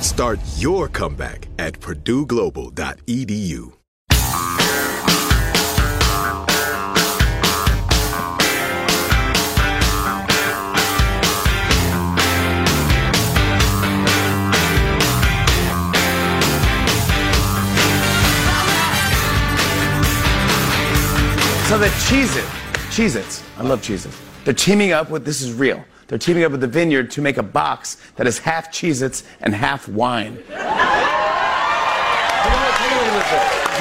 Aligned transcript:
Start 0.00 0.40
your 0.56 0.88
comeback 0.88 1.48
at 1.58 1.74
purdueglobal.edu. 1.80 3.72
So 21.66 21.76
the 21.78 21.88
Cheez 21.88 22.36
It, 22.36 22.44
Cheez 22.92 23.16
Its, 23.16 23.42
I 23.58 23.64
love 23.64 23.80
Cheez 23.82 24.06
Its. 24.06 24.16
They're 24.44 24.54
teaming 24.54 24.92
up 24.92 25.10
with, 25.10 25.24
this 25.24 25.42
is 25.42 25.52
real, 25.52 25.84
they're 26.08 26.18
teaming 26.18 26.44
up 26.44 26.52
with 26.52 26.60
the 26.60 26.66
Vineyard 26.68 27.10
to 27.12 27.20
make 27.20 27.36
a 27.36 27.42
box 27.42 27.96
that 28.16 28.26
is 28.26 28.38
half 28.38 28.70
Cheez 28.72 29.02
Its 29.02 29.24
and 29.40 29.54
half 29.54 29.88
wine. 29.88 30.38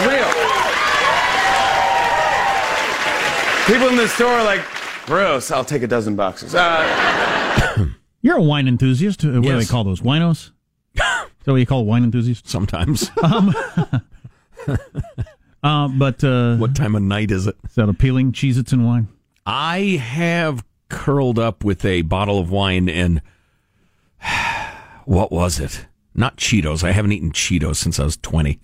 real. 0.06 0.32
People 3.68 3.88
in 3.90 3.96
the 3.96 4.08
store 4.08 4.30
are 4.32 4.44
like, 4.44 4.62
gross, 5.08 5.50
I'll 5.50 5.66
take 5.66 5.82
a 5.82 5.88
dozen 5.88 6.16
boxes. 6.16 6.54
Uh, 6.54 7.88
You're 8.22 8.38
a 8.38 8.42
wine 8.44 8.68
enthusiast. 8.68 9.26
Uh, 9.26 9.30
What 9.34 9.44
do 9.44 9.58
they 9.58 9.66
call 9.66 9.84
those? 9.84 10.02
Winos? 10.02 10.52
Is 10.96 11.02
that 11.46 11.52
what 11.52 11.56
you 11.56 11.66
call 11.66 11.84
wine 11.86 12.04
enthusiasts? 12.04 12.52
Sometimes. 12.52 13.10
Um, 13.24 13.54
uh, 15.64 15.88
but 15.90 16.24
uh, 16.24 16.56
what 16.58 16.76
time 16.76 16.96
of 16.96 17.02
night 17.04 17.30
is 17.30 17.46
it? 17.46 17.56
Is 17.68 17.76
that 17.76 17.88
appealing? 17.90 18.32
Cheez 18.32 18.58
Its 18.58 18.72
and 18.72 18.84
wine? 18.86 19.08
I 19.46 19.80
have 20.02 20.64
curled 20.90 21.40
up 21.40 21.64
with 21.64 21.84
a 21.86 22.04
bottle 22.04 22.40
of 22.40 22.50
wine 22.52 22.90
and 22.90 23.22
what 25.06 25.32
was 25.32 25.60
it? 25.60 25.86
Not 26.14 26.38
Cheetos. 26.38 26.84
I 26.84 26.92
haven't 26.92 27.12
eaten 27.12 27.32
Cheetos 27.32 27.76
since 27.76 28.00
I 28.00 28.06
was 28.06 28.18
20. 28.18 28.60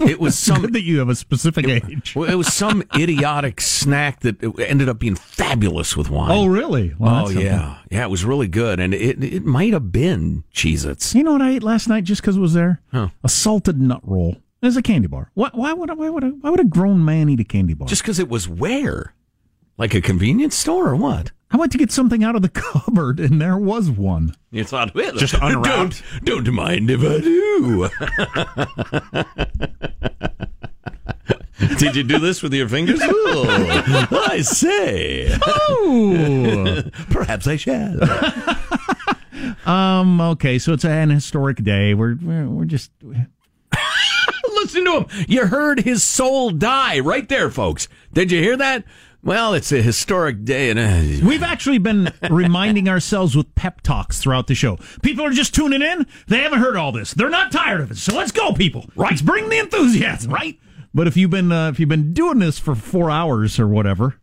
It 0.00 0.18
was 0.18 0.38
some 0.38 0.62
Good 0.62 0.72
that 0.72 0.82
you 0.82 0.98
have 0.98 1.10
a 1.10 1.14
specific 1.14 1.68
age. 1.68 2.16
Well, 2.16 2.30
it 2.30 2.34
was 2.34 2.46
some 2.52 2.82
idiotic 2.96 3.60
snack 3.60 4.20
that 4.20 4.42
ended 4.58 4.88
up 4.88 4.98
being 4.98 5.14
fabulous 5.14 5.96
with 5.96 6.08
wine. 6.08 6.30
Oh, 6.30 6.46
really? 6.46 6.94
Well, 6.98 7.26
oh, 7.26 7.30
yeah. 7.30 7.78
Yeah, 7.90 8.04
it 8.04 8.10
was 8.10 8.24
really 8.24 8.48
good. 8.48 8.80
And 8.80 8.94
it, 8.94 9.22
it 9.22 9.44
might 9.44 9.74
have 9.74 9.92
been 9.92 10.44
Cheez 10.54 10.86
Its. 10.86 11.14
You 11.14 11.22
know 11.22 11.32
what 11.32 11.42
I 11.42 11.50
ate 11.50 11.62
last 11.62 11.88
night 11.88 12.04
just 12.04 12.22
because 12.22 12.36
it 12.36 12.40
was 12.40 12.54
there? 12.54 12.80
Huh. 12.90 13.08
A 13.22 13.28
salted 13.28 13.78
nut 13.78 14.00
roll. 14.02 14.36
It's 14.62 14.76
a 14.76 14.82
candy 14.82 15.08
bar. 15.08 15.30
Why, 15.34 15.50
why 15.52 15.72
would 15.72 15.90
I, 15.90 15.94
why 15.94 16.10
would 16.10 16.24
a, 16.24 16.28
why 16.28 16.50
would 16.50 16.60
a 16.60 16.64
grown 16.64 17.04
man 17.04 17.28
eat 17.28 17.40
a 17.40 17.44
candy 17.44 17.74
bar? 17.74 17.88
Just 17.88 18.02
because 18.02 18.18
it 18.18 18.28
was 18.28 18.48
where? 18.48 19.14
Like 19.80 19.94
a 19.94 20.02
convenience 20.02 20.54
store 20.54 20.90
or 20.90 20.94
what? 20.96 21.30
I 21.50 21.56
went 21.56 21.72
to 21.72 21.78
get 21.78 21.90
something 21.90 22.22
out 22.22 22.36
of 22.36 22.42
the 22.42 22.48
cupboard 22.54 23.18
and 23.18 23.40
there 23.40 23.56
was 23.56 23.90
one. 23.90 24.34
You 24.50 24.62
thought, 24.62 24.94
well, 24.94 25.14
Just 25.16 25.32
unwrapped. 25.40 26.02
Don't, 26.22 26.44
don't 26.44 26.54
mind 26.54 26.90
if 26.90 27.00
I 27.00 27.18
do. 27.20 27.88
Did 31.78 31.96
you 31.96 32.02
do 32.02 32.18
this 32.18 32.42
with 32.42 32.52
your 32.52 32.68
fingers? 32.68 33.00
Oh, 33.02 34.26
I 34.28 34.42
say. 34.42 35.34
Oh. 35.46 36.82
Perhaps 37.08 37.46
I 37.46 37.56
shall. 37.56 37.98
um. 39.66 40.20
Okay. 40.20 40.58
So 40.58 40.74
it's 40.74 40.84
an 40.84 41.08
historic 41.08 41.62
day. 41.64 41.94
We're 41.94 42.16
we're, 42.20 42.46
we're 42.46 42.64
just. 42.66 42.90
Listen 44.52 44.84
to 44.84 44.96
him. 44.98 45.06
You 45.26 45.46
heard 45.46 45.80
his 45.80 46.02
soul 46.02 46.50
die 46.50 46.98
right 47.00 47.26
there, 47.30 47.50
folks. 47.50 47.88
Did 48.12 48.30
you 48.30 48.42
hear 48.42 48.58
that? 48.58 48.84
Well, 49.22 49.52
it's 49.52 49.70
a 49.70 49.82
historic 49.82 50.44
day, 50.44 50.70
and 50.70 50.78
uh, 50.78 51.26
We've 51.26 51.42
actually 51.42 51.76
been 51.78 52.12
reminding 52.30 52.88
ourselves 52.88 53.36
with 53.36 53.54
pep 53.54 53.82
talks 53.82 54.18
throughout 54.18 54.46
the 54.46 54.54
show. 54.54 54.78
People 55.02 55.26
are 55.26 55.30
just 55.32 55.54
tuning 55.54 55.82
in. 55.82 56.06
They 56.28 56.38
haven't 56.38 56.60
heard 56.60 56.76
all 56.76 56.90
this. 56.90 57.12
They're 57.12 57.28
not 57.28 57.52
tired 57.52 57.82
of 57.82 57.90
it. 57.90 57.98
So 57.98 58.14
let's 58.14 58.32
go, 58.32 58.52
people. 58.54 58.86
Right. 58.96 59.10
Let's 59.10 59.20
bring 59.22 59.50
the 59.50 59.58
enthusiasm. 59.58 60.32
Right. 60.32 60.58
But 60.94 61.06
if 61.06 61.16
you've 61.16 61.30
been 61.30 61.52
uh, 61.52 61.68
if 61.68 61.78
you've 61.78 61.88
been 61.88 62.12
doing 62.14 62.38
this 62.38 62.58
for 62.58 62.74
four 62.74 63.10
hours 63.10 63.60
or 63.60 63.68
whatever, 63.68 64.20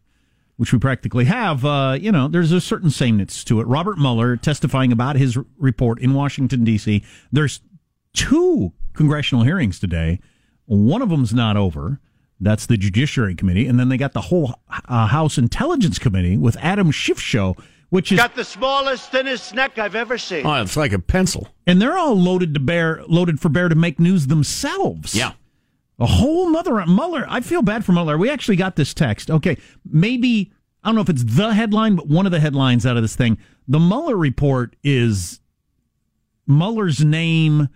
which 0.57 0.73
we 0.73 0.79
practically 0.79 1.25
have, 1.25 1.63
uh, 1.63 1.95
you 1.99 2.11
know, 2.11 2.27
there's 2.27 2.51
a 2.51 2.59
certain 2.59 2.89
sameness 2.89 3.44
to 3.45 3.61
it. 3.61 3.67
Robert 3.67 3.97
Mueller 3.99 4.35
testifying 4.35 4.91
about 4.91 5.15
his 5.15 5.38
r- 5.38 5.45
report 5.59 6.01
in 6.01 6.15
Washington 6.15 6.63
D.C. 6.63 7.03
There's 7.31 7.61
two 8.13 8.73
congressional 8.94 9.44
hearings 9.44 9.79
today. 9.79 10.19
One 10.65 11.01
of 11.03 11.09
them's 11.09 11.33
not 11.33 11.55
over. 11.55 12.01
That's 12.39 12.65
the 12.67 12.77
Judiciary 12.77 13.33
Committee, 13.35 13.65
and 13.67 13.79
then 13.79 13.89
they 13.89 13.97
got 13.97 14.13
the 14.13 14.21
whole 14.21 14.59
uh, 14.87 15.07
House 15.07 15.37
Intelligence 15.37 15.97
Committee 15.97 16.37
with 16.37 16.55
Adam 16.57 16.91
Schiff 16.91 17.19
show, 17.19 17.55
which 17.89 18.11
is 18.11 18.17
got 18.19 18.35
the 18.35 18.43
smallest, 18.45 19.09
thinnest 19.11 19.55
neck 19.55 19.79
I've 19.79 19.95
ever 19.95 20.17
seen. 20.19 20.45
Oh, 20.45 20.61
it's 20.61 20.77
like 20.77 20.93
a 20.93 20.99
pencil. 20.99 21.47
and 21.65 21.81
they're 21.81 21.97
all 21.97 22.15
loaded 22.15 22.53
to 22.53 22.59
bear, 22.59 23.03
loaded 23.07 23.39
for 23.39 23.49
bear 23.49 23.69
to 23.69 23.75
make 23.75 23.99
news 23.99 24.27
themselves. 24.27 25.15
Yeah. 25.15 25.31
A 25.99 26.05
whole 26.05 26.51
nother 26.51 26.85
Mueller. 26.85 27.25
I 27.27 27.41
feel 27.41 27.63
bad 27.63 27.83
for 27.83 27.91
Mueller. 27.91 28.19
We 28.19 28.29
actually 28.29 28.55
got 28.57 28.75
this 28.75 28.93
text. 28.93 29.31
Okay, 29.31 29.57
maybe 29.89 30.51
I 30.83 30.89
don't 30.89 30.95
know 30.95 31.01
if 31.01 31.09
it's 31.09 31.23
the 31.23 31.53
headline, 31.55 31.95
but 31.95 32.07
one 32.07 32.27
of 32.27 32.31
the 32.31 32.39
headlines 32.39 32.85
out 32.85 32.97
of 32.97 33.01
this 33.03 33.15
thing. 33.15 33.39
The 33.67 33.79
Mueller 33.79 34.15
report 34.15 34.75
is 34.83 35.39
Mueller's 36.45 37.03
name 37.03 37.67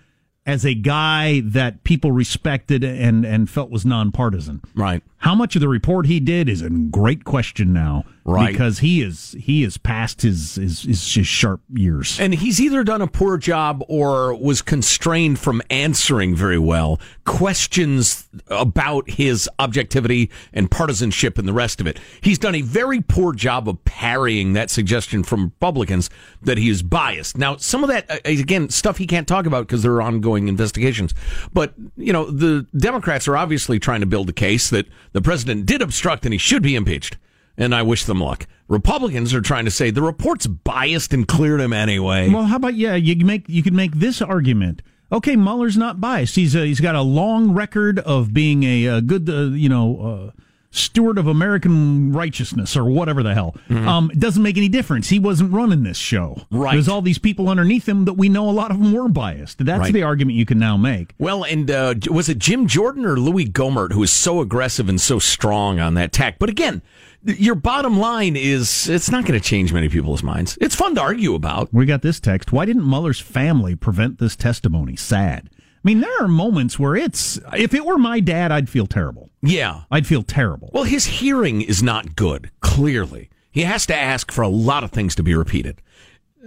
as 0.45 0.65
a 0.65 0.73
guy 0.73 1.41
that 1.41 1.83
people 1.83 2.11
respected 2.11 2.83
and 2.83 3.25
and 3.25 3.49
felt 3.49 3.69
was 3.69 3.85
nonpartisan. 3.85 4.61
Right. 4.75 5.03
How 5.21 5.35
much 5.35 5.55
of 5.55 5.61
the 5.61 5.67
report 5.67 6.07
he 6.07 6.19
did 6.19 6.49
is 6.49 6.61
a 6.61 6.69
great 6.69 7.23
question 7.23 7.73
now, 7.73 8.05
Right. 8.23 8.51
Because 8.51 8.79
he 8.79 9.01
is 9.01 9.35
he 9.39 9.63
is 9.63 9.77
past 9.77 10.21
his 10.21 10.55
his, 10.55 10.83
his, 10.83 11.01
sharp 11.01 11.61
years. 11.73 12.19
And 12.19 12.35
he's 12.35 12.61
either 12.61 12.83
done 12.83 13.01
a 13.01 13.07
poor 13.07 13.39
job 13.39 13.83
or 13.87 14.35
was 14.35 14.61
constrained 14.61 15.39
from 15.39 15.59
answering 15.71 16.35
very 16.35 16.59
well 16.59 16.99
questions 17.25 18.29
about 18.49 19.09
his 19.09 19.49
objectivity 19.57 20.29
and 20.53 20.69
partisanship 20.69 21.39
and 21.39 21.47
the 21.47 21.53
rest 21.53 21.81
of 21.81 21.87
it. 21.87 21.99
He's 22.21 22.37
done 22.37 22.53
a 22.53 22.61
very 22.61 23.01
poor 23.01 23.33
job 23.33 23.67
of 23.67 23.83
parrying 23.85 24.53
that 24.53 24.69
suggestion 24.69 25.23
from 25.23 25.45
Republicans 25.45 26.11
that 26.43 26.59
he 26.59 26.69
is 26.69 26.83
biased. 26.83 27.39
Now, 27.39 27.57
some 27.57 27.83
of 27.83 27.89
that, 27.89 28.09
uh, 28.11 28.17
again, 28.25 28.69
stuff 28.69 28.97
he 28.97 29.07
can't 29.07 29.27
talk 29.27 29.47
about 29.47 29.65
because 29.65 29.81
there 29.81 29.93
are 29.93 30.01
ongoing 30.01 30.47
investigations. 30.47 31.15
But, 31.53 31.73
you 31.97 32.13
know, 32.13 32.29
the 32.29 32.67
Democrats 32.77 33.27
are 33.27 33.37
obviously 33.37 33.79
trying 33.79 34.01
to 34.01 34.05
build 34.05 34.29
a 34.29 34.33
case 34.33 34.69
that 34.69 34.87
the 35.11 35.21
president 35.21 35.65
did 35.65 35.81
obstruct 35.81 36.25
and 36.25 36.33
he 36.33 36.37
should 36.37 36.63
be 36.63 36.75
impeached 36.75 37.17
and 37.57 37.75
I 37.75 37.81
wish 37.83 38.05
them 38.05 38.19
luck. 38.19 38.47
Republicans 38.67 39.33
are 39.33 39.41
trying 39.41 39.65
to 39.65 39.71
say 39.71 39.91
the 39.91 40.01
report's 40.01 40.47
biased 40.47 41.13
and 41.13 41.27
cleared 41.27 41.61
him 41.61 41.73
anyway. 41.73 42.29
Well, 42.29 42.45
how 42.45 42.55
about 42.55 42.75
yeah? 42.75 42.95
You 42.95 43.25
make 43.25 43.47
you 43.47 43.63
could 43.63 43.73
make 43.73 43.93
this 43.95 44.21
argument. 44.21 44.81
Okay, 45.11 45.35
Mueller's 45.35 45.77
not 45.77 45.99
biased. 45.99 46.35
He's 46.35 46.55
a, 46.55 46.65
he's 46.65 46.79
got 46.79 46.95
a 46.95 47.01
long 47.01 47.53
record 47.53 47.99
of 47.99 48.33
being 48.33 48.63
a, 48.63 48.85
a 48.85 49.01
good 49.01 49.29
uh, 49.29 49.49
you 49.49 49.69
know 49.69 50.31
uh, 50.35 50.41
steward 50.71 51.17
of 51.17 51.27
American 51.27 52.13
righteousness 52.13 52.75
or 52.77 52.85
whatever 52.85 53.21
the 53.21 53.33
hell. 53.33 53.55
Um, 53.69 54.09
it 54.11 54.19
doesn't 54.19 54.41
make 54.41 54.57
any 54.57 54.69
difference. 54.69 55.09
He 55.09 55.19
wasn't 55.19 55.51
running 55.51 55.83
this 55.83 55.97
show. 55.97 56.35
Mm-hmm. 56.37 56.57
Right. 56.57 56.71
There's 56.73 56.87
all 56.87 57.01
these 57.01 57.17
people 57.17 57.49
underneath 57.49 57.87
him 57.87 58.05
that 58.05 58.13
we 58.13 58.29
know 58.29 58.49
a 58.49 58.51
lot 58.51 58.71
of 58.71 58.79
them 58.79 58.93
were 58.93 59.09
biased. 59.09 59.57
That's 59.65 59.79
Right. 59.81 59.93
the 59.93 60.03
argument 60.03 60.37
you 60.37 60.45
can 60.45 60.59
now 60.59 60.77
make. 60.77 61.13
Well, 61.19 61.43
and 61.43 61.69
uh, 61.69 61.95
was 62.09 62.29
it 62.29 62.39
Jim 62.39 62.67
Jordan 62.67 63.05
or 63.05 63.17
Louis 63.17 63.45
Gohmert 63.47 63.91
who 63.91 63.99
was 63.99 64.11
so 64.11 64.39
aggressive 64.39 64.87
and 64.87 64.99
so 65.01 65.19
strong 65.19 65.79
on 65.79 65.93
that 65.95 66.11
tack? 66.13 66.39
But 66.39 66.49
again, 66.49 66.81
your 67.23 67.55
bottom 67.55 67.99
line 67.99 68.35
is 68.37 68.87
it's 68.87 69.11
not 69.11 69.25
going 69.25 69.39
to 69.39 69.45
change 69.45 69.73
many 69.73 69.89
people's 69.89 70.23
minds. 70.23 70.57
It's 70.61 70.75
fun 70.75 70.95
to 70.95 71.01
argue 71.01 71.35
about. 71.35 71.73
We 71.73 71.85
got 71.85 72.01
this 72.01 72.19
text. 72.19 72.51
Why 72.53 72.65
didn't 72.65 72.87
Mueller's 72.89 73.19
family 73.19 73.75
prevent 73.75 74.19
this 74.19 74.35
testimony? 74.37 74.95
Sad. 74.95 75.49
I 75.53 75.59
mean, 75.83 75.99
there 75.99 76.23
are 76.23 76.27
moments 76.27 76.77
where 76.79 76.95
it's. 76.95 77.39
If 77.57 77.73
it 77.73 77.85
were 77.85 77.97
my 77.97 78.19
dad, 78.21 78.51
I'd 78.51 78.69
feel 78.69 78.85
terrible. 78.87 79.30
Yeah. 79.41 79.83
I'd 79.89 80.05
feel 80.07 80.23
terrible. 80.23 80.69
Well, 80.73 80.83
his 80.83 81.05
hearing 81.05 81.61
is 81.61 81.81
not 81.81 82.15
good, 82.15 82.51
clearly. 82.61 83.29
He 83.51 83.61
has 83.63 83.85
to 83.87 83.95
ask 83.95 84.31
for 84.31 84.41
a 84.43 84.47
lot 84.47 84.83
of 84.83 84.91
things 84.91 85.15
to 85.15 85.23
be 85.23 85.35
repeated. 85.35 85.81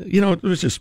You 0.04 0.20
know, 0.20 0.32
it 0.32 0.42
was 0.42 0.60
just 0.60 0.80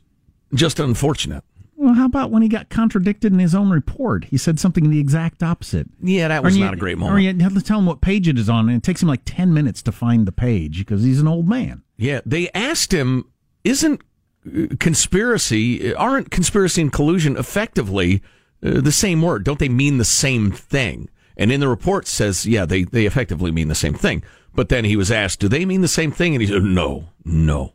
just 0.54 0.80
unfortunate. 0.80 1.44
Well, 1.75 1.95
how 1.95 2.06
about 2.06 2.30
when 2.31 2.44
he 2.44 2.48
got 2.48 2.69
contradicted 2.69 3.33
in 3.33 3.39
his 3.39 3.56
own 3.56 3.69
report? 3.71 4.25
He 4.25 4.38
said 4.38 4.60
something 4.60 4.89
the 4.89 5.00
exact 5.00 5.42
opposite. 5.44 5.88
Yeah, 6.01 6.27
that 6.30 6.44
was 6.44 6.56
you- 6.56 6.63
not 6.63 6.74
a 6.74 6.77
great 6.77 6.98
moment. 6.98 7.18
Or 7.18 7.19
you 7.19 7.36
have 7.44 7.56
to 7.56 7.62
tell 7.62 7.80
him 7.80 7.88
what 7.88 8.00
page 8.00 8.27
it 8.27 8.38
is 8.38 8.48
on, 8.50 8.69
and 8.69 8.77
it 8.77 8.83
takes 8.83 9.01
him 9.01 9.09
like 9.09 9.21
10 9.25 9.54
minutes 9.54 9.81
to 9.81 9.92
find 9.92 10.25
the 10.27 10.31
page 10.31 10.80
because 10.80 11.04
he's 11.04 11.19
an 11.19 11.27
old 11.27 11.50
man. 11.50 11.81
Yeah, 11.98 12.21
they 12.25 12.50
asked 12.51 12.94
him, 12.94 13.25
"Isn't 13.63 14.01
uh, 14.48 14.68
conspiracy 14.80 15.94
aren't 15.95 16.31
conspiracy 16.31 16.81
and 16.81 16.92
collusion 16.94 17.36
effectively 17.38 18.21
uh, 18.63 18.80
the 18.81 18.92
same 18.92 19.21
word? 19.21 19.44
Don't 19.44 19.59
they 19.59 19.69
mean 19.69 19.98
the 19.98 20.06
same 20.06 20.51
thing?" 20.51 21.09
And 21.38 21.51
in 21.51 21.59
the 21.59 21.68
report 21.68 22.07
says, 22.07 22.45
"Yeah, 22.45 22.65
they 22.65 22.83
they 22.83 23.06
effectively 23.06 23.51
mean 23.51 23.68
the 23.68 23.75
same 23.75 23.94
thing." 23.94 24.24
But 24.56 24.69
then 24.69 24.85
he 24.85 24.95
was 24.95 25.12
asked, 25.12 25.39
"Do 25.39 25.47
they 25.47 25.65
mean 25.65 25.81
the 25.81 25.88
same 25.88 26.12
thing?" 26.12 26.35
And 26.35 26.41
he 26.41 26.47
said, 26.47 26.63
"No, 26.63 27.09
no." 27.25 27.74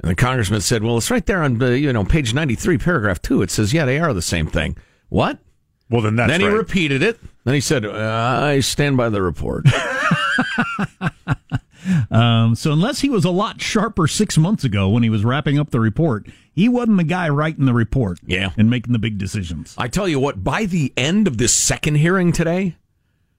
And 0.00 0.10
the 0.10 0.14
congressman 0.14 0.60
said, 0.60 0.82
"Well, 0.82 0.98
it's 0.98 1.10
right 1.10 1.24
there 1.24 1.42
on 1.42 1.62
uh, 1.62 1.70
you 1.70 1.92
know 1.92 2.04
page 2.04 2.34
ninety 2.34 2.54
three, 2.54 2.78
paragraph 2.78 3.22
two. 3.22 3.42
It 3.42 3.50
says, 3.50 3.72
yeah, 3.72 3.84
they 3.84 3.98
are 3.98 4.12
the 4.12 4.22
same 4.22 4.46
thing." 4.46 4.76
What? 5.08 5.38
Well, 5.88 6.02
then 6.02 6.16
that's 6.16 6.30
then 6.30 6.40
he 6.40 6.46
right. 6.46 6.56
repeated 6.56 7.02
it. 7.02 7.20
Then 7.44 7.54
he 7.54 7.60
said, 7.60 7.84
uh, 7.84 8.40
"I 8.42 8.60
stand 8.60 8.96
by 8.96 9.08
the 9.08 9.22
report." 9.22 9.66
Um, 12.10 12.54
so 12.54 12.72
unless 12.72 13.00
he 13.00 13.10
was 13.10 13.24
a 13.24 13.30
lot 13.30 13.60
sharper 13.60 14.06
six 14.06 14.38
months 14.38 14.64
ago 14.64 14.88
when 14.88 15.02
he 15.02 15.10
was 15.10 15.24
wrapping 15.24 15.58
up 15.58 15.70
the 15.70 15.80
report, 15.80 16.26
he 16.54 16.68
wasn't 16.68 16.96
the 16.98 17.04
guy 17.04 17.28
writing 17.28 17.66
the 17.66 17.74
report 17.74 18.18
Yeah. 18.26 18.50
and 18.56 18.70
making 18.70 18.92
the 18.92 18.98
big 18.98 19.18
decisions. 19.18 19.74
I 19.76 19.88
tell 19.88 20.08
you 20.08 20.18
what, 20.20 20.42
by 20.44 20.64
the 20.66 20.92
end 20.96 21.26
of 21.26 21.38
this 21.38 21.52
second 21.52 21.96
hearing 21.96 22.32
today, 22.32 22.76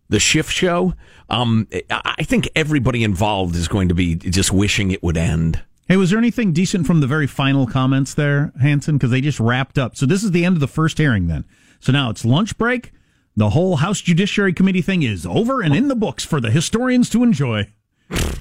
the 0.10 0.20
Schiff 0.20 0.50
show, 0.52 0.94
um, 1.30 1.68
I 1.90 2.16
I 2.20 2.24
think 2.24 2.48
everybody 2.56 3.04
involved 3.04 3.56
is 3.56 3.68
going 3.68 3.88
to 3.90 3.96
be 3.96 4.16
just 4.16 4.52
wishing 4.52 4.92
it 4.92 5.02
would 5.02 5.18
end. 5.18 5.64
Hey, 5.88 5.98
was 5.98 6.10
there 6.10 6.20
anything 6.20 6.52
decent 6.52 6.88
from 6.88 7.00
the 7.00 7.08
very 7.08 7.28
final 7.28 7.68
comments 7.68 8.14
there, 8.16 8.52
Hanson? 8.62 8.98
Because 8.98 9.12
they 9.12 9.22
just 9.22 9.40
wrapped 9.40 9.78
up. 9.78 9.96
So 9.96 10.06
this 10.08 10.24
is 10.24 10.32
the 10.32 10.44
end 10.46 10.56
of 10.56 10.60
the 10.60 10.68
first 10.68 10.98
hearing 10.98 11.28
then. 11.28 11.46
So 11.80 11.92
now 11.92 12.10
it's 12.10 12.26
lunch 12.26 12.58
break. 12.58 12.92
The 13.36 13.52
whole 13.52 13.76
House 13.78 14.02
Judiciary 14.02 14.54
Committee 14.54 14.82
thing 14.82 15.04
is 15.04 15.26
over 15.26 15.62
and 15.62 15.76
in 15.76 15.88
the 15.88 15.96
books 15.96 16.24
for 16.26 16.40
the 16.42 16.50
historians 16.50 17.10
to 17.12 17.22
enjoy. 17.22 17.68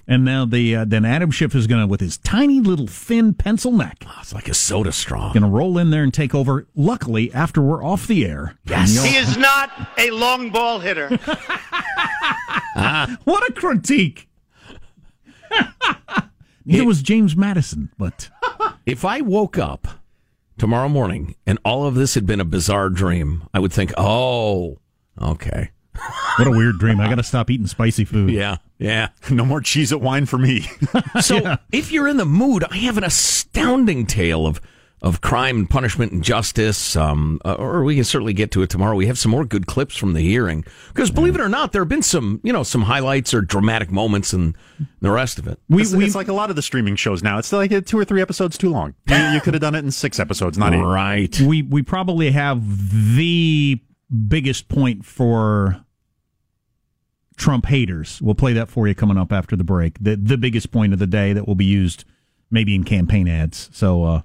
And 0.06 0.24
now 0.24 0.44
the 0.44 0.76
uh, 0.76 0.84
then 0.84 1.04
Adam 1.06 1.30
Schiff 1.30 1.54
is 1.54 1.66
going 1.66 1.80
to, 1.80 1.86
with 1.86 2.00
his 2.00 2.18
tiny 2.18 2.60
little 2.60 2.86
thin 2.86 3.32
pencil 3.32 3.72
neck, 3.72 4.04
Oh, 4.06 4.18
it's 4.20 4.34
like 4.34 4.48
a 4.48 4.54
soda 4.54 4.92
straw. 4.92 5.32
going 5.32 5.42
to 5.42 5.48
roll 5.48 5.78
in 5.78 5.88
there 5.90 6.02
and 6.02 6.12
take 6.12 6.34
over. 6.34 6.66
Luckily, 6.74 7.32
after 7.32 7.62
we're 7.62 7.82
off 7.82 8.06
the 8.06 8.26
air. 8.26 8.56
Yes. 8.66 9.02
He 9.02 9.16
is 9.16 9.38
not 9.38 9.70
a 9.98 10.10
long 10.10 10.50
ball 10.50 10.78
hitter. 10.80 11.18
What 13.24 13.48
a 13.48 13.52
critique! 13.52 14.28
Neither 16.64 16.84
was 16.84 17.02
James 17.02 17.36
Madison, 17.36 17.90
but 17.98 18.30
If 18.86 19.04
I 19.04 19.20
woke 19.20 19.58
up 19.58 19.86
tomorrow 20.58 20.88
morning 20.88 21.36
and 21.46 21.58
all 21.64 21.86
of 21.86 21.94
this 21.94 22.14
had 22.14 22.26
been 22.26 22.40
a 22.40 22.44
bizarre 22.44 22.88
dream, 22.88 23.44
I 23.54 23.58
would 23.60 23.72
think, 23.72 23.92
oh, 23.96 24.78
okay. 25.20 25.70
what 26.36 26.48
a 26.48 26.50
weird 26.50 26.78
dream. 26.78 27.00
I 27.00 27.08
got 27.08 27.16
to 27.16 27.22
stop 27.22 27.50
eating 27.50 27.66
spicy 27.66 28.04
food. 28.04 28.30
Yeah, 28.34 28.56
yeah. 28.84 29.08
no 29.30 29.44
more 29.44 29.60
cheese 29.60 29.92
at 29.92 30.00
wine 30.00 30.26
for 30.26 30.38
me. 30.38 30.66
So 31.20 31.56
if 31.72 31.92
you're 31.92 32.08
in 32.08 32.16
the 32.16 32.24
mood, 32.24 32.64
I 32.70 32.76
have 32.78 32.98
an 32.98 33.04
astounding 33.04 34.04
tale 34.06 34.46
of 34.46 34.60
of 35.00 35.20
crime 35.20 35.58
and 35.58 35.70
punishment 35.70 36.12
and 36.12 36.24
justice. 36.24 36.96
Um, 36.96 37.40
uh, 37.44 37.54
or 37.54 37.84
we 37.84 37.94
can 37.94 38.04
certainly 38.04 38.32
get 38.32 38.50
to 38.52 38.62
it 38.62 38.70
tomorrow. 38.70 38.96
We 38.96 39.06
have 39.06 39.18
some 39.18 39.30
more 39.30 39.44
good 39.44 39.66
clips 39.66 39.96
from 39.96 40.12
the 40.12 40.20
hearing 40.20 40.64
because 40.88 41.10
believe 41.10 41.34
it 41.34 41.40
or 41.40 41.48
not, 41.48 41.72
there 41.72 41.82
have 41.82 41.88
been 41.88 42.02
some 42.02 42.40
you 42.42 42.52
know 42.52 42.62
some 42.62 42.82
highlights 42.82 43.32
or 43.32 43.42
dramatic 43.42 43.90
moments 43.90 44.32
and 44.32 44.56
the 45.00 45.10
rest 45.10 45.38
of 45.38 45.46
it. 45.46 45.60
We, 45.68 45.82
it's, 45.82 45.92
we, 45.92 46.04
it's 46.04 46.14
like 46.14 46.28
a 46.28 46.32
lot 46.32 46.50
of 46.50 46.56
the 46.56 46.62
streaming 46.62 46.96
shows 46.96 47.22
now. 47.22 47.38
It's 47.38 47.52
like 47.52 47.70
uh, 47.70 47.80
two 47.80 47.98
or 47.98 48.04
three 48.04 48.22
episodes 48.22 48.58
too 48.58 48.70
long. 48.70 48.94
You, 49.08 49.16
you 49.16 49.40
could 49.40 49.54
have 49.54 49.60
done 49.60 49.74
it 49.74 49.84
in 49.84 49.90
six 49.90 50.18
episodes, 50.18 50.58
not 50.58 50.74
eight. 50.74 50.80
Right. 50.80 51.40
we 51.40 51.62
we 51.62 51.82
probably 51.82 52.32
have 52.32 52.60
the 53.16 53.80
biggest 54.28 54.68
point 54.68 55.04
for 55.04 55.84
Trump 57.36 57.66
haters. 57.66 58.20
We'll 58.22 58.34
play 58.34 58.52
that 58.52 58.68
for 58.68 58.86
you 58.86 58.94
coming 58.94 59.18
up 59.18 59.32
after 59.32 59.56
the 59.56 59.64
break. 59.64 59.98
The 60.00 60.16
the 60.16 60.36
biggest 60.36 60.70
point 60.70 60.92
of 60.92 60.98
the 60.98 61.06
day 61.06 61.32
that 61.32 61.46
will 61.46 61.54
be 61.54 61.64
used 61.64 62.04
maybe 62.50 62.74
in 62.74 62.84
campaign 62.84 63.28
ads. 63.28 63.68
So 63.72 64.04
uh, 64.04 64.22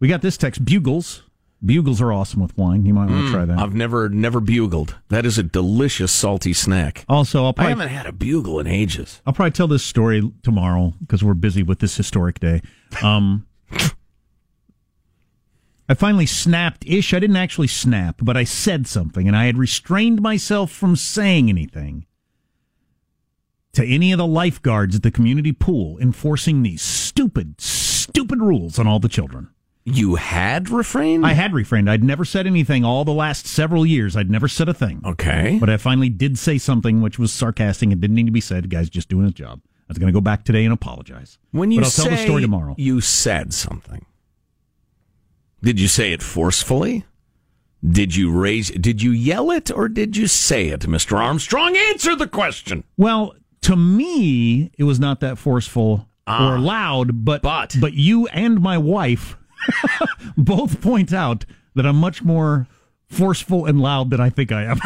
we 0.00 0.08
got 0.08 0.22
this 0.22 0.36
text 0.36 0.64
bugles. 0.64 1.22
Bugles 1.64 2.00
are 2.00 2.12
awesome 2.12 2.40
with 2.40 2.56
wine. 2.58 2.84
You 2.86 2.94
might 2.94 3.08
want 3.08 3.26
to 3.26 3.32
try 3.32 3.44
that. 3.44 3.58
I've 3.58 3.74
never 3.74 4.08
never 4.08 4.40
bugled. 4.40 4.96
That 5.10 5.24
is 5.24 5.38
a 5.38 5.44
delicious 5.44 6.10
salty 6.10 6.52
snack. 6.52 7.04
also, 7.08 7.44
I'll 7.44 7.50
I 7.50 7.52
probably 7.52 7.70
haven't 7.70 7.88
had 7.88 8.06
a 8.06 8.12
bugle 8.12 8.58
in 8.58 8.66
ages. 8.66 9.22
I'll 9.26 9.32
probably 9.32 9.52
tell 9.52 9.68
this 9.68 9.84
story 9.84 10.32
tomorrow 10.42 10.94
because 11.00 11.22
we're 11.22 11.34
busy 11.34 11.62
with 11.62 11.78
this 11.78 11.96
historic 11.96 12.40
day. 12.40 12.62
Um, 13.02 13.46
I 15.88 15.94
finally 15.94 16.26
snapped 16.26 16.84
ish. 16.86 17.14
I 17.14 17.20
didn't 17.20 17.36
actually 17.36 17.68
snap, 17.68 18.16
but 18.22 18.36
I 18.36 18.44
said 18.44 18.86
something, 18.86 19.28
and 19.28 19.36
I 19.36 19.44
had 19.44 19.58
restrained 19.58 20.20
myself 20.20 20.72
from 20.72 20.96
saying 20.96 21.48
anything 21.48 22.06
to 23.72 23.84
any 23.84 24.12
of 24.12 24.18
the 24.18 24.26
lifeguards 24.26 24.96
at 24.96 25.02
the 25.02 25.10
community 25.10 25.52
pool 25.52 25.98
enforcing 25.98 26.62
these 26.62 26.82
stupid, 26.82 27.60
stupid 27.60 28.40
rules 28.40 28.78
on 28.78 28.86
all 28.86 28.98
the 28.98 29.08
children. 29.08 29.48
You 29.84 30.14
had 30.14 30.70
refrained. 30.70 31.26
I 31.26 31.32
had 31.32 31.52
refrained. 31.54 31.90
I'd 31.90 32.04
never 32.04 32.24
said 32.24 32.46
anything 32.46 32.84
all 32.84 33.04
the 33.04 33.12
last 33.12 33.46
several 33.48 33.84
years. 33.84 34.16
I'd 34.16 34.30
never 34.30 34.46
said 34.46 34.68
a 34.68 34.74
thing. 34.74 35.02
okay. 35.04 35.56
But 35.58 35.68
I 35.70 35.76
finally 35.76 36.08
did 36.08 36.38
say 36.38 36.58
something 36.58 37.00
which 37.00 37.18
was 37.18 37.32
sarcastic 37.32 37.90
and 37.90 38.00
didn't 38.00 38.14
need 38.14 38.26
to 38.26 38.32
be 38.32 38.40
said. 38.40 38.62
The 38.64 38.68
guy's 38.68 38.88
just 38.88 39.08
doing 39.08 39.24
his 39.24 39.34
job. 39.34 39.60
I 39.64 39.84
was 39.88 39.98
going 39.98 40.12
to 40.12 40.16
go 40.16 40.20
back 40.20 40.44
today 40.44 40.64
and 40.64 40.72
apologize. 40.72 41.38
When 41.50 41.72
you 41.72 41.80
but 41.80 41.86
I'll 41.86 41.90
say 41.90 42.02
tell 42.04 42.12
the 42.12 42.18
story 42.18 42.42
tomorrow. 42.42 42.74
you 42.78 43.00
said 43.00 43.52
something, 43.52 44.06
did 45.62 45.80
you 45.80 45.88
say 45.88 46.12
it 46.12 46.22
forcefully? 46.22 47.04
Did 47.84 48.14
you 48.14 48.30
raise? 48.30 48.70
Did 48.70 49.02
you 49.02 49.10
yell 49.10 49.50
it 49.50 49.68
or 49.68 49.88
did 49.88 50.16
you 50.16 50.28
say 50.28 50.68
it, 50.68 50.86
Mister 50.86 51.16
Armstrong? 51.16 51.76
Answer 51.76 52.14
the 52.14 52.28
question. 52.28 52.84
Well, 52.96 53.34
to 53.62 53.76
me, 53.76 54.70
it 54.78 54.84
was 54.84 55.00
not 55.00 55.20
that 55.20 55.38
forceful. 55.38 56.08
or 56.26 56.34
ah, 56.34 56.56
loud, 56.58 57.24
but 57.24 57.42
But- 57.42 57.76
but 57.80 57.94
you 57.94 58.26
and 58.28 58.60
my 58.60 58.78
wife 58.78 59.36
both 60.36 60.80
point 60.80 61.12
out 61.12 61.44
that 61.74 61.86
I'm 61.86 61.96
much 61.96 62.22
more 62.22 62.66
forceful 63.08 63.66
and 63.66 63.80
loud 63.80 64.10
than 64.10 64.20
I 64.20 64.30
think 64.30 64.52
I 64.52 64.64
am. 64.64 64.78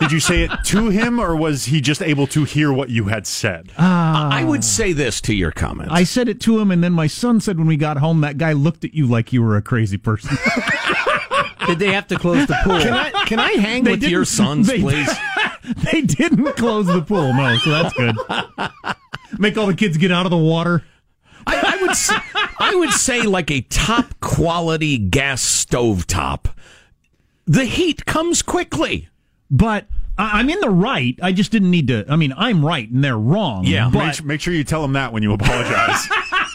Did 0.00 0.12
you 0.12 0.20
say 0.20 0.42
it 0.42 0.50
to 0.64 0.88
him, 0.90 1.18
or 1.18 1.34
was 1.36 1.66
he 1.66 1.80
just 1.80 2.02
able 2.02 2.26
to 2.28 2.44
hear 2.44 2.72
what 2.72 2.90
you 2.90 3.04
had 3.04 3.26
said? 3.26 3.70
Ah. 3.78 4.28
I 4.30 4.44
would 4.44 4.62
say 4.64 4.92
this 4.92 5.20
to 5.22 5.34
your 5.34 5.50
comments. 5.50 5.92
I 5.94 6.04
said 6.04 6.28
it 6.28 6.40
to 6.42 6.58
him, 6.58 6.70
and 6.70 6.82
then 6.84 6.92
my 6.92 7.06
son 7.06 7.40
said 7.40 7.56
when 7.58 7.66
we 7.66 7.76
got 7.76 7.96
home, 7.98 8.20
that 8.22 8.36
guy 8.36 8.52
looked 8.52 8.84
at 8.84 8.92
you 8.94 9.06
like 9.06 9.32
you 9.32 9.42
were 9.42 9.56
a 9.56 9.62
crazy 9.62 9.96
person. 9.96 10.36
Did 11.66 11.78
they 11.78 11.92
have 11.92 12.06
to 12.08 12.16
close 12.18 12.46
the 12.46 12.56
pool? 12.64 12.78
can 12.80 12.92
I 12.92 13.10
can 13.24 13.38
I 13.38 13.52
hang 13.52 13.84
They 13.84 13.92
with 13.92 14.02
your 14.02 14.24
sons, 14.26 14.66
they- 14.66 14.80
please? 14.80 15.08
they 15.92 16.02
didn't 16.02 16.52
close 16.56 16.86
the 16.86 17.02
pool, 17.02 17.32
no, 17.34 17.56
so 17.58 17.70
that's 17.70 17.94
good. 17.94 18.16
Make 19.38 19.56
all 19.56 19.66
the 19.66 19.74
kids 19.74 19.96
get 19.96 20.12
out 20.12 20.26
of 20.26 20.30
the 20.30 20.36
water. 20.36 20.84
I, 21.46 21.76
I 21.78 21.82
would 21.82 21.96
say, 21.96 22.14
I 22.58 22.74
would 22.74 22.90
say 22.90 23.22
like 23.22 23.50
a 23.50 23.60
top 23.62 24.18
quality 24.20 24.96
gas 24.98 25.42
stove 25.42 26.06
top. 26.06 26.48
The 27.46 27.64
heat 27.64 28.06
comes 28.06 28.40
quickly. 28.42 29.08
But 29.50 29.86
I- 30.16 30.38
I'm 30.40 30.48
in 30.48 30.58
the 30.60 30.70
right. 30.70 31.18
I 31.22 31.32
just 31.32 31.50
didn't 31.52 31.70
need 31.70 31.88
to. 31.88 32.04
I 32.08 32.16
mean, 32.16 32.32
I'm 32.36 32.64
right 32.64 32.88
and 32.90 33.04
they're 33.04 33.18
wrong. 33.18 33.64
Yeah. 33.66 33.90
but 33.92 34.06
make, 34.06 34.24
make 34.24 34.40
sure 34.40 34.54
you 34.54 34.64
tell 34.64 34.80
them 34.82 34.94
that 34.94 35.12
when 35.12 35.22
you 35.22 35.32
apologize. 35.32 36.08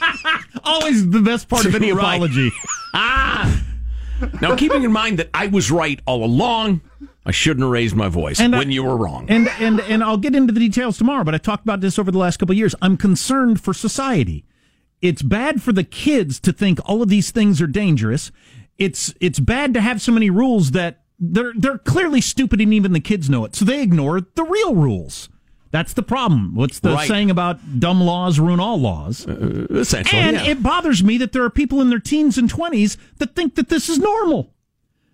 always 0.63 1.07
the 1.09 1.21
best 1.21 1.47
part 1.49 1.65
of 1.65 1.75
any 1.75 1.89
apology. 1.91 2.51
ah. 2.93 3.63
Now, 4.41 4.55
keeping 4.55 4.83
in 4.83 4.91
mind 4.91 5.19
that 5.19 5.29
I 5.33 5.47
was 5.47 5.71
right 5.71 5.99
all 6.05 6.25
along, 6.25 6.81
I 7.29 7.31
shouldn't 7.31 7.61
have 7.63 7.71
raised 7.71 7.95
my 7.95 8.09
voice 8.09 8.39
And 8.39 8.55
I- 8.55 8.59
when 8.59 8.71
you 8.71 8.83
were 8.83 8.97
wrong. 8.97 9.25
And 9.29 9.47
and 9.59 9.79
and 9.81 10.03
I'll 10.03 10.17
get 10.17 10.35
into 10.35 10.51
the 10.51 10.59
details 10.59 10.97
tomorrow. 10.97 11.23
But 11.23 11.35
I 11.35 11.37
talked 11.37 11.63
about 11.63 11.79
this 11.81 11.99
over 11.99 12.11
the 12.11 12.17
last 12.17 12.37
couple 12.37 12.53
of 12.53 12.57
years. 12.57 12.73
I'm 12.81 12.97
concerned 12.97 13.61
for 13.61 13.73
society. 13.73 14.45
It's 15.01 15.21
bad 15.21 15.61
for 15.61 15.71
the 15.71 15.83
kids 15.83 16.39
to 16.41 16.51
think 16.51 16.79
all 16.85 17.01
of 17.01 17.09
these 17.09 17.31
things 17.31 17.61
are 17.61 17.67
dangerous. 17.67 18.31
It's 18.77 19.13
it's 19.21 19.39
bad 19.39 19.73
to 19.75 19.81
have 19.81 20.01
so 20.01 20.11
many 20.11 20.29
rules 20.29 20.71
that 20.71 21.03
they're 21.19 21.53
they're 21.55 21.77
clearly 21.77 22.21
stupid 22.21 22.59
and 22.61 22.73
even 22.73 22.93
the 22.93 22.99
kids 22.99 23.29
know 23.29 23.45
it. 23.45 23.55
So 23.55 23.63
they 23.65 23.81
ignore 23.83 24.21
the 24.21 24.43
real 24.43 24.73
rules. 24.75 25.29
That's 25.71 25.93
the 25.93 26.01
problem. 26.01 26.55
What's 26.55 26.79
the 26.79 26.93
Right. 26.93 27.07
saying 27.07 27.29
about 27.29 27.79
dumb 27.79 28.01
laws 28.01 28.39
ruin 28.39 28.59
all 28.59 28.79
laws? 28.79 29.27
Uh, 29.27 29.67
essentially, 29.69 30.19
And 30.19 30.35
yeah. 30.37 30.47
it 30.47 30.63
bothers 30.63 31.03
me 31.03 31.17
that 31.19 31.31
there 31.31 31.43
are 31.43 31.49
people 31.51 31.79
in 31.79 31.91
their 31.91 31.99
teens 31.99 32.39
and 32.39 32.49
20s 32.51 32.97
that 33.19 33.35
think 33.35 33.53
that 33.53 33.69
this 33.69 33.87
is 33.87 33.99
normal. 33.99 34.51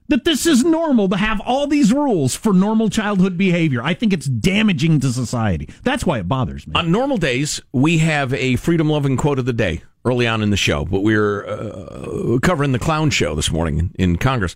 That 0.08 0.24
this 0.24 0.46
is 0.46 0.64
normal 0.64 1.10
to 1.10 1.18
have 1.18 1.42
all 1.42 1.66
these 1.66 1.92
rules 1.92 2.36
for 2.36 2.54
normal 2.54 2.90
childhood 2.90 3.38
behavior. 3.38 3.82
I 3.82 3.96
think 3.96 4.14
it's 4.14 4.28
damaging 4.28 5.00
to 5.00 5.12
society. 5.12 5.68
That's 5.84 6.06
why 6.06 6.20
it 6.20 6.28
bothers 6.28 6.68
me. 6.68 6.74
On 6.76 6.92
normal 6.92 7.18
days, 7.18 7.60
we 7.72 7.98
have 8.00 8.34
a 8.34 8.56
freedom 8.58 8.90
loving 8.90 9.18
quote 9.18 9.40
of 9.40 9.46
the 9.46 9.54
day 9.54 9.82
early 10.06 10.28
on 10.28 10.44
in 10.44 10.52
the 10.52 10.58
show, 10.58 10.86
but 10.86 11.02
we're 11.02 11.46
uh, 11.48 12.38
covering 12.44 12.72
the 12.72 12.80
clown 12.80 13.10
show 13.10 13.34
this 13.34 13.52
morning 13.52 13.92
in, 13.98 14.18
Congress. 14.18 14.56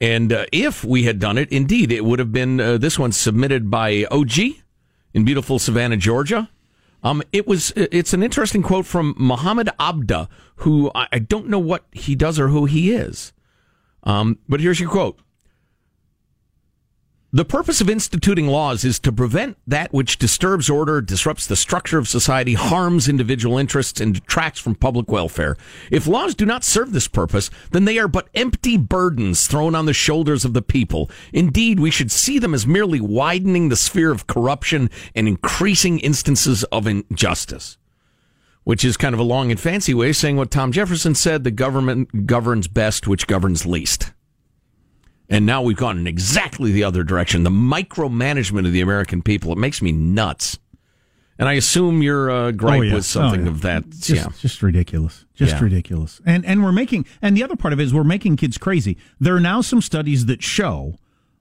And 0.00 0.32
uh, 0.32 0.46
if 0.50 0.84
we 0.84 1.04
had 1.04 1.20
done 1.20 1.38
it, 1.38 1.50
indeed, 1.52 1.92
it 1.92 2.04
would 2.04 2.18
have 2.18 2.32
been 2.32 2.60
uh, 2.60 2.76
this 2.76 2.98
one 2.98 3.12
submitted 3.12 3.70
by 3.70 4.04
OG 4.10 4.38
in 5.14 5.24
beautiful 5.24 5.60
Savannah, 5.60 5.96
Georgia. 5.96 6.50
Um, 7.04 7.22
it 7.32 7.46
was. 7.46 7.72
It's 7.76 8.12
an 8.14 8.22
interesting 8.22 8.62
quote 8.62 8.86
from 8.86 9.14
Muhammad 9.18 9.68
Abduh, 9.78 10.26
who 10.56 10.90
I, 10.94 11.06
I 11.12 11.18
don't 11.18 11.48
know 11.48 11.58
what 11.58 11.84
he 11.92 12.16
does 12.16 12.40
or 12.40 12.48
who 12.48 12.64
he 12.64 12.92
is. 12.92 13.32
Um, 14.04 14.38
but 14.48 14.60
here's 14.60 14.80
your 14.80 14.90
quote. 14.90 15.18
The 17.34 17.44
purpose 17.44 17.80
of 17.80 17.90
instituting 17.90 18.46
laws 18.46 18.84
is 18.84 19.00
to 19.00 19.10
prevent 19.10 19.58
that 19.66 19.92
which 19.92 20.18
disturbs 20.18 20.70
order, 20.70 21.00
disrupts 21.00 21.48
the 21.48 21.56
structure 21.56 21.98
of 21.98 22.06
society, 22.06 22.54
harms 22.54 23.08
individual 23.08 23.58
interests, 23.58 24.00
and 24.00 24.14
detracts 24.14 24.60
from 24.60 24.76
public 24.76 25.10
welfare. 25.10 25.56
If 25.90 26.06
laws 26.06 26.36
do 26.36 26.46
not 26.46 26.62
serve 26.62 26.92
this 26.92 27.08
purpose, 27.08 27.50
then 27.72 27.86
they 27.86 27.98
are 27.98 28.06
but 28.06 28.28
empty 28.36 28.76
burdens 28.76 29.48
thrown 29.48 29.74
on 29.74 29.86
the 29.86 29.92
shoulders 29.92 30.44
of 30.44 30.54
the 30.54 30.62
people. 30.62 31.10
Indeed, 31.32 31.80
we 31.80 31.90
should 31.90 32.12
see 32.12 32.38
them 32.38 32.54
as 32.54 32.68
merely 32.68 33.00
widening 33.00 33.68
the 33.68 33.74
sphere 33.74 34.12
of 34.12 34.28
corruption 34.28 34.88
and 35.16 35.26
increasing 35.26 35.98
instances 35.98 36.62
of 36.70 36.86
injustice. 36.86 37.78
Which 38.64 38.84
is 38.84 38.96
kind 38.96 39.14
of 39.14 39.18
a 39.18 39.24
long 39.24 39.50
and 39.50 39.60
fancy 39.60 39.92
way 39.94 40.08
of 40.10 40.16
saying 40.16 40.36
what 40.36 40.50
Tom 40.50 40.72
Jefferson 40.72 41.14
said 41.14 41.44
the 41.44 41.50
government 41.50 42.26
governs 42.26 42.66
best, 42.66 43.06
which 43.06 43.26
governs 43.26 43.66
least. 43.66 44.12
And 45.28 45.44
now 45.46 45.60
we've 45.62 45.76
gone 45.76 45.98
in 45.98 46.06
exactly 46.06 46.72
the 46.72 46.82
other 46.84 47.02
direction. 47.02 47.42
The 47.44 47.50
micromanagement 47.50 48.66
of 48.66 48.72
the 48.72 48.80
American 48.80 49.20
people. 49.22 49.52
It 49.52 49.58
makes 49.58 49.82
me 49.82 49.92
nuts. 49.92 50.58
And 51.38 51.48
I 51.48 51.54
assume 51.54 52.00
your 52.02 52.30
uh, 52.30 52.50
gripe 52.52 52.78
Oh, 52.78 52.82
yeah. 52.82 52.94
was 52.94 53.06
something 53.06 53.40
Oh, 53.40 53.44
yeah. 53.44 53.50
of 53.50 53.60
that. 53.62 53.90
Just, 53.90 54.10
yeah. 54.10 54.28
just 54.40 54.62
ridiculous. 54.62 55.24
Just 55.34 55.54
Yeah. 55.54 55.60
ridiculous. 55.64 56.20
And 56.24 56.44
and 56.46 56.62
we're 56.62 56.72
making 56.72 57.06
and 57.20 57.36
the 57.36 57.42
other 57.42 57.56
part 57.56 57.72
of 57.72 57.80
it 57.80 57.82
is 57.82 57.92
we're 57.92 58.04
making 58.04 58.36
kids 58.36 58.56
crazy. 58.56 58.96
There 59.20 59.34
are 59.34 59.40
now 59.40 59.60
some 59.60 59.82
studies 59.82 60.26
that 60.26 60.42
show 60.42 60.94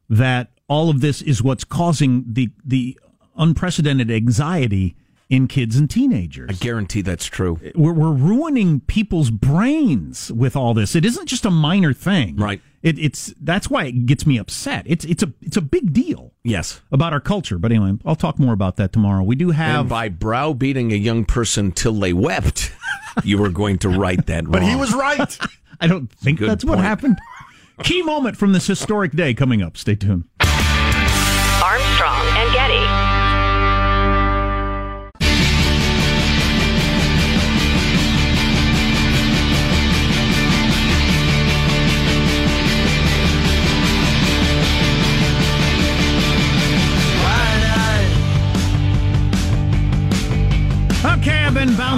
that 0.10 0.50
all 0.68 0.90
of 0.90 1.00
this 1.02 1.22
is 1.22 1.44
what's 1.44 1.64
causing 1.64 2.26
the 2.28 2.50
the 2.66 2.98
unprecedented 3.38 4.10
anxiety 4.12 4.96
in 5.34 5.48
kids 5.48 5.76
and 5.78 5.90
teenagers. 5.90 6.50
I 6.52 6.54
guarantee 6.54 7.02
that's 7.02 7.26
true. 7.26 7.60
we're, 7.76 7.92
we're 7.94 8.12
ruining 8.12 8.82
people's 8.82 9.32
brains 9.32 10.32
with 10.32 10.56
all 10.56 10.74
this. 10.74 10.96
It 10.96 11.06
isn't 11.06 11.26
just 11.28 11.46
a 11.46 11.52
minor 11.52 11.94
thing, 11.94 12.36
Right. 12.38 12.62
It, 12.84 13.00
it's 13.00 13.34
that's 13.40 13.70
why 13.70 13.86
it 13.86 14.06
gets 14.06 14.26
me 14.28 14.38
upset. 14.38 14.84
It's 14.86 15.06
it's 15.06 15.24
a 15.24 15.32
it's 15.42 15.56
a 15.56 15.62
big 15.62 15.94
deal 15.94 16.34
Yes. 16.44 16.82
about 16.92 17.14
our 17.14 17.22
culture. 17.22 17.58
But 17.58 17.72
anyway, 17.72 17.94
I'll 18.06 18.18
talk 18.18 18.38
more 18.38 18.52
about 18.54 18.76
that 18.76 18.92
tomorrow. 18.92 19.24
We 19.24 19.38
do 19.38 19.52
have 19.52 19.80
And 19.80 19.90
by 19.90 20.10
browbeating 20.10 20.92
a 20.92 20.96
young 20.98 21.24
person 21.24 21.72
till 21.72 21.94
they 21.94 22.12
wept, 22.12 22.74
you 23.24 23.38
were 23.38 23.50
going 23.50 23.78
to 23.80 23.90
write 23.90 24.26
that 24.26 24.44
wrong. 24.44 24.52
but 24.52 24.64
he 24.64 24.76
was 24.76 24.94
right. 24.94 25.38
I 25.80 25.88
don't 25.88 26.12
think 26.12 26.40
good 26.40 26.50
that's 26.50 26.66
what 26.66 26.78
happened. 26.80 27.18
Key 27.84 28.02
moment 28.04 28.36
from 28.36 28.52
this 28.52 28.68
historic 28.68 29.14
day 29.14 29.34
coming 29.34 29.62
up. 29.62 29.78
Stay 29.78 29.96
tuned. 29.96 30.26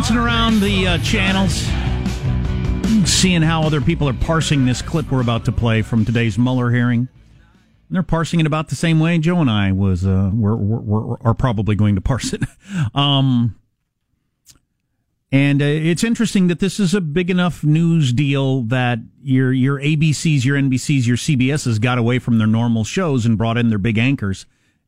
Bouncing 0.05 0.23
around 0.23 0.59
the 0.59 0.87
uh, 0.87 0.97
channels, 0.99 1.63
seeing 3.09 3.41
how 3.41 3.63
other 3.63 3.81
people 3.81 4.07
are 4.07 4.13
parsing 4.13 4.63
this 4.63 4.79
clip 4.79 5.09
we're 5.09 5.19
about 5.19 5.45
to 5.45 5.51
play 5.51 5.81
from 5.81 6.05
today's 6.05 6.37
Mueller 6.37 6.69
hearing. 6.69 6.99
And 6.99 7.09
they're 7.89 8.03
parsing 8.03 8.39
it 8.39 8.45
about 8.45 8.67
the 8.67 8.75
same 8.75 8.99
way 8.99 9.17
Joe 9.17 9.37
and 9.37 9.49
I 9.49 9.71
was 9.71 10.05
uh, 10.05 10.29
we're, 10.31 10.57
we're, 10.57 10.81
we're, 10.81 11.17
are 11.21 11.33
probably 11.33 11.75
going 11.75 11.95
to 11.95 12.01
parse 12.01 12.33
it. 12.33 12.43
Um, 12.93 13.55
and 15.31 15.59
uh, 15.61 15.65
it's 15.65 16.03
interesting 16.03 16.47
that 16.47 16.59
this 16.59 16.79
is 16.79 16.93
a 16.93 17.01
big 17.01 17.31
enough 17.31 17.63
news 17.63 18.13
deal 18.13 18.61
that 18.63 18.99
your 19.23 19.51
your 19.51 19.79
ABCs, 19.79 20.45
your 20.45 20.55
NBCs, 20.55 21.07
your 21.07 21.17
CBSs 21.17 21.81
got 21.81 21.97
away 21.97 22.19
from 22.19 22.37
their 22.37 22.47
normal 22.47 22.83
shows 22.83 23.25
and 23.25 23.39
brought 23.39 23.57
in 23.57 23.69
their 23.69 23.79
big 23.79 23.97
anchors 23.97 24.45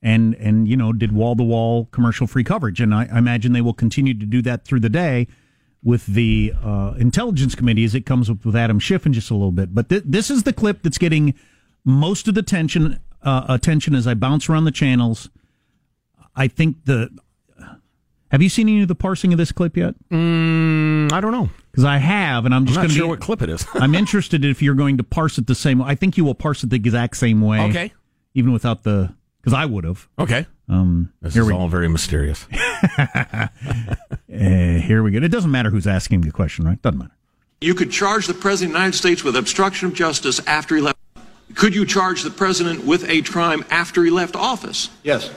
and 0.07 0.35
and 0.35 0.69
you 0.69 0.77
know 0.77 0.93
did 0.93 1.11
wall 1.11 1.35
to 1.35 1.43
wall 1.43 1.85
commercial 1.91 2.27
free 2.27 2.43
coverage. 2.43 2.79
And 2.79 2.95
I, 2.95 3.09
I 3.11 3.17
imagine 3.17 3.51
they 3.51 3.61
will 3.61 3.73
continue 3.73 4.13
to 4.17 4.25
do 4.25 4.41
that 4.43 4.63
through 4.63 4.79
the 4.79 4.89
day 4.89 5.27
with 5.83 6.05
the 6.05 6.53
uh, 6.63 6.93
intelligence 6.97 7.55
committee 7.55 7.83
as 7.83 7.93
it 7.93 8.05
comes 8.05 8.29
up 8.29 8.45
with 8.45 8.55
Adam 8.55 8.79
Schiff 8.79 9.05
in 9.05 9.13
just 9.13 9.29
a 9.29 9.33
little 9.33 9.51
bit. 9.51 9.75
But 9.75 9.89
th- 9.89 10.03
this 10.05 10.31
is 10.31 10.43
the 10.43 10.53
clip 10.53 10.81
that's 10.81 10.97
getting 10.97 11.33
most 11.83 12.27
of 12.27 12.35
the 12.35 12.41
tension 12.41 12.99
uh, 13.21 13.45
attention 13.49 13.93
as 13.95 14.07
I 14.07 14.13
bounce 14.13 14.49
around 14.49 14.63
the 14.63 14.71
channels. 14.71 15.29
I 16.35 16.47
think 16.47 16.85
the. 16.85 17.09
Have 18.29 18.41
you 18.41 18.49
seen 18.49 18.67
any 18.67 18.81
of 18.81 18.89
the 18.89 18.95
parsing 18.95 19.31
of 19.33 19.37
this 19.37 19.53
clip 19.53 19.77
yet? 19.77 19.95
Mm, 20.09 21.11
I 21.13 21.21
don't 21.21 21.31
know. 21.31 21.49
Because 21.71 21.85
I 21.85 21.97
have, 21.97 22.45
and 22.45 22.53
I'm 22.53 22.61
I'm 22.61 22.65
just 22.65 22.75
not 22.75 22.81
going 22.81 22.89
to 22.89 22.95
sure 22.95 23.05
be. 23.05 23.09
what 23.09 23.21
clip 23.21 23.41
it 23.41 23.49
is. 23.49 23.65
I'm 23.73 23.95
interested 23.95 24.43
if 24.43 24.61
you're 24.61 24.75
going 24.75 24.97
to 24.97 25.03
parse 25.03 25.37
it 25.37 25.47
the 25.47 25.55
same. 25.55 25.81
I 25.81 25.95
think 25.95 26.17
you 26.17 26.25
will 26.25 26.35
parse 26.35 26.63
it 26.63 26.69
the 26.69 26.75
exact 26.75 27.17
same 27.17 27.41
way. 27.41 27.61
Okay. 27.69 27.93
Even 28.33 28.51
without 28.51 28.83
the, 28.83 29.15
because 29.47 29.57
I 29.57 29.65
would 29.65 29.85
have. 29.85 30.09
Okay. 30.19 30.45
Um, 30.67 31.13
This 31.21 31.33
here 31.33 31.43
is 31.43 31.47
we 31.47 31.53
all 31.53 31.69
very 31.69 31.87
mysterious. 31.87 32.45
uh, 32.97 33.47
here 34.27 35.01
we 35.01 35.11
go. 35.11 35.19
It 35.19 35.31
doesn't 35.31 35.49
matter 35.51 35.69
who's 35.69 35.87
asking 35.87 36.21
the 36.21 36.31
question, 36.31 36.65
right? 36.65 36.81
Doesn't 36.81 36.99
matter. 36.99 37.13
You 37.61 37.73
could 37.73 37.89
charge 37.89 38.27
the 38.27 38.33
President 38.33 38.71
of 38.71 38.73
the 38.73 38.79
United 38.79 38.97
States 38.97 39.23
with 39.23 39.37
obstruction 39.37 39.87
of 39.87 39.93
justice 39.93 40.45
after 40.47 40.75
he 40.75 40.81
left. 40.81 40.99
Could 41.55 41.73
you 41.73 41.85
charge 41.85 42.23
the 42.23 42.29
President 42.29 42.83
with 42.83 43.09
a 43.09 43.21
crime 43.21 43.63
after 43.71 44.03
he 44.03 44.11
left 44.11 44.35
office? 44.35 44.89
Yes. 45.03 45.31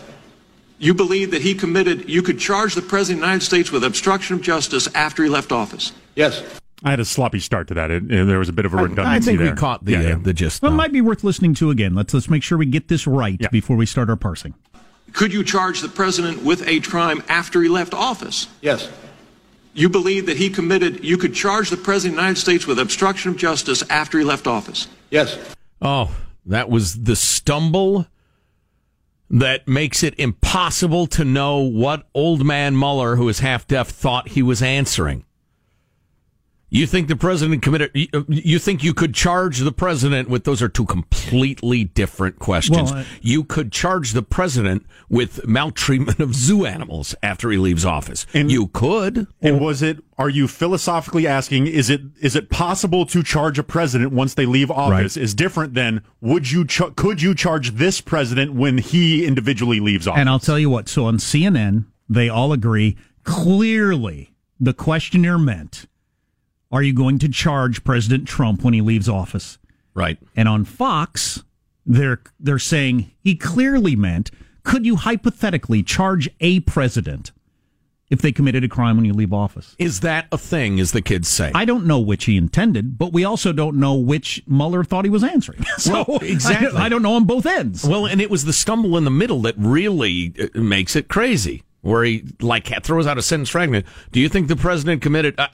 You 0.81 0.93
believe 0.93 1.31
that 1.31 1.43
he 1.43 1.55
committed, 1.55 2.09
you 2.11 2.23
could 2.23 2.41
charge 2.41 2.75
the 2.75 2.83
President 2.83 3.19
of 3.19 3.21
the 3.21 3.27
United 3.29 3.45
States 3.45 3.71
with 3.71 3.85
obstruction 3.85 4.35
of 4.35 4.43
justice 4.43 4.89
after 4.97 5.23
he 5.23 5.29
left 5.29 5.53
office? 5.53 5.93
Yes. 6.17 6.43
I 6.83 6.91
had 6.91 7.01
a 7.01 7.05
sloppy 7.05 7.41
start 7.41 7.69
to 7.69 7.75
that. 7.75 7.91
It, 7.91 8.11
it- 8.11 8.27
there 8.27 8.39
was 8.39 8.49
a 8.49 8.53
bit 8.53 8.65
of 8.67 8.73
a 8.75 8.79
redundancy 8.79 9.09
I 9.09 9.21
think 9.21 9.39
there. 9.39 9.51
we 9.51 9.57
caught 9.57 9.85
the 9.85 9.93
Yeah, 9.93 10.01
yeah. 10.03 10.15
uh, 10.15 10.19
the 10.19 10.33
gist. 10.33 10.63
Well, 10.63 10.73
it 10.73 10.77
might 10.77 10.93
be 10.93 11.01
worth 11.01 11.23
listening 11.25 11.55
to 11.55 11.71
again. 11.71 11.95
Let's 11.95 12.15
let's 12.15 12.31
make 12.31 12.43
sure 12.43 12.57
we 12.59 12.67
get 12.67 12.89
this 12.89 13.07
right 13.07 13.37
Yeah. 13.41 13.49
before 13.53 13.77
we 13.77 13.87
start 13.87 14.09
our 14.09 14.17
parsing. 14.17 14.55
Could 15.13 15.33
you 15.33 15.43
charge 15.45 15.81
the 15.81 15.89
President 15.89 16.43
with 16.45 16.67
a 16.69 16.81
crime 16.81 17.23
after 17.29 17.61
he 17.63 17.69
left 17.69 17.93
office? 17.95 18.47
Yes. 18.63 18.89
You 19.75 19.89
believe 19.89 20.27
that 20.27 20.37
he 20.37 20.51
committed, 20.51 21.05
you 21.05 21.17
could 21.17 21.35
charge 21.35 21.71
the 21.71 21.77
President 21.77 22.15
of 22.15 22.17
the 22.17 22.23
United 22.23 22.41
States 22.41 22.67
with 22.67 22.79
obstruction 22.79 23.31
of 23.33 23.37
justice 23.37 23.83
after 23.91 24.19
he 24.19 24.25
left 24.25 24.47
office? 24.47 24.89
Yes. 25.11 25.37
Oh, 25.83 26.15
that 26.47 26.69
was 26.71 27.03
the 27.05 27.15
stumble 27.17 28.07
that 29.29 29.69
makes 29.69 30.03
it 30.03 30.15
impossible 30.19 31.07
to 31.09 31.25
know 31.25 31.59
what 31.59 32.09
old 32.15 32.45
man 32.45 32.77
Mueller, 32.77 33.17
who 33.17 33.29
is 33.29 33.41
half 33.41 33.67
deaf, 33.67 33.89
thought 33.89 34.29
he 34.29 34.43
was 34.43 34.61
answering. 34.63 35.25
You 36.73 36.87
think 36.87 37.09
the 37.09 37.17
president 37.17 37.63
committed? 37.63 37.91
you- 37.95 38.07
uh, 38.15 38.23
You 38.29 38.59
think 38.61 38.85
you 38.85 38.95
could 38.95 39.13
charge 39.13 39.59
the 39.59 39.73
president 39.73 40.29
with? 40.31 40.45
Those 40.45 40.63
are 40.63 40.69
two 40.69 40.85
completely 40.85 41.85
different 41.85 42.39
questions. 42.39 42.93
Well, 42.93 43.01
I- 43.01 43.07
you 43.21 43.43
could 43.43 43.73
charge 43.73 44.13
the 44.13 44.23
president 44.23 44.87
with 45.09 45.47
maltreatment 45.49 46.21
of 46.21 46.35
zoo 46.35 46.65
animals 46.65 47.15
after 47.23 47.51
he 47.51 47.59
leaves 47.59 47.85
office. 47.85 48.25
And 48.33 48.53
you 48.53 48.69
could. 48.69 49.27
And 49.43 49.61
was 49.61 49.83
it? 49.83 49.99
Are 50.17 50.29
you 50.29 50.47
philosophically 50.47 51.27
asking? 51.27 51.67
Is 51.67 51.91
it? 51.91 52.03
Is 52.21 52.37
it 52.37 52.51
possible 52.51 53.05
to 53.07 53.23
charge 53.23 53.59
a 53.59 53.63
president 53.65 54.13
once 54.13 54.35
they 54.35 54.47
leave 54.47 54.71
office? 54.71 55.17
Is 55.17 55.35
different 55.35 55.75
than 55.75 56.03
would 56.21 56.51
you? 56.53 56.65
Ch- 56.65 56.95
could 56.95 57.21
you 57.21 57.35
charge 57.35 57.73
this 57.73 58.01
president 58.01 58.53
when 58.55 58.79
he 58.79 59.25
individually 59.27 59.81
leaves 59.81 60.07
office? 60.07 60.21
And 60.21 60.29
I'll 60.29 60.39
tell 60.39 60.59
you 60.59 60.71
what. 60.71 60.89
So 60.89 61.07
on 61.07 61.17
CNN, 61.19 61.87
they 62.09 62.29
all 62.29 62.53
agree 62.53 62.97
clearly. 63.25 64.31
The 64.63 64.75
questioner 64.75 65.39
meant, 65.39 65.87
"Are 66.71 66.83
you 66.83 66.93
going 66.93 67.19
to 67.21 67.29
charge 67.29 67.85
President 67.85 68.27
Trump 68.29 68.63
when 68.63 68.75
he 68.75 68.81
leaves 68.81 69.09
office?" 69.09 69.59
Right. 69.95 70.19
And 70.37 70.49
on 70.49 70.65
Fox, 70.65 71.43
they're 71.87 72.21
they're 72.39 72.59
saying 72.59 73.11
he 73.21 73.35
clearly 73.35 73.97
meant, 73.97 74.31
"Could 74.63 74.87
you 74.87 74.97
hypothetically 74.97 75.83
charge 75.83 76.29
a 76.41 76.61
president 76.61 77.33
if 78.09 78.21
they 78.23 78.33
committed 78.33 78.65
a 78.65 78.69
crime 78.69 78.97
when 78.97 79.05
you 79.05 79.13
leave 79.13 79.33
office?" 79.33 79.75
Is 79.79 80.01
that 80.01 80.27
a 80.31 80.39
thing? 80.39 80.79
As 80.79 80.93
the 80.93 81.03
kids 81.03 81.29
say. 81.29 81.51
I 81.55 81.65
don't 81.65 81.87
know 81.87 81.99
which 81.99 82.25
he 82.27 82.37
intended, 82.37 82.99
but 82.99 83.13
we 83.13 83.25
also 83.25 83.53
don't 83.53 83.77
know 83.77 83.95
which 83.95 84.43
Mueller 84.47 84.85
thought 84.85 85.05
he 85.05 85.11
was 85.11 85.25
answering. 85.25 85.65
so 85.79 86.05
Well, 86.07 86.19
exactly. 86.23 86.79
I, 86.79 86.87
I 86.87 86.89
don't 86.89 87.03
know 87.03 87.15
on 87.15 87.25
both 87.25 87.47
ends. 87.47 87.85
Well, 87.85 88.07
and 88.07 88.21
it 88.21 88.31
was 88.31 88.45
the 88.45 88.53
stumble 88.53 88.97
in 88.97 89.05
the 89.05 89.11
middle 89.11 89.43
that 89.43 89.55
really 89.59 90.35
uh, 90.39 90.61
makes 90.61 90.95
it 90.95 91.09
crazy. 91.09 91.65
Where 91.83 92.05
he 92.05 92.25
like 92.41 92.67
throws 92.85 93.07
out 93.07 93.17
a 93.17 93.23
sentence 93.23 93.49
fragment. 93.49 93.87
Do 94.13 94.21
you 94.21 94.29
think 94.29 94.49
the 94.49 94.57
president 94.57 95.01
committed? 95.01 95.35
Uh, 95.39 95.49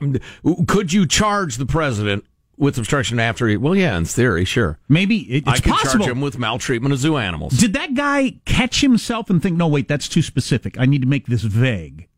could 0.67 0.93
you 0.93 1.07
charge 1.07 1.57
the 1.57 1.67
president 1.67 2.25
with 2.57 2.79
obstruction 2.79 3.21
after 3.21 3.47
he? 3.47 3.57
Well, 3.57 3.77
yeah, 3.77 3.97
in 3.97 4.07
theory, 4.07 4.45
sure. 4.45 4.79
Maybe 4.89 5.19
it, 5.19 5.45
it's 5.47 5.49
I 5.49 5.59
could 5.59 5.73
possible. 5.75 6.05
charge 6.05 6.17
him 6.17 6.21
with 6.21 6.39
maltreatment 6.39 6.93
of 6.93 6.99
zoo 6.99 7.17
animals. 7.17 7.57
Did 7.57 7.75
that 7.75 7.95
guy 7.95 8.41
catch 8.45 8.81
himself 8.81 9.31
and 9.31 9.41
think, 9.41 9.57
no, 9.57 9.69
wait, 9.69 9.87
that's 9.87 10.09
too 10.09 10.23
specific. 10.23 10.79
I 10.81 10.87
need 10.87 11.03
to 11.03 11.09
make 11.09 11.27
this 11.27 11.43
vague? 11.43 12.09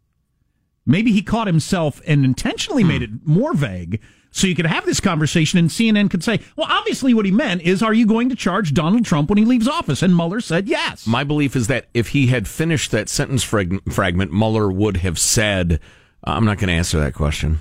Maybe 0.87 1.12
he 1.12 1.21
caught 1.21 1.47
himself 1.47 2.00
and 2.07 2.25
intentionally 2.25 2.83
made 2.83 3.03
it 3.03 3.11
more 3.27 3.53
vague 3.53 4.00
so 4.30 4.47
you 4.47 4.54
could 4.54 4.66
have 4.66 4.85
this 4.87 5.00
conversation 5.00 5.58
and 5.58 5.68
CNN 5.70 6.11
could 6.11 6.23
say, 6.23 6.40
well, 6.56 6.66
obviously 6.70 7.14
what 7.14 7.25
he 7.25 7.30
meant 7.32 7.62
is, 7.62 7.82
are 7.82 7.94
you 7.94 8.06
going 8.06 8.28
to 8.28 8.37
charge 8.37 8.75
Donald 8.75 9.04
Trump 9.04 9.28
when 9.30 9.38
he 9.38 9.44
leaves 9.44 9.66
office? 9.66 10.02
And 10.02 10.14
Mueller 10.14 10.40
said 10.40 10.68
yes. 10.68 11.06
My 11.06 11.25
belief 11.25 11.56
is 11.56 11.66
that 11.68 11.88
if 11.94 12.08
he 12.08 12.26
had 12.28 12.47
finished 12.47 12.90
that 12.90 13.08
sentence 13.08 13.42
frag- 13.42 13.80
fragment, 13.92 14.32
Mueller 14.32 14.70
would 14.70 14.99
have 14.99 15.18
said, 15.18 15.80
"I'm 16.25 16.44
not 16.44 16.58
going 16.58 16.68
to 16.68 16.75
answer 16.75 17.00
that 17.00 17.14
question." 17.14 17.61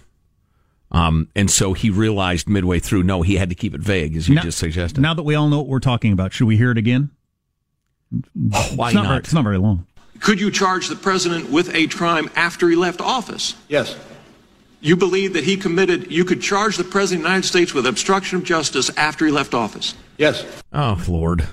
Um, 0.92 1.28
and 1.36 1.52
so 1.52 1.74
he 1.74 1.90
realized 1.90 2.48
midway 2.48 2.80
through, 2.80 3.04
no, 3.04 3.22
he 3.22 3.36
had 3.36 3.50
to 3.50 3.56
keep 3.56 3.74
it 3.76 3.82
vague, 3.82 4.16
as 4.16 4.30
you 4.30 4.36
Now- 4.36 4.42
just 4.42 4.58
suggested. 4.58 5.02
Now 5.02 5.14
that 5.14 5.24
we 5.24 5.36
all 5.36 5.50
know 5.50 5.58
what 5.58 5.68
we're 5.68 5.80
talking 5.80 6.14
about, 6.14 6.32
should 6.34 6.48
we 6.48 6.56
hear 6.58 6.72
it 6.72 6.78
again? 6.78 7.10
Why 8.34 8.60
it's 8.60 8.78
not? 8.78 8.94
not? 8.94 9.08
Very, 9.08 9.18
it's 9.20 9.34
not 9.34 9.44
very 9.44 9.58
long. 9.58 9.86
Could 10.22 10.40
you 10.40 10.50
charge 10.50 10.88
the 10.88 10.96
president 10.96 11.50
with 11.50 11.74
a 11.76 11.88
crime 11.88 12.30
after 12.36 12.70
he 12.70 12.76
left 12.76 13.02
office? 13.02 13.56
Yes. 13.68 13.96
You 14.88 14.96
believe 14.96 15.34
that 15.34 15.44
he 15.44 15.58
committed, 15.58 16.10
you 16.10 16.24
could 16.24 16.42
charge 16.42 16.78
the 16.78 16.86
President 16.86 17.20
of 17.20 17.24
the 17.24 17.30
United 17.30 17.48
States 17.48 17.74
with 17.74 17.86
obstruction 17.86 18.38
of 18.38 18.46
justice 18.46 18.90
after 18.96 19.26
he 19.26 19.32
left 19.34 19.54
office? 19.54 19.94
Yes. 20.18 20.46
Oh, 20.72 21.04
Lord. 21.10 21.46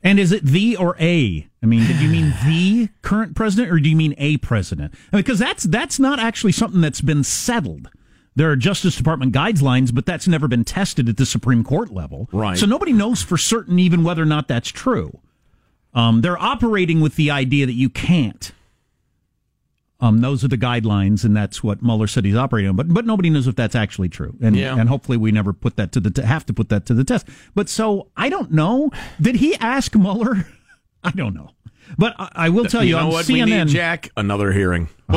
And 0.00 0.20
is 0.20 0.30
it 0.30 0.44
the 0.44 0.76
or 0.76 0.94
a? 1.00 1.48
I 1.60 1.66
mean, 1.66 1.84
did 1.88 1.96
you 1.96 2.08
mean 2.08 2.32
the 2.46 2.88
current 3.02 3.34
president 3.34 3.72
or 3.72 3.80
do 3.80 3.88
you 3.88 3.96
mean 3.96 4.14
a 4.16 4.36
president? 4.36 4.94
I 5.12 5.16
mean, 5.16 5.24
because 5.24 5.40
that's 5.40 5.64
that's 5.64 5.98
not 5.98 6.20
actually 6.20 6.52
something 6.52 6.80
that's 6.80 7.00
been 7.00 7.24
settled. 7.24 7.90
There 8.36 8.48
are 8.48 8.56
Justice 8.56 8.94
Department 8.94 9.34
guidelines, 9.34 9.92
but 9.92 10.06
that's 10.06 10.28
never 10.28 10.46
been 10.46 10.64
tested 10.64 11.08
at 11.08 11.16
the 11.16 11.26
Supreme 11.26 11.64
Court 11.64 11.92
level. 11.92 12.28
Right. 12.32 12.56
So 12.56 12.66
nobody 12.66 12.92
knows 12.92 13.24
for 13.24 13.36
certain 13.36 13.80
even 13.80 14.04
whether 14.04 14.22
or 14.22 14.26
not 14.26 14.46
that's 14.46 14.68
true. 14.68 15.18
Um, 15.94 16.20
they're 16.20 16.40
operating 16.40 17.00
with 17.00 17.16
the 17.16 17.32
idea 17.32 17.66
that 17.66 17.74
you 17.74 17.90
can't. 17.90 18.52
Um, 20.02 20.20
those 20.20 20.42
are 20.44 20.48
the 20.48 20.58
guidelines, 20.58 21.24
and 21.24 21.34
that's 21.36 21.62
what 21.62 21.80
Mueller 21.80 22.06
said 22.08 22.24
he's 22.24 22.34
operating 22.36 22.68
on. 22.70 22.76
But 22.76 22.88
but 22.92 23.06
nobody 23.06 23.30
knows 23.30 23.46
if 23.46 23.54
that's 23.56 23.74
actually 23.76 24.08
true, 24.08 24.34
and 24.42 24.56
Yeah. 24.56 24.76
and 24.76 24.88
hopefully 24.88 25.16
we 25.16 25.30
never 25.32 25.52
put 25.52 25.76
that 25.76 25.92
to 25.92 26.00
the 26.00 26.10
t- 26.10 26.22
have 26.22 26.44
to 26.46 26.52
put 26.52 26.68
that 26.70 26.84
to 26.86 26.94
the 26.94 27.04
test. 27.04 27.28
But 27.54 27.68
so 27.68 28.08
I 28.16 28.28
don't 28.28 28.50
know. 28.50 28.90
Did 29.20 29.36
he 29.36 29.54
ask 29.56 29.94
Mueller? 29.94 30.44
I 31.04 31.12
don't 31.12 31.34
know. 31.34 31.50
But 31.98 32.14
I, 32.18 32.28
I 32.34 32.48
will 32.48 32.64
tell 32.64 32.82
you, 32.82 32.90
you 32.90 32.96
know 32.96 33.06
on 33.06 33.12
what 33.12 33.28
we 33.28 33.34
CNN. 33.36 33.66
need, 33.66 33.68
Jack? 33.68 34.10
Another 34.16 34.50
hearing. 34.52 34.88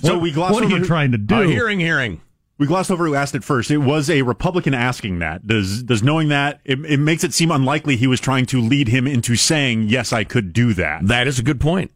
so 0.00 0.18
we 0.18 0.32
glossed 0.32 0.54
what 0.54 0.62
are 0.62 0.66
over 0.66 0.74
you 0.74 0.80
who- 0.80 0.86
trying 0.86 1.12
to 1.12 1.18
do? 1.18 1.40
A 1.40 1.46
hearing, 1.46 1.80
hearing. 1.80 2.20
We 2.56 2.66
glossed 2.68 2.90
over 2.92 3.04
who 3.06 3.14
asked 3.16 3.34
it 3.34 3.42
first. 3.42 3.70
It 3.72 3.78
was 3.78 4.08
a 4.08 4.22
Republican 4.22 4.74
asking 4.74 5.18
that. 5.18 5.44
Does 5.46 5.82
does 5.82 6.02
knowing 6.04 6.28
that 6.28 6.60
it, 6.64 6.78
it 6.84 6.98
makes 7.00 7.24
it 7.24 7.34
seem 7.34 7.50
unlikely 7.50 7.96
he 7.96 8.06
was 8.06 8.20
trying 8.20 8.46
to 8.46 8.60
lead 8.60 8.88
him 8.88 9.06
into 9.08 9.34
saying 9.34 9.84
yes, 9.88 10.12
I 10.12 10.22
could 10.24 10.52
do 10.52 10.72
that. 10.74 11.06
That 11.08 11.26
is 11.26 11.38
a 11.38 11.42
good 11.42 11.60
point. 11.60 11.90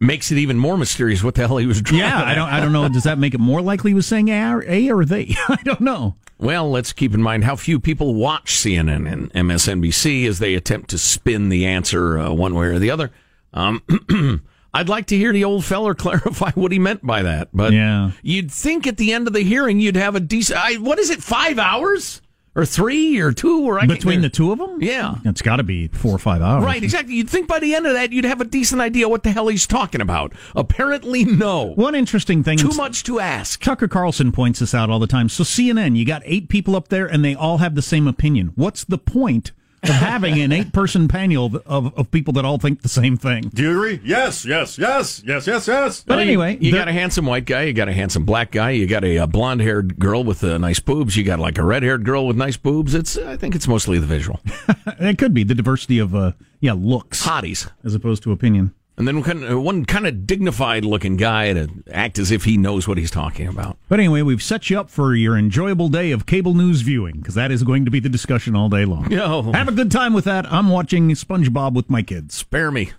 Makes 0.00 0.30
it 0.30 0.38
even 0.38 0.58
more 0.58 0.76
mysterious 0.78 1.24
what 1.24 1.34
the 1.34 1.46
hell 1.46 1.56
he 1.56 1.66
was 1.66 1.82
driving. 1.82 2.06
Yeah, 2.06 2.22
I 2.24 2.34
don't. 2.34 2.48
I 2.48 2.60
don't 2.60 2.72
know. 2.72 2.88
Does 2.88 3.02
that 3.02 3.18
make 3.18 3.34
it 3.34 3.40
more 3.40 3.60
likely 3.60 3.90
he 3.90 3.94
was 3.94 4.06
saying 4.06 4.28
A 4.28 4.52
or, 4.52 4.62
a 4.68 4.90
or 4.90 5.04
they? 5.04 5.34
I 5.48 5.58
don't 5.64 5.80
know. 5.80 6.14
Well, 6.38 6.70
let's 6.70 6.92
keep 6.92 7.14
in 7.14 7.22
mind 7.22 7.42
how 7.42 7.56
few 7.56 7.80
people 7.80 8.14
watch 8.14 8.54
CNN 8.54 9.10
and 9.12 9.32
MSNBC 9.32 10.26
as 10.28 10.38
they 10.38 10.54
attempt 10.54 10.90
to 10.90 10.98
spin 10.98 11.48
the 11.48 11.66
answer 11.66 12.16
uh, 12.16 12.30
one 12.32 12.54
way 12.54 12.66
or 12.66 12.78
the 12.78 12.92
other. 12.92 13.10
Um, 13.52 13.82
I'd 14.72 14.88
like 14.88 15.06
to 15.06 15.16
hear 15.16 15.32
the 15.32 15.42
old 15.42 15.64
feller 15.64 15.94
clarify 15.96 16.52
what 16.52 16.70
he 16.70 16.78
meant 16.78 17.04
by 17.04 17.22
that. 17.22 17.48
But 17.52 17.72
Yeah. 17.72 18.12
you'd 18.22 18.52
think 18.52 18.86
at 18.86 18.98
the 18.98 19.12
end 19.12 19.26
of 19.26 19.32
the 19.32 19.40
hearing 19.42 19.80
you'd 19.80 19.96
have 19.96 20.14
a 20.14 20.20
decent. 20.20 20.60
I, 20.64 20.74
what 20.76 21.00
is 21.00 21.10
it? 21.10 21.22
Five 21.24 21.58
hours 21.58 22.22
or 22.58 22.66
three 22.66 23.18
or 23.20 23.32
two? 23.32 23.60
Or 23.64 23.78
I 23.78 23.86
Between 23.86 24.20
the 24.20 24.28
two 24.28 24.50
of 24.52 24.58
them, 24.58 24.78
Yeah. 24.82 25.14
it's 25.24 25.40
got 25.42 25.56
to 25.56 25.62
be 25.62 25.88
four 25.88 26.12
or 26.14 26.18
five 26.18 26.42
hours. 26.42 26.64
Right, 26.64 26.82
exactly. 26.82 27.14
You'd 27.14 27.30
think 27.30 27.46
by 27.46 27.60
the 27.60 27.74
end 27.74 27.86
of 27.86 27.92
that 27.94 28.12
you'd 28.12 28.24
have 28.24 28.40
a 28.40 28.44
decent 28.44 28.80
idea 28.80 29.08
what 29.08 29.22
the 29.22 29.30
hell 29.30 29.48
he's 29.48 29.66
talking 29.66 30.00
about. 30.00 30.32
Apparently, 30.56 31.24
no. 31.24 31.72
One 31.74 31.94
interesting 31.94 32.42
thing. 32.42 32.58
Too 32.58 32.76
much 32.76 33.04
to 33.04 33.20
ask. 33.20 33.62
Tucker 33.62 33.88
Carlson 33.88 34.32
points 34.32 34.58
this 34.58 34.74
out 34.74 34.90
all 34.90 34.98
the 34.98 35.06
time. 35.06 35.28
So 35.28 35.44
CNN, 35.44 35.96
you 35.96 36.04
got 36.04 36.22
eight 36.24 36.48
people 36.48 36.74
up 36.74 36.88
there, 36.88 37.06
and 37.06 37.24
they 37.24 37.34
all 37.34 37.58
have 37.58 37.74
the 37.76 37.82
same 37.82 38.08
opinion. 38.08 38.52
What's 38.56 38.82
the 38.84 38.98
point 38.98 39.52
of 39.88 39.94
having 39.96 40.38
an 40.40 40.52
eight-person 40.52 41.08
panel 41.08 41.46
of, 41.46 41.54
of, 41.66 41.98
of 41.98 42.10
people 42.10 42.32
that 42.34 42.44
all 42.44 42.58
think 42.58 42.82
the 42.82 42.88
same 42.88 43.16
thing? 43.16 43.50
Do 43.54 43.62
you 43.62 43.70
agree? 43.70 44.00
Yes, 44.04 44.44
yes, 44.44 44.78
yes, 44.78 45.22
yes, 45.26 45.46
yes, 45.46 45.66
yes. 45.68 46.02
But 46.04 46.14
Well, 46.16 46.20
anyway, 46.20 46.58
you, 46.60 46.72
there- 46.72 46.80
got 46.80 46.88
a 46.88 46.92
handsome 46.92 47.26
white 47.26 47.44
guy, 47.46 47.62
you 47.64 47.72
got 47.72 47.88
a 47.88 47.92
handsome 47.92 48.24
black 48.24 48.50
guy, 48.50 48.70
you 48.70 48.86
got 48.86 49.04
a, 49.04 49.18
uh 49.18 49.26
blonde-haired 49.26 49.98
girl 49.98 50.24
with 50.24 50.42
uh, 50.44 50.58
nice 50.58 50.80
boobs, 50.80 51.16
you 51.16 51.24
got 51.24 51.38
like 51.38 51.58
a 51.58 51.64
red-haired 51.64 52.04
girl 52.04 52.26
with 52.26 52.36
nice 52.36 52.56
boobs. 52.56 52.94
It's 52.94 53.16
I 53.18 53.36
think 53.36 53.54
it's 53.54 53.68
mostly 53.68 53.98
the 53.98 54.06
visual 54.06 54.40
it 55.00 55.18
could 55.18 55.34
be 55.34 55.44
the 55.44 55.54
diversity 55.54 55.98
of 55.98 56.14
uh, 56.14 56.32
yeah 56.60 56.72
looks 56.72 57.26
hotties, 57.26 57.70
as 57.84 57.94
opposed 57.94 58.22
to 58.24 58.32
opinion. 58.32 58.74
And 58.98 59.08
then 59.08 59.22
one, 59.22 59.44
uh, 59.44 59.58
one 59.58 59.84
kind 59.84 60.06
of 60.06 60.26
dignified-looking 60.26 61.16
guy 61.16 61.52
to 61.52 61.68
act 61.92 62.18
as 62.18 62.30
if 62.30 62.44
he 62.44 62.58
knows 62.58 62.86
what 62.88 62.98
he's 62.98 63.10
talking 63.10 63.46
about. 63.46 63.78
But 63.88 64.00
anyway, 64.00 64.22
we've 64.22 64.42
set 64.42 64.68
you 64.68 64.78
up 64.78 64.90
for 64.90 65.14
your 65.14 65.38
enjoyable 65.38 65.88
day 65.88 66.10
of 66.10 66.26
cable 66.26 66.52
news 66.52 66.80
viewing 66.80 67.18
because 67.18 67.34
that 67.34 67.52
is 67.52 67.62
going 67.62 67.84
to 67.84 67.90
be 67.90 68.00
the 68.00 68.08
discussion 68.08 68.56
all 68.56 68.68
day 68.68 68.84
long. 68.84 69.10
Yo. 69.10 69.52
Have 69.52 69.68
a 69.68 69.72
good 69.72 69.92
time 69.92 70.12
with 70.12 70.24
that. 70.24 70.52
I'm 70.52 70.68
watching 70.68 71.08
SpongeBob 71.10 71.74
with 71.74 71.88
my 71.88 72.02
kids. 72.02 72.34
Spare 72.34 72.70
me. 72.72 72.90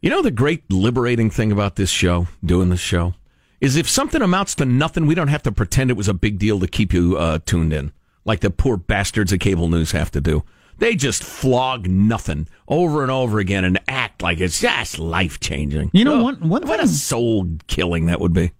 You 0.00 0.10
know 0.10 0.22
the 0.22 0.30
great 0.30 0.70
liberating 0.72 1.28
thing 1.28 1.52
about 1.52 1.76
this 1.76 1.90
show, 1.90 2.28
doing 2.42 2.70
this 2.70 2.80
show, 2.80 3.14
is 3.60 3.76
if 3.76 3.90
something 3.90 4.22
amounts 4.22 4.54
to 4.54 4.64
nothing, 4.64 5.06
we 5.06 5.14
don't 5.14 5.28
have 5.28 5.42
to 5.42 5.52
pretend 5.52 5.90
it 5.90 5.96
was 5.96 6.08
a 6.08 6.14
big 6.14 6.38
deal 6.38 6.60
to 6.60 6.66
keep 6.66 6.94
you 6.94 7.18
uh, 7.18 7.40
tuned 7.44 7.72
in, 7.72 7.92
like 8.24 8.40
the 8.40 8.48
poor 8.48 8.76
bastards 8.76 9.32
at 9.32 9.40
cable 9.40 9.68
news 9.68 9.92
have 9.92 10.10
to 10.12 10.20
do. 10.20 10.44
They 10.78 10.94
just 10.94 11.24
flog 11.24 11.88
nothing 11.88 12.46
over 12.68 13.02
and 13.02 13.10
over 13.10 13.38
again 13.38 13.64
and 13.64 13.80
act 13.88 14.22
like 14.22 14.40
it's 14.40 14.60
just 14.60 14.98
life 14.98 15.40
changing. 15.40 15.90
You 15.92 16.04
know, 16.04 16.22
one 16.22 16.48
one 16.48 16.66
what 16.66 16.82
a 16.82 16.86
soul 16.86 17.48
killing 17.66 18.06
that 18.06 18.20
would 18.20 18.32
be. 18.32 18.52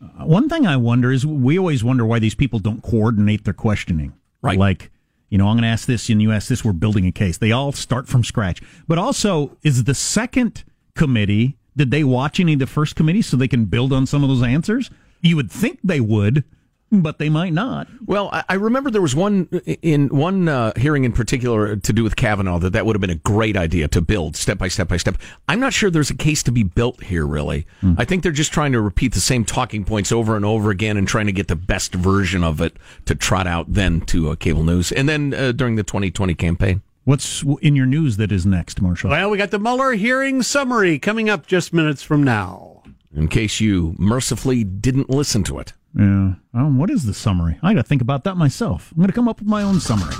Uh, 0.00 0.26
one 0.26 0.48
thing 0.48 0.66
I 0.66 0.76
wonder 0.76 1.10
is 1.10 1.26
we 1.26 1.58
always 1.58 1.82
wonder 1.82 2.04
why 2.04 2.18
these 2.18 2.34
people 2.34 2.58
don't 2.58 2.82
coordinate 2.82 3.44
their 3.44 3.54
questioning. 3.54 4.12
Right. 4.42 4.58
Like, 4.58 4.90
you 5.28 5.38
know, 5.38 5.48
I'm 5.48 5.56
going 5.56 5.62
to 5.62 5.68
ask 5.68 5.86
this 5.86 6.08
and 6.08 6.22
you 6.22 6.30
ask 6.32 6.48
this. 6.48 6.64
We're 6.64 6.72
building 6.72 7.06
a 7.06 7.12
case. 7.12 7.38
They 7.38 7.50
all 7.50 7.72
start 7.72 8.06
from 8.06 8.22
scratch. 8.22 8.62
But 8.86 8.98
also, 8.98 9.56
is 9.62 9.84
the 9.84 9.94
second 9.94 10.62
committee? 10.94 11.56
Did 11.76 11.90
they 11.90 12.04
watch 12.04 12.38
any 12.38 12.52
of 12.52 12.58
the 12.58 12.66
first 12.66 12.94
committee 12.94 13.22
so 13.22 13.36
they 13.36 13.48
can 13.48 13.64
build 13.64 13.92
on 13.92 14.06
some 14.06 14.22
of 14.22 14.28
those 14.28 14.42
answers? 14.42 14.90
You 15.20 15.36
would 15.36 15.50
think 15.50 15.80
they 15.82 16.00
would. 16.00 16.44
But 16.90 17.18
they 17.18 17.28
might 17.28 17.52
not. 17.52 17.88
Well, 18.04 18.30
I, 18.32 18.44
I 18.48 18.54
remember 18.54 18.90
there 18.90 19.02
was 19.02 19.14
one 19.14 19.46
in 19.82 20.08
one 20.08 20.48
uh, 20.48 20.72
hearing 20.76 21.04
in 21.04 21.12
particular 21.12 21.76
to 21.76 21.92
do 21.92 22.04
with 22.04 22.16
Kavanaugh 22.16 22.58
that 22.58 22.72
that 22.72 22.86
would 22.86 22.94
have 22.94 23.00
been 23.00 23.10
a 23.10 23.16
great 23.16 23.56
idea 23.56 23.88
to 23.88 24.00
build 24.00 24.36
step 24.36 24.58
by 24.58 24.68
step 24.68 24.88
by 24.88 24.96
step. 24.96 25.16
I'm 25.48 25.60
not 25.60 25.72
sure 25.72 25.90
there's 25.90 26.10
a 26.10 26.16
case 26.16 26.42
to 26.44 26.52
be 26.52 26.62
built 26.62 27.02
here, 27.04 27.26
really. 27.26 27.66
I 27.98 28.04
think 28.04 28.22
they're 28.22 28.32
just 28.32 28.52
trying 28.52 28.72
to 28.72 28.80
repeat 28.80 29.14
the 29.14 29.20
same 29.20 29.44
talking 29.44 29.84
points 29.84 30.12
over 30.12 30.36
and 30.36 30.44
over 30.44 30.70
again 30.70 30.96
and 30.96 31.06
trying 31.06 31.26
to 31.26 31.32
get 31.32 31.48
the 31.48 31.56
best 31.56 31.94
version 31.94 32.44
of 32.44 32.60
it 32.60 32.76
to 33.06 33.14
trot 33.14 33.46
out 33.46 33.72
then 33.72 34.00
to 34.02 34.30
uh, 34.30 34.36
cable 34.36 34.64
news 34.64 34.92
and 34.92 35.08
then 35.08 35.34
uh, 35.34 35.52
during 35.52 35.76
the 35.76 35.82
2020 35.82 36.34
campaign. 36.34 36.82
What's 37.04 37.44
in 37.62 37.76
your 37.76 37.86
news 37.86 38.16
that 38.16 38.32
is 38.32 38.44
next, 38.44 38.82
Marshall? 38.82 39.10
Well, 39.10 39.30
we 39.30 39.38
got 39.38 39.52
the 39.52 39.60
Mueller 39.60 39.92
hearing 39.92 40.42
summary 40.42 40.98
coming 40.98 41.30
up 41.30 41.46
just 41.46 41.72
minutes 41.72 42.02
from 42.02 42.24
now. 42.24 42.75
In 43.16 43.28
case 43.28 43.60
you 43.60 43.94
mercifully 43.98 44.62
didn't 44.62 45.08
listen 45.08 45.42
to 45.44 45.58
it. 45.58 45.72
Yeah. 45.98 46.34
Oh, 46.52 46.66
what 46.66 46.90
is 46.90 47.06
the 47.06 47.14
summary? 47.14 47.58
I 47.62 47.72
got 47.72 47.80
to 47.80 47.88
think 47.88 48.02
about 48.02 48.24
that 48.24 48.36
myself. 48.36 48.92
I'm 48.92 48.98
going 48.98 49.08
to 49.08 49.14
come 49.14 49.26
up 49.26 49.40
with 49.40 49.48
my 49.48 49.62
own 49.62 49.80
summary. 49.80 50.12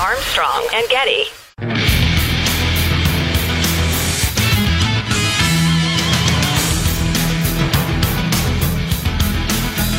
Armstrong 0.00 0.68
and 0.74 0.88
Getty. 0.88 1.26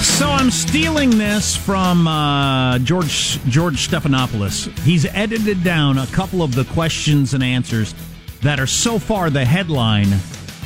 So 0.04 0.28
I'm 0.30 0.52
stealing 0.52 1.12
this 1.12 1.56
from 1.56 2.10
uh, 2.10 2.78
George 2.80 3.42
George 3.46 3.88
Stephanopoulos. 3.88 4.78
He's 4.80 5.06
edited 5.06 5.64
down 5.64 5.98
a 5.98 6.08
couple 6.08 6.42
of 6.42 6.56
the 6.56 6.66
questions 6.66 7.34
and 7.34 7.42
answers 7.42 7.96
that 8.42 8.60
are 8.60 8.68
so 8.68 9.00
far 9.00 9.30
the 9.30 9.46
headline 9.46 10.10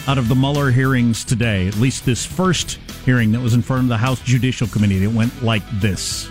out 0.07 0.17
of 0.17 0.27
the 0.27 0.35
Mueller 0.35 0.69
hearings 0.71 1.23
today. 1.23 1.67
At 1.67 1.75
least 1.77 2.05
this 2.05 2.25
first 2.25 2.73
hearing 3.05 3.31
that 3.31 3.39
was 3.41 3.53
in 3.53 3.61
front 3.61 3.83
of 3.83 3.89
the 3.89 3.97
House 3.97 4.19
Judicial 4.21 4.67
Committee. 4.67 5.03
It 5.03 5.11
went 5.11 5.43
like 5.43 5.63
this. 5.79 6.29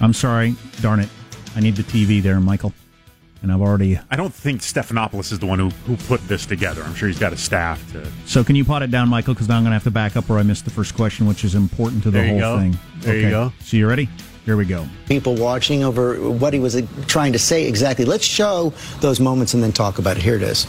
I'm 0.00 0.12
sorry, 0.12 0.54
darn 0.80 1.00
it. 1.00 1.08
I 1.56 1.60
need 1.60 1.76
the 1.76 1.82
TV 1.82 2.22
there, 2.22 2.38
Michael. 2.40 2.72
And 3.42 3.50
I've 3.50 3.62
already. 3.62 3.98
I 4.10 4.16
don't 4.16 4.34
think 4.34 4.60
Stephanopoulos 4.60 5.32
is 5.32 5.38
the 5.38 5.46
one 5.46 5.58
who, 5.58 5.70
who 5.86 5.96
put 5.96 6.20
this 6.28 6.44
together. 6.44 6.82
I'm 6.82 6.94
sure 6.94 7.08
he's 7.08 7.18
got 7.18 7.32
a 7.32 7.38
staff 7.38 7.90
to. 7.92 8.06
So 8.26 8.44
can 8.44 8.54
you 8.54 8.66
pot 8.66 8.82
it 8.82 8.90
down, 8.90 9.08
Michael? 9.08 9.32
Because 9.32 9.48
now 9.48 9.56
I'm 9.56 9.62
going 9.62 9.70
to 9.70 9.74
have 9.74 9.84
to 9.84 9.90
back 9.90 10.14
up, 10.14 10.28
or 10.28 10.38
I 10.38 10.42
missed 10.42 10.66
the 10.66 10.70
first 10.70 10.94
question, 10.94 11.26
which 11.26 11.42
is 11.42 11.54
important 11.54 12.02
to 12.02 12.10
the 12.10 12.18
There 12.18 12.28
whole 12.28 12.38
go. 12.38 12.58
thing. 12.58 12.78
There 12.98 13.16
you 13.16 13.30
go. 13.30 13.52
So 13.60 13.78
you 13.78 13.88
ready? 13.88 14.10
Here 14.44 14.56
we 14.58 14.64
go. 14.66 14.86
people 15.06 15.36
watching 15.36 15.84
over 15.84 16.16
what 16.30 16.52
he 16.52 16.60
was 16.60 16.80
trying 17.06 17.32
to 17.32 17.38
say 17.38 17.66
exactly. 17.66 18.04
Let's 18.04 18.24
show 18.24 18.74
those 19.00 19.20
moments 19.20 19.54
and 19.54 19.62
then 19.62 19.72
talk 19.72 19.98
about 19.98 20.16
it. 20.18 20.22
Here 20.22 20.34
it 20.34 20.42
is. 20.42 20.66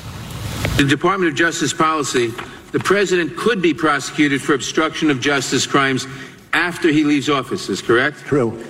The 0.77 0.85
Department 0.87 1.31
of 1.31 1.37
Justice 1.37 1.73
policy, 1.73 2.33
the 2.71 2.79
president 2.79 3.37
could 3.37 3.61
be 3.61 3.73
prosecuted 3.73 4.41
for 4.41 4.53
obstruction 4.53 5.11
of 5.11 5.19
justice 5.19 5.67
crimes 5.67 6.07
after 6.53 6.89
he 6.89 7.03
leaves 7.03 7.29
office, 7.29 7.69
is 7.69 7.81
correct? 7.81 8.19
True. 8.19 8.63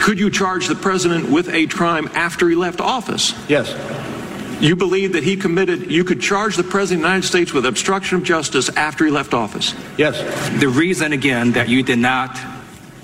Could 0.00 0.18
you 0.18 0.30
charge 0.30 0.68
the 0.68 0.74
president 0.74 1.30
with 1.30 1.48
a 1.50 1.66
crime 1.66 2.08
after 2.14 2.48
he 2.48 2.54
left 2.54 2.80
office? 2.80 3.34
Yes. 3.48 3.74
You 4.60 4.74
believe 4.74 5.12
that 5.12 5.22
he 5.22 5.36
committed, 5.36 5.90
you 5.90 6.04
could 6.04 6.20
charge 6.20 6.56
the 6.56 6.64
president 6.64 7.00
of 7.00 7.02
the 7.02 7.08
United 7.08 7.26
States 7.26 7.52
with 7.52 7.66
obstruction 7.66 8.18
of 8.18 8.24
justice 8.24 8.70
after 8.70 9.04
he 9.04 9.10
left 9.10 9.34
office? 9.34 9.74
Yes. 9.98 10.18
The 10.60 10.68
reason, 10.68 11.12
again, 11.12 11.52
that 11.52 11.68
you 11.68 11.82
did 11.82 11.98
not 11.98 12.38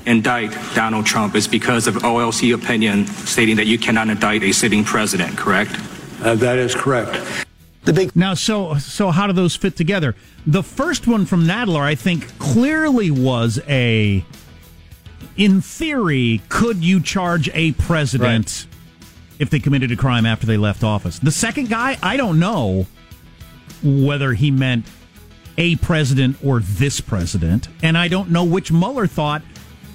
indict 0.06 0.56
Donald 0.74 1.06
Trump 1.06 1.34
is 1.34 1.46
because 1.46 1.86
of 1.86 1.96
OLC 1.96 2.54
opinion 2.54 3.06
stating 3.06 3.56
that 3.56 3.66
you 3.66 3.78
cannot 3.78 4.08
indict 4.08 4.42
a 4.42 4.52
sitting 4.52 4.84
president, 4.84 5.36
correct? 5.36 5.78
Uh, 6.22 6.34
that 6.36 6.58
is 6.58 6.74
correct. 6.74 7.46
The 7.84 7.92
big 7.92 8.14
Now, 8.14 8.34
so 8.34 8.78
so 8.78 9.10
how 9.10 9.26
do 9.26 9.32
those 9.32 9.56
fit 9.56 9.76
together? 9.76 10.14
The 10.46 10.62
first 10.62 11.06
one 11.06 11.26
from 11.26 11.44
Nadler, 11.44 11.80
I 11.80 11.94
think, 11.94 12.38
clearly 12.38 13.10
was 13.10 13.60
a. 13.68 14.24
In 15.36 15.60
theory, 15.62 16.42
could 16.48 16.84
you 16.84 17.00
charge 17.00 17.48
a 17.54 17.72
president 17.72 18.66
if 19.38 19.50
they 19.50 19.58
committed 19.58 19.90
a 19.90 19.96
crime 19.96 20.26
after 20.26 20.46
they 20.46 20.58
left 20.58 20.84
office? 20.84 21.18
The 21.18 21.30
second 21.30 21.70
guy, 21.70 21.98
I 22.02 22.16
don't 22.16 22.38
know 22.38 22.86
whether 23.82 24.34
he 24.34 24.50
meant 24.50 24.86
a 25.58 25.76
president 25.76 26.36
or 26.44 26.60
this 26.60 27.00
president, 27.00 27.68
and 27.82 27.96
I 27.96 28.08
don't 28.08 28.30
know 28.30 28.44
which 28.44 28.70
Mueller 28.70 29.06
thought. 29.06 29.42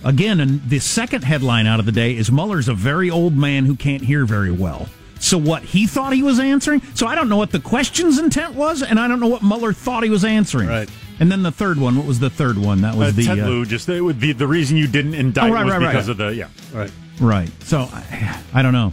Again, 0.04 0.40
and 0.40 0.68
the 0.70 0.80
second 0.80 1.24
headline 1.24 1.68
out 1.68 1.80
of 1.80 1.86
the 1.86 1.92
day 1.92 2.16
is 2.16 2.32
Mueller's 2.32 2.68
a 2.68 2.74
very 2.74 3.10
old 3.10 3.36
man 3.36 3.66
who 3.66 3.76
can't 3.76 4.04
hear 4.04 4.26
very 4.26 4.52
well. 4.52 4.88
So 5.20 5.38
what 5.38 5.64
he 5.64 5.88
thought 5.88 6.14
he 6.14 6.24
was 6.24 6.40
answering. 6.40 6.82
So 6.94 7.08
I 7.08 7.16
don't 7.16 7.30
know 7.30 7.38
what 7.38 7.52
the 7.52 7.60
question's 7.60 8.18
intent 8.20 8.56
was, 8.56 8.82
and 8.84 9.00
I 9.00 9.08
don't 9.08 9.20
know 9.20 9.28
what 9.28 9.44
Mueller 9.44 9.74
thought 9.74 10.04
he 10.04 10.10
was 10.10 10.24
answering. 10.26 10.68
Right. 10.70 10.90
And 11.20 11.32
then 11.32 11.42
the 11.44 11.52
third 11.52 11.80
one. 11.80 11.96
What 11.98 12.06
was 12.06 12.20
the 12.20 12.30
third 12.30 12.58
one? 12.58 12.82
That 12.82 12.96
was 12.96 13.10
Uh, 13.10 13.12
the 13.16 13.26
Ted 13.26 13.40
uh, 13.40 13.48
Lieu, 13.48 13.66
just 13.66 13.90
it 13.90 14.02
would 14.02 14.20
be 14.20 14.32
the 14.34 14.48
reason 14.48 14.78
you 14.78 14.88
didn't 14.88 15.16
indict 15.16 15.50
Oh, 15.50 15.54
right, 15.54 15.66
was 15.66 15.74
right, 15.74 15.82
right. 15.82 15.92
because 15.92 16.08
of 16.10 16.18
the 16.18 16.28
yeah 16.36 16.48
Right. 16.74 16.92
Right. 17.20 17.50
So 17.64 17.90
I, 17.92 18.40
I 18.54 18.62
don't 18.62 18.74
know. 18.74 18.92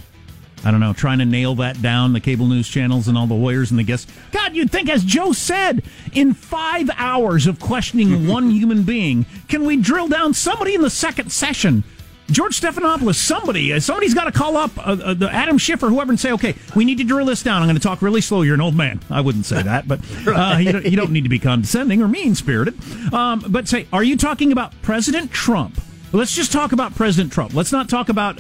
I 0.67 0.71
don't 0.71 0.81
know. 0.81 0.95
Trying 0.95 1.19
to 1.19 1.27
nail 1.27 1.55
that 1.57 1.83
down, 1.83 2.15
the 2.15 2.21
cable 2.21 2.47
news 2.47 2.67
channels 2.67 3.07
and 3.07 3.19
all 3.19 3.27
the 3.27 3.35
lawyers 3.35 3.71
and 3.71 3.79
the 3.79 3.83
guests. 3.85 4.11
God, 4.33 4.57
you'd 4.57 4.71
think, 4.73 4.89
as 4.89 5.05
Joe 5.05 5.33
said, 5.33 5.83
in 6.15 6.33
five 6.33 6.89
hours 6.97 7.47
of 7.47 7.61
questioning 7.61 8.27
one 8.29 8.49
human 8.49 8.83
being, 8.85 9.27
can 9.49 9.67
we 9.67 9.77
drill 9.77 10.09
down 10.09 10.33
somebody 10.33 10.75
in 10.75 10.81
the 10.81 10.89
second 10.89 11.31
session? 11.31 11.85
George 12.31 12.59
Stephanopoulos, 12.59 13.17
somebody, 13.17 13.73
uh, 13.73 13.81
somebody's 13.81 14.15
got 14.15 14.25
to 14.25 14.33
call 14.33 14.57
up 14.57 14.77
uh, 14.79 14.97
uh, 15.03 15.15
the 15.15 15.31
Adam 15.31 15.59
Schiff 15.59 15.83
or 15.83 15.89
whoever 15.91 16.11
and 16.11 16.19
say, 16.19 16.33
okay, 16.33 16.55
we 16.75 16.85
need 16.85 16.99
to 16.99 17.05
drill 17.05 17.27
this 17.27 17.43
down. 17.43 17.61
I'm 17.61 17.69
going 17.69 17.77
to 17.77 17.83
talk 17.83 18.01
really 18.01 18.23
slow. 18.23 18.43
You're 18.43 18.55
an 18.55 18.63
old 18.63 18.75
man. 18.75 19.01
I 19.11 19.21
wouldn't 19.21 19.45
say 19.45 19.63
that, 19.63 19.87
but 19.87 20.01
uh, 20.27 20.57
you, 20.59 20.73
don't, 20.73 20.85
you 20.87 20.97
don't 20.97 21.13
need 21.13 21.25
to 21.25 21.29
be 21.29 21.39
condescending 21.39 22.01
or 22.01 22.09
mean 22.09 22.35
spirited. 22.35 22.75
Um, 23.13 23.45
but 23.49 23.69
say, 23.69 23.87
are 23.93 24.03
you 24.03 24.17
talking 24.17 24.53
about 24.53 24.73
President 24.81 25.33
Trump? 25.33 25.79
Let's 26.13 26.35
just 26.35 26.53
talk 26.53 26.73
about 26.73 26.95
President 26.95 27.33
Trump. 27.33 27.55
Let's 27.55 27.73
not 27.73 27.89
talk 27.89 28.09
about 28.09 28.39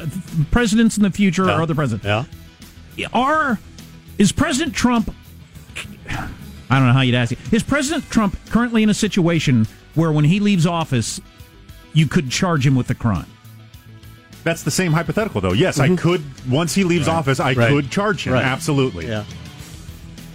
presidents 0.51 0.97
in 0.97 1.03
the 1.03 1.11
future 1.11 1.45
or 1.45 1.61
other 1.61 1.75
presidents. 1.75 2.07
Yeah. 2.97 3.09
Are 3.13 3.59
is 4.17 4.31
President 4.31 4.75
Trump? 4.75 5.13
I 6.09 6.79
don't 6.79 6.87
know 6.87 6.93
how 6.93 7.01
you'd 7.01 7.17
ask 7.17 7.33
it. 7.33 7.39
Is 7.53 7.63
President 7.63 8.09
Trump 8.11 8.39
currently 8.51 8.83
in 8.83 8.91
a 8.91 8.95
situation 8.95 9.67
where, 9.95 10.13
when 10.13 10.25
he 10.25 10.41
leaves 10.41 10.67
office, 10.67 11.21
you 11.93 12.07
could 12.07 12.31
charge 12.31 12.67
him 12.67 12.77
with 12.77 12.89
a 12.91 12.95
crime? 12.95 13.27
That's 14.45 14.63
the 14.63 14.71
same 14.71 14.93
hypothetical, 14.93 15.41
though. 15.41 15.53
Yes, 15.53 15.79
I 15.79 15.89
mm-hmm. 15.89 15.97
could. 15.97 16.23
Once 16.49 16.75
he 16.75 16.85
leaves 16.85 17.09
Right. 17.09 17.15
office, 17.15 17.41
I 17.41 17.55
Right. 17.55 17.71
could 17.71 17.91
charge 17.91 18.27
him. 18.27 18.35
Right. 18.35 18.45
Absolutely. 18.45 19.09
Yeah. 19.09 19.25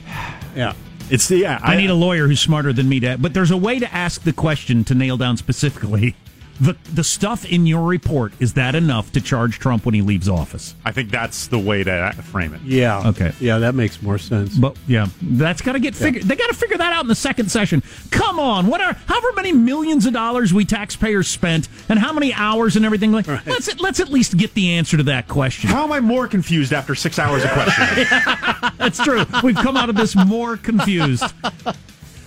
Yeah. 0.55 0.73
It's 1.11 1.29
yeah. 1.29 1.59
I, 1.61 1.75
need 1.75 1.91
a 1.91 1.95
lawyer 1.95 2.27
who's 2.27 2.39
smarter 2.39 2.73
than 2.73 2.89
me 2.89 2.99
to. 3.01 3.17
But 3.19 3.33
there's 3.33 3.51
a 3.51 3.57
way 3.57 3.79
to 3.79 3.93
ask 3.93 4.23
the 4.23 4.33
question 4.33 4.83
to 4.85 4.95
nail 4.95 5.15
down 5.15 5.37
specifically 5.37 6.15
the 6.59 6.75
the 6.93 7.03
stuff 7.03 7.45
in 7.45 7.65
your 7.65 7.83
report. 7.87 8.33
Is 8.39 8.53
that 8.53 8.75
enough 8.75 9.11
to 9.13 9.21
charge 9.21 9.59
Trump 9.59 9.85
when 9.85 9.93
he 9.93 10.01
leaves 10.01 10.27
office? 10.27 10.75
I 10.85 10.91
think 10.91 11.09
that's 11.11 11.47
the 11.47 11.59
way 11.59 11.83
to 11.83 12.13
frame 12.23 12.53
it. 12.53 12.61
Yeah. 12.61 13.07
Okay. 13.09 13.31
Yeah, 13.39 13.59
that 13.59 13.75
makes 13.75 14.01
more 14.01 14.17
sense. 14.17 14.57
But 14.57 14.77
yeah, 14.87 15.07
that's 15.21 15.61
got 15.61 15.73
to 15.73 15.79
get 15.79 15.95
figured. 15.95 16.23
They 16.23 16.35
got 16.35 16.47
to 16.47 16.55
figure 16.55 16.77
that 16.77 16.93
out 16.93 17.03
in 17.03 17.07
the 17.07 17.15
second 17.15 17.49
session. 17.49 17.81
Come 18.11 18.39
on, 18.39 18.67
what 18.67 18.81
are 18.81 18.93
however 18.93 19.27
many 19.35 19.51
millions 19.51 20.05
of 20.05 20.13
dollars 20.13 20.53
we 20.53 20.65
taxpayers 20.65 21.27
spent, 21.27 21.69
and 21.87 21.99
how 21.99 22.13
many 22.13 22.33
hours 22.33 22.75
and 22.75 22.85
everything? 22.85 23.11
Like, 23.11 23.27
let's 23.27 23.79
let's 23.79 23.99
at 23.99 24.09
least 24.09 24.37
get 24.37 24.53
the 24.53 24.73
answer 24.73 24.97
to 24.97 25.03
that 25.03 25.27
question. 25.27 25.69
How 25.69 25.83
am 25.83 25.91
I 25.91 25.99
more 25.99 26.27
confused 26.27 26.73
after 26.73 26.95
six 26.95 27.19
hours 27.19 27.43
of 27.43 27.51
questioning? 27.51 28.05
That's 28.77 29.01
true. 29.03 29.25
We've 29.43 29.55
come 29.55 29.77
out 29.77 29.89
of 29.89 29.95
this 29.95 30.15
more 30.15 30.57
confused. 30.57 31.23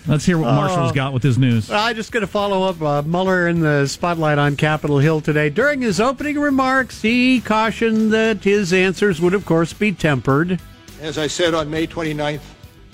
Let's 0.07 0.25
hear 0.25 0.37
what 0.37 0.47
Marshall's 0.47 0.93
got 0.93 1.13
with 1.13 1.23
his 1.23 1.39
news. 1.39 1.69
Well, 1.69 1.83
I 1.83 1.93
just 1.93 2.11
going 2.11 2.23
to 2.23 2.27
follow 2.27 2.65
up 2.65 2.83
uh, 2.83 3.03
Mueller 3.03 3.47
in 3.47 3.61
the 3.61 3.87
spotlight 3.87 4.37
on 4.37 4.57
Capitol 4.57 4.99
Hill 4.99 5.21
today. 5.21 5.49
During 5.49 5.81
his 5.81 6.01
opening 6.01 6.41
remarks, 6.41 7.03
he 7.03 7.41
cautioned 7.41 8.13
that 8.13 8.43
his 8.43 8.73
answers 8.73 9.21
would, 9.21 9.33
of 9.33 9.47
course, 9.47 9.73
be 9.73 9.93
tempered. 9.93 10.61
As 11.01 11.19
I 11.19 11.29
said 11.29 11.55
on 11.55 11.71
May 11.71 11.87
29th, 11.87 12.41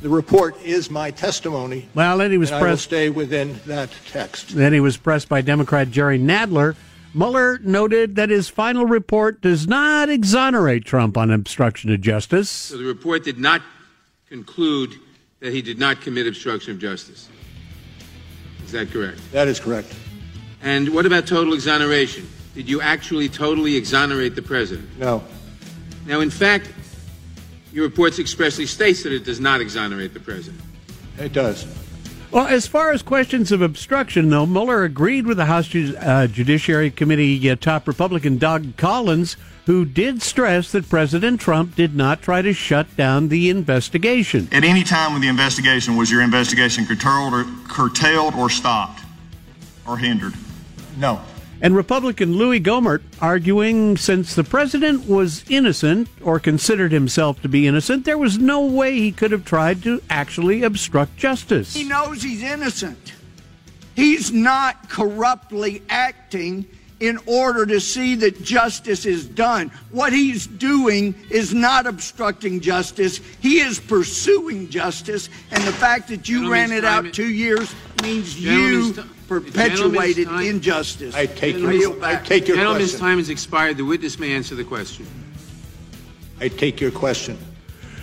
the 0.02 0.08
report 0.08 0.60
is 0.62 0.90
my 0.90 1.10
testimony. 1.10 1.88
Well, 1.94 2.18
then 2.18 2.30
he 2.30 2.38
was 2.38 2.50
and 2.50 2.56
I 2.56 2.60
will 2.60 2.66
pressed. 2.68 2.84
stay 2.84 3.08
within 3.10 3.58
that 3.66 3.90
text. 4.10 4.50
Then 4.54 4.72
he 4.74 4.80
was 4.80 4.96
pressed 4.98 5.28
by 5.30 5.40
Democrat 5.40 5.90
Jerry 5.90 6.18
Nadler. 6.18 6.76
Mueller 7.14 7.58
noted 7.60 8.16
that 8.16 8.28
his 8.28 8.48
final 8.48 8.84
report 8.84 9.40
does 9.40 9.66
not 9.66 10.10
exonerate 10.10 10.84
Trump 10.84 11.16
on 11.16 11.30
obstruction 11.30 11.90
of 11.90 12.02
justice. 12.02 12.50
So 12.50 12.76
the 12.76 12.84
report 12.84 13.24
did 13.24 13.38
not 13.38 13.62
conclude 14.28 14.94
that 15.40 15.52
he 15.52 15.62
did 15.62 15.78
not 15.78 16.00
commit 16.00 16.26
obstruction 16.26 16.72
of 16.72 16.78
justice. 16.78 17.28
Is 18.64 18.72
that 18.72 18.90
correct? 18.90 19.20
That 19.32 19.48
is 19.48 19.60
correct. 19.60 19.94
And 20.62 20.88
what 20.94 21.06
about 21.06 21.26
total 21.26 21.54
exoneration? 21.54 22.28
Did 22.54 22.68
you 22.68 22.80
actually 22.80 23.28
totally 23.28 23.76
exonerate 23.76 24.34
the 24.34 24.42
president? 24.42 24.98
No. 24.98 25.22
Now, 26.06 26.20
in 26.20 26.30
fact, 26.30 26.72
your 27.72 27.84
report 27.84 28.18
expressly 28.18 28.66
states 28.66 29.04
that 29.04 29.12
it 29.12 29.24
does 29.24 29.38
not 29.38 29.60
exonerate 29.60 30.12
the 30.12 30.20
president. 30.20 30.60
It 31.18 31.32
does. 31.32 31.66
Well, 32.30 32.46
as 32.46 32.66
far 32.66 32.90
as 32.90 33.02
questions 33.02 33.52
of 33.52 33.62
obstruction, 33.62 34.28
though, 34.28 34.44
Mueller 34.44 34.84
agreed 34.84 35.26
with 35.26 35.36
the 35.36 35.46
House 35.46 35.68
Ju- 35.68 35.96
uh, 35.98 36.26
Judiciary 36.26 36.90
Committee 36.90 37.48
uh, 37.48 37.56
top 37.56 37.86
Republican 37.86 38.36
Doug 38.38 38.76
Collins, 38.76 39.36
who 39.68 39.84
did 39.84 40.22
stress 40.22 40.72
that 40.72 40.88
President 40.88 41.38
Trump 41.38 41.76
did 41.76 41.94
not 41.94 42.22
try 42.22 42.40
to 42.40 42.54
shut 42.54 42.96
down 42.96 43.28
the 43.28 43.50
investigation. 43.50 44.48
At 44.50 44.64
any 44.64 44.82
time 44.82 45.12
with 45.12 45.20
the 45.20 45.28
investigation, 45.28 45.94
was 45.94 46.10
your 46.10 46.22
investigation 46.22 46.86
curtailed 46.86 47.34
or, 47.34 47.44
curtailed 47.68 48.34
or 48.34 48.48
stopped 48.48 49.02
or 49.86 49.98
hindered? 49.98 50.32
No. 50.96 51.20
And 51.60 51.76
Republican 51.76 52.32
Louis 52.32 52.60
Gohmert 52.60 53.02
arguing 53.20 53.98
since 53.98 54.34
the 54.34 54.42
president 54.42 55.06
was 55.06 55.44
innocent 55.50 56.08
or 56.22 56.40
considered 56.40 56.90
himself 56.90 57.42
to 57.42 57.48
be 57.50 57.66
innocent, 57.66 58.06
there 58.06 58.16
was 58.16 58.38
no 58.38 58.64
way 58.64 58.98
he 58.98 59.12
could 59.12 59.32
have 59.32 59.44
tried 59.44 59.82
to 59.82 60.00
actually 60.08 60.62
obstruct 60.62 61.18
justice. 61.18 61.74
He 61.74 61.84
knows 61.84 62.22
he's 62.22 62.42
innocent. 62.42 63.12
He's 63.94 64.32
not 64.32 64.88
corruptly 64.88 65.82
acting 65.90 66.64
in 67.00 67.18
order 67.26 67.64
to 67.66 67.80
see 67.80 68.14
that 68.16 68.42
justice 68.42 69.06
is 69.06 69.26
done. 69.26 69.70
What 69.90 70.12
he's 70.12 70.46
doing 70.46 71.14
is 71.30 71.54
not 71.54 71.86
obstructing 71.86 72.60
justice. 72.60 73.20
He 73.40 73.60
is 73.60 73.78
pursuing 73.78 74.68
justice. 74.68 75.28
And 75.50 75.62
the 75.64 75.72
fact 75.72 76.08
that 76.08 76.28
you 76.28 76.50
ran 76.50 76.72
it 76.72 76.84
out 76.84 77.12
two 77.12 77.28
years 77.28 77.74
means 78.02 78.38
you 78.38 78.94
perpetuated 79.28 80.28
injustice. 80.28 81.14
I 81.14 81.26
take 81.26 81.56
your, 81.56 82.04
I 82.04 82.16
take 82.16 82.48
your 82.48 82.56
Gentleman's 82.56 82.90
question. 82.90 83.00
time 83.00 83.18
has 83.18 83.28
expired. 83.28 83.76
The 83.76 83.84
witness 83.84 84.18
may 84.18 84.32
answer 84.32 84.54
the 84.54 84.64
question. 84.64 85.06
I 86.40 86.48
take 86.48 86.80
your 86.80 86.90
question. 86.90 87.38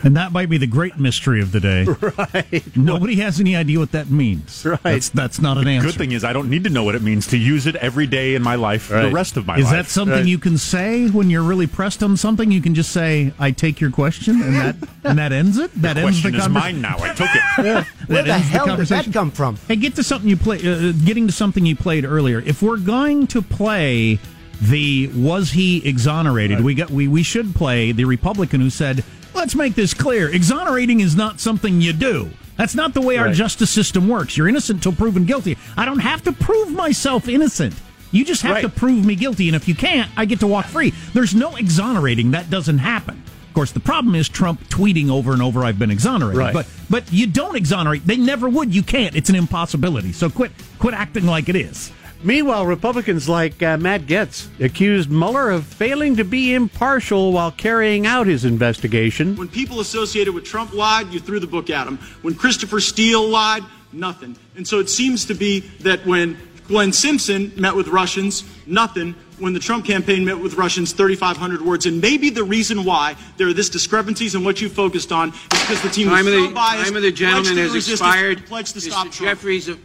And 0.06 0.16
that 0.18 0.32
might 0.32 0.50
be 0.50 0.60
the 0.60 0.68
great 0.68 1.00
mystery 1.00 1.42
of 1.42 1.52
the 1.52 1.60
day. 1.60 1.86
Right. 2.16 2.78
Nobody 2.78 3.16
has 3.18 3.40
any 3.40 3.56
idea 3.56 3.80
what 3.80 3.92
that 3.94 4.10
means. 4.10 4.64
Right. 4.64 4.82
That's, 4.84 5.10
that's 5.10 5.42
not 5.42 5.58
an 5.58 5.68
answer. 5.68 5.88
Good 5.88 5.98
thing 5.98 6.12
is 6.12 6.24
I 6.24 6.34
don't 6.34 6.50
need 6.50 6.64
to 6.66 6.70
know 6.70 6.84
what 6.84 6.94
it 6.96 7.02
means 7.02 7.28
to 7.28 7.38
use 7.38 7.66
it 7.66 7.76
every 7.78 8.06
day 8.06 8.36
in 8.36 8.44
my 8.44 8.56
life 8.56 8.84
for 8.84 9.02
the 9.02 9.10
rest 9.12 9.38
of 9.38 9.48
my 9.48 9.58
Is 9.58 9.66
life. 9.66 9.74
Is 9.74 9.78
that 9.80 9.92
something 9.92 10.28
you 10.28 10.38
can 10.38 10.58
say 10.58 11.08
when 11.08 11.30
you're 11.30 11.44
really 11.44 11.68
pressed 11.68 12.04
on 12.04 12.16
something? 12.16 12.52
You 12.52 12.62
can 12.62 12.76
just 12.76 12.92
say, 12.92 13.34
"I 13.40 13.52
take 13.52 13.82
your 13.82 13.92
question," 13.92 14.42
and 14.42 14.56
that 14.56 14.76
and 15.04 15.18
that 15.18 15.32
ends 15.32 15.58
it. 15.58 15.74
That 15.82 15.98
ends 15.98 16.22
the 16.22 16.30
question 16.30 16.36
is 16.36 16.42
conversation. 16.44 16.82
mine 16.82 16.82
now. 16.82 16.98
I 17.00 17.14
took 17.14 17.30
it. 17.34 17.42
That 18.06 18.10
Where 18.10 18.24
the 18.24 18.34
ends 18.34 18.48
hell 18.50 18.78
did 18.78 18.88
that 18.88 19.12
come 19.12 19.32
from? 19.32 19.58
Hey, 19.68 19.78
get 19.78 19.96
to 19.96 20.04
something 20.04 20.30
you 20.30 20.38
play. 20.38 20.58
Uh, 20.58 20.92
getting 20.92 21.26
to 21.28 21.34
something 21.34 21.66
you 21.66 21.76
played 21.76 22.06
earlier. 22.06 22.40
If 22.40 22.62
we're 22.62 22.78
going 22.78 23.26
to 23.28 23.42
play 23.42 24.20
the 24.62 25.08
was 25.16 25.52
he 25.52 25.88
exonerated, 25.88 26.62
we 26.62 26.76
got 26.76 26.92
we 26.92 27.08
we 27.08 27.24
should 27.24 27.56
play 27.56 27.92
the 27.92 28.06
Republican 28.06 28.62
who 28.62 28.70
said, 28.70 29.04
"Let's 29.36 29.56
make 29.56 29.76
this 29.76 29.94
clear: 29.94 30.30
exonerating 30.30 31.00
is 31.02 31.16
not 31.16 31.40
something 31.40 31.82
you 31.82 31.94
do." 31.94 32.30
That's 32.58 32.74
not 32.76 32.94
the 32.94 33.02
way 33.02 33.18
our 33.18 33.34
justice 33.34 33.70
system 33.70 34.08
works. 34.08 34.38
You're 34.38 34.48
innocent 34.48 34.82
till 34.82 34.94
proven 34.94 35.26
guilty. 35.26 35.58
I 35.76 35.84
don't 35.84 36.00
have 36.00 36.24
to 36.24 36.32
prove 36.32 36.72
myself 36.72 37.28
innocent. 37.28 37.74
You 38.12 38.24
just 38.24 38.44
have 38.44 38.56
Right. 38.56 38.62
to 38.62 38.70
prove 38.70 39.04
me 39.06 39.16
guilty, 39.16 39.50
and 39.50 39.56
if 39.58 39.68
you 39.68 39.76
can't, 39.76 40.10
I 40.16 40.24
get 40.24 40.40
to 40.40 40.48
walk 40.48 40.68
free. 40.68 40.94
There's 41.14 41.36
no 41.36 41.56
exonerating. 41.58 42.32
That 42.32 42.50
doesn't 42.50 42.78
happen. 42.78 43.22
Of 43.50 43.54
course, 43.54 43.72
the 43.72 43.82
problem 43.82 44.16
is 44.16 44.30
Trump 44.30 44.70
tweeting 44.70 45.10
over 45.10 45.34
and 45.34 45.42
over, 45.42 45.66
"I've 45.66 45.78
been 45.80 45.92
exonerated." 45.92 46.40
Right. 46.40 46.54
But 46.54 46.66
but 46.90 47.04
you 47.12 47.28
don't 47.28 47.56
exonerate. 47.58 48.08
They 48.08 48.16
never 48.18 48.48
would. 48.48 48.74
You 48.74 48.84
can't. 48.84 49.16
It's 49.16 49.30
an 49.30 49.36
impossibility. 49.36 50.14
So 50.14 50.30
quit 50.30 50.52
quit 50.80 50.94
acting 50.94 51.26
like 51.26 51.50
it 51.50 51.56
is. 51.58 51.92
Meanwhile, 52.26 52.66
Republicans 52.66 53.30
like 53.30 53.62
uh, 53.62 53.78
Matt 53.78 54.08
Gaetz 54.08 54.48
accused 54.60 55.12
Mueller 55.12 55.52
of 55.52 55.64
failing 55.64 56.16
to 56.16 56.24
be 56.24 56.56
impartial 56.56 57.32
while 57.32 57.52
carrying 57.52 58.08
out 58.08 58.26
his 58.26 58.46
investigation. 58.46 59.36
When 59.36 59.48
people 59.48 59.80
associated 59.80 60.34
with 60.34 60.44
Trump 60.44 60.74
lied, 60.74 61.14
you 61.14 61.20
threw 61.20 61.40
the 61.40 61.46
book 61.46 61.70
at 61.70 61.86
them. 61.86 62.00
When 62.24 62.34
Christopher 62.34 62.80
Steele 62.80 63.30
lied, 63.30 63.62
nothing. 63.94 64.36
And 64.56 64.68
so 64.68 64.80
it 64.80 64.90
seems 64.90 65.26
to 65.26 65.36
be 65.36 65.60
that 65.82 66.04
when 66.08 66.36
Glenn 66.68 66.94
Simpson 66.94 67.52
met 67.58 67.76
with 67.76 67.90
Russians, 67.90 68.44
nothing. 68.66 69.14
When 69.38 69.54
the 69.54 69.60
Trump 69.60 69.86
campaign 69.86 70.26
met 70.26 70.40
with 70.40 70.56
Russians, 70.56 70.94
3,500 70.94 71.62
words. 71.62 71.86
And 71.86 72.02
maybe 72.02 72.32
the 72.32 72.44
reason 72.44 72.86
why 72.86 73.18
there 73.38 73.48
are 73.50 73.54
this 73.54 73.70
discrepancies 73.70 74.34
in 74.34 74.44
what 74.44 74.62
you 74.62 74.70
focused 74.70 75.12
on 75.12 75.30
is 75.30 75.42
because 75.52 75.82
the 75.84 75.90
team 75.90 76.08
Time 76.08 76.26
was 76.26 76.34
so 76.34 76.48
the, 76.48 76.54
biased. 76.56 76.88
time 76.88 76.96
of 76.96 77.04
the 77.04 77.12
gentleman 77.12 77.58
has 77.58 77.88
expired. 77.88 78.48
Pledged 78.48 78.74
to 78.74 78.80
Mr. 78.80 78.90
stop 78.90 79.12
Trump. 79.12 79.14
Jeffries, 79.14 79.70
uh, 79.70 79.76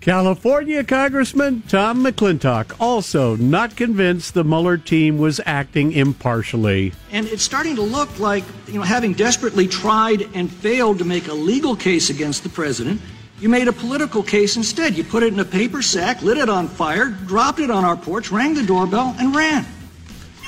California 0.00 0.82
Congressman 0.82 1.62
Tom 1.68 2.04
McClintock 2.04 2.74
also 2.80 3.36
not 3.36 3.76
convinced 3.76 4.34
the 4.34 4.42
Mueller 4.42 4.76
team 4.76 5.18
was 5.18 5.40
acting 5.46 5.92
impartially. 5.92 6.92
And 7.10 7.26
it's 7.26 7.42
starting 7.42 7.76
to 7.76 7.82
look 7.82 8.18
like, 8.18 8.44
you 8.66 8.74
know, 8.74 8.82
having 8.82 9.12
desperately 9.12 9.68
tried 9.68 10.22
and 10.34 10.50
failed 10.50 10.98
to 10.98 11.04
make 11.04 11.28
a 11.28 11.34
legal 11.34 11.76
case 11.76 12.10
against 12.10 12.42
the 12.42 12.48
president, 12.48 13.00
you 13.38 13.48
made 13.48 13.68
a 13.68 13.72
political 13.72 14.22
case 14.22 14.56
instead. 14.56 14.96
You 14.96 15.04
put 15.04 15.22
it 15.22 15.32
in 15.32 15.40
a 15.40 15.44
paper 15.44 15.82
sack, 15.82 16.22
lit 16.22 16.38
it 16.38 16.48
on 16.48 16.68
fire, 16.68 17.08
dropped 17.26 17.58
it 17.60 17.70
on 17.70 17.84
our 17.84 17.96
porch, 17.96 18.30
rang 18.30 18.54
the 18.54 18.62
doorbell, 18.62 19.14
and 19.18 19.34
ran. 19.34 19.66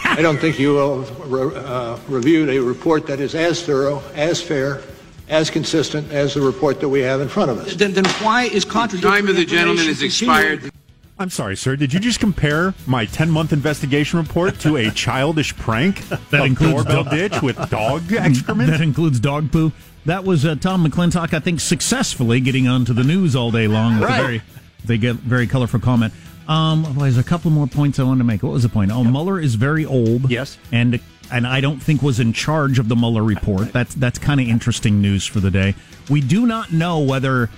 I 0.04 0.22
don't 0.22 0.38
think 0.38 0.58
you 0.58 0.78
uh, 0.78 1.00
uh, 1.00 1.98
reviewed 2.08 2.50
a 2.50 2.58
report 2.58 3.06
that 3.06 3.20
is 3.20 3.34
as 3.34 3.64
thorough, 3.64 4.02
as 4.14 4.40
fair, 4.40 4.82
as 5.28 5.50
consistent 5.50 6.10
as 6.12 6.34
the 6.34 6.40
report 6.40 6.80
that 6.80 6.88
we 6.88 7.00
have 7.00 7.20
in 7.20 7.28
front 7.28 7.50
of 7.50 7.58
us. 7.58 7.74
Then, 7.74 7.92
then 7.92 8.04
why 8.22 8.44
is 8.44 8.64
contradictory 8.64 9.10
time 9.10 9.28
of 9.28 9.36
the 9.36 9.44
gentleman 9.44 9.86
information 9.88 9.88
has 9.88 10.02
expired. 10.02 10.70
I'm 11.18 11.30
sorry, 11.30 11.56
sir. 11.56 11.76
Did 11.76 11.92
you 11.94 12.00
just 12.00 12.18
compare 12.20 12.74
my 12.86 13.04
10 13.06 13.30
month 13.30 13.52
investigation 13.52 14.18
report 14.18 14.58
to 14.60 14.76
a 14.76 14.90
childish 14.90 15.56
prank? 15.56 16.02
That 16.30 16.40
a 16.40 16.44
includes 16.44 16.74
doorbell 16.84 17.04
dog- 17.04 17.12
ditch 17.12 17.40
with 17.42 17.56
dog 17.70 18.12
excrement? 18.12 18.70
That 18.70 18.80
includes 18.80 19.20
dog 19.20 19.52
poo. 19.52 19.72
That 20.06 20.24
was 20.24 20.44
uh, 20.44 20.56
Tom 20.56 20.84
McClintock, 20.84 21.32
I 21.32 21.38
think, 21.40 21.60
successfully 21.60 22.40
getting 22.40 22.66
onto 22.68 22.92
the 22.92 23.04
news 23.04 23.34
all 23.36 23.50
day 23.50 23.66
long 23.68 24.00
with 24.00 24.08
Right. 24.08 24.18
a 24.18 24.22
very, 24.22 24.42
they 24.84 24.98
get 24.98 25.16
very 25.16 25.46
colorful 25.46 25.80
comment. 25.80 26.12
Um, 26.48 26.82
well, 26.82 26.92
there's 26.94 27.16
a 27.16 27.22
couple 27.22 27.50
more 27.50 27.66
points 27.66 27.98
I 27.98 28.02
wanted 28.02 28.18
to 28.18 28.24
make. 28.24 28.42
What 28.42 28.52
was 28.52 28.64
the 28.64 28.68
point? 28.68 28.90
Oh, 28.90 29.02
Mueller 29.04 29.40
is 29.40 29.54
very 29.54 29.86
old. 29.86 30.30
Yes. 30.30 30.58
and 30.72 31.00
and 31.32 31.46
I 31.46 31.60
don't 31.60 31.82
think 31.82 32.02
was 32.02 32.20
in 32.20 32.32
charge 32.32 32.78
of 32.78 32.88
the 32.88 32.96
Mueller 32.96 33.22
report. 33.22 33.72
That's 33.72 33.94
that's 33.94 34.18
kind 34.18 34.40
of 34.40 34.48
interesting 34.48 35.00
news 35.00 35.26
for 35.26 35.40
the 35.40 35.50
day. 35.50 35.74
We 36.10 36.20
do 36.20 36.46
not 36.46 36.72
know 36.72 37.00
whether 37.00 37.50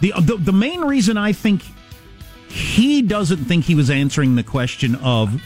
the, 0.00 0.12
the 0.20 0.36
the 0.36 0.52
main 0.52 0.80
reason 0.80 1.16
I 1.16 1.32
think 1.32 1.62
he 2.48 3.02
doesn't 3.02 3.44
think 3.44 3.64
he 3.64 3.74
was 3.74 3.90
answering 3.90 4.36
the 4.36 4.42
question 4.42 4.94
of 4.96 5.42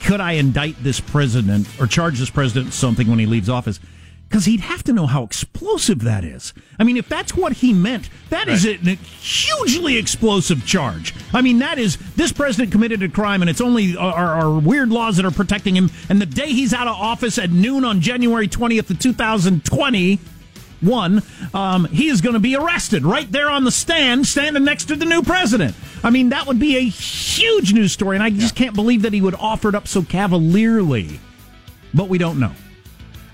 could 0.00 0.20
I 0.20 0.32
indict 0.32 0.82
this 0.82 1.00
president 1.00 1.68
or 1.80 1.86
charge 1.86 2.18
this 2.18 2.30
president 2.30 2.72
something 2.72 3.08
when 3.08 3.18
he 3.18 3.26
leaves 3.26 3.48
office? 3.48 3.80
Because 4.28 4.44
he'd 4.44 4.60
have 4.60 4.82
to 4.84 4.92
know 4.92 5.06
how 5.06 5.22
explosive 5.22 6.00
that 6.00 6.22
is. 6.22 6.52
I 6.78 6.84
mean, 6.84 6.98
if 6.98 7.08
that's 7.08 7.34
what 7.34 7.54
he 7.54 7.72
meant, 7.72 8.10
that 8.28 8.46
is 8.46 8.66
a, 8.66 8.74
a 8.74 8.94
hugely 8.94 9.96
explosive 9.96 10.66
charge. 10.66 11.14
I 11.32 11.40
mean, 11.40 11.60
that 11.60 11.78
is 11.78 11.96
this 12.14 12.30
president 12.30 12.70
committed 12.70 13.02
a 13.02 13.08
crime, 13.08 13.40
and 13.40 13.48
it's 13.48 13.62
only 13.62 13.96
our, 13.96 14.34
our 14.34 14.58
weird 14.58 14.90
laws 14.90 15.16
that 15.16 15.24
are 15.24 15.30
protecting 15.30 15.74
him. 15.74 15.90
And 16.10 16.20
the 16.20 16.26
day 16.26 16.48
he's 16.48 16.74
out 16.74 16.86
of 16.86 16.94
office 16.94 17.38
at 17.38 17.50
noon 17.50 17.86
on 17.86 18.02
January 18.02 18.48
twentieth 18.48 18.90
of 18.90 18.98
two 18.98 19.14
thousand 19.14 19.64
twenty. 19.64 20.18
One, 20.80 21.22
um, 21.54 21.86
he 21.86 22.08
is 22.08 22.20
going 22.20 22.34
to 22.34 22.38
be 22.40 22.54
arrested 22.54 23.04
right 23.04 23.32
there 23.32 23.50
on 23.50 23.64
the 23.64 23.72
stand, 23.72 24.26
standing 24.28 24.62
next 24.62 24.84
to 24.84 24.94
the 24.96 25.06
new 25.06 25.22
president. 25.22 25.74
I 26.04 26.10
mean, 26.10 26.28
that 26.28 26.46
would 26.46 26.60
be 26.60 26.76
a 26.76 26.82
huge 26.82 27.72
news 27.72 27.92
story, 27.92 28.14
and 28.14 28.22
I 28.22 28.30
just 28.30 28.54
can't 28.54 28.76
believe 28.76 29.02
that 29.02 29.12
he 29.12 29.20
would 29.20 29.34
offer 29.34 29.70
it 29.70 29.74
up 29.74 29.88
so 29.88 30.02
cavalierly. 30.02 31.18
But 31.92 32.08
we 32.08 32.18
don't 32.18 32.38
know. 32.38 32.52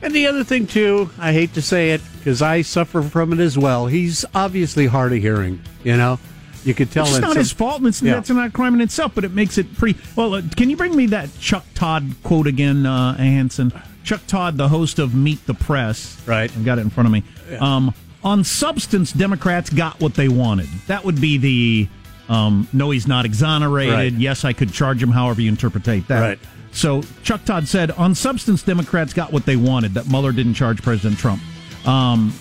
And 0.04 0.14
the 0.14 0.26
other 0.26 0.44
thing, 0.44 0.66
too, 0.66 1.08
I 1.18 1.32
hate 1.32 1.54
to 1.54 1.62
say 1.62 1.90
it 1.92 2.02
because 2.18 2.42
I 2.42 2.60
suffer 2.62 3.00
from 3.02 3.32
it 3.32 3.38
as 3.40 3.56
well. 3.56 3.86
He's 3.86 4.24
obviously 4.34 4.86
hard 4.86 5.12
of 5.14 5.18
hearing, 5.20 5.60
you 5.82 5.96
know? 5.96 6.18
You 6.64 6.74
could 6.74 6.90
tell 6.90 7.04
It's 7.06 7.18
not 7.20 7.30
some- 7.30 7.38
his 7.38 7.52
fault, 7.52 7.78
and 7.78 7.86
it's, 7.88 8.00
Yeah. 8.02 8.14
that's 8.14 8.30
not 8.30 8.46
a 8.46 8.50
crime 8.50 8.74
in 8.74 8.80
itself, 8.82 9.12
but 9.14 9.24
it 9.24 9.32
makes 9.34 9.56
it 9.58 9.76
pretty. 9.76 9.98
Well, 10.14 10.34
uh, 10.34 10.42
can 10.56 10.68
you 10.70 10.76
bring 10.76 10.94
me 10.94 11.06
that 11.06 11.28
Chuck 11.40 11.64
Todd 11.74 12.14
quote 12.22 12.46
again, 12.46 12.84
uh, 12.86 13.16
Hanson? 13.16 13.72
Chuck 14.02 14.20
Todd, 14.26 14.56
the 14.58 14.68
host 14.68 14.98
of 14.98 15.14
Meet 15.14 15.46
the 15.46 15.54
Press. 15.54 16.16
Right. 16.26 16.50
I've 16.54 16.64
got 16.64 16.78
it 16.78 16.82
in 16.82 16.90
front 16.90 17.06
of 17.06 17.12
me. 17.12 17.22
Um, 17.58 17.94
on 18.22 18.44
substance, 18.44 19.10
Democrats 19.12 19.70
got 19.70 20.00
what 20.00 20.14
they 20.14 20.28
wanted. 20.28 20.68
That 20.86 21.04
would 21.04 21.20
be 21.20 21.38
the 21.38 21.88
um, 22.26 22.66
no, 22.72 22.90
he's 22.90 23.06
not 23.06 23.26
exonerated. 23.26 23.94
Right. 23.94 24.12
Yes, 24.12 24.44
I 24.46 24.54
could 24.54 24.72
charge 24.72 25.02
him 25.02 25.10
however 25.10 25.42
you 25.42 25.48
interpret 25.50 25.84
that. 25.84 26.08
Right. 26.08 26.38
So 26.74 27.02
Chuck 27.22 27.44
Todd 27.44 27.68
said, 27.68 27.92
on 27.92 28.14
substance, 28.14 28.62
Democrats 28.62 29.14
got 29.14 29.32
what 29.32 29.46
they 29.46 29.56
wanted, 29.56 29.94
that 29.94 30.08
Mueller 30.08 30.32
didn't 30.32 30.54
charge 30.54 30.82
President 30.82 31.18
Trump. 31.18 31.40
Um, 31.86 32.34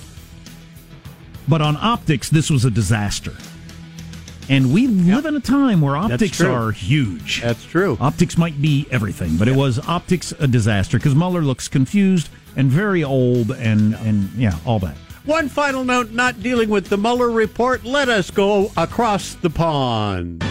but 1.48 1.62
on 1.62 1.78
optics, 1.78 2.30
this 2.30 2.50
was 2.50 2.66
a 2.66 2.72
disaster. 2.72 3.34
And 4.50 4.74
we 4.74 4.88
live 4.88 5.26
in 5.26 5.36
a 5.36 5.40
time 5.40 5.80
where 5.80 5.96
optics 5.96 6.42
are 6.42 6.72
huge. 6.72 7.42
That's 7.42 7.64
true. 7.64 7.98
Optics 8.02 8.38
might 8.38 8.62
be 8.62 8.88
everything, 8.92 9.38
but 9.38 9.48
it 9.48 9.56
was 9.56 9.80
optics 9.88 10.34
a 10.40 10.48
disaster 10.48 10.98
because 10.98 11.16
Mueller 11.16 11.42
looks 11.42 11.68
confused 11.68 12.30
and 12.58 12.70
very 12.70 13.04
old 13.04 13.52
and, 13.52 13.94
and 13.96 14.30
yeah, 14.34 14.58
all 14.66 14.80
that. 14.80 14.96
One 15.26 15.48
final 15.48 15.86
note 15.86 16.12
not 16.12 16.42
dealing 16.42 16.70
with 16.70 16.90
the 16.90 16.98
Mueller 16.98 17.30
report. 17.30 17.86
Let 17.86 18.10
us 18.10 18.30
go 18.30 18.72
across 18.76 19.36
the 19.36 19.50
pond. 19.50 20.44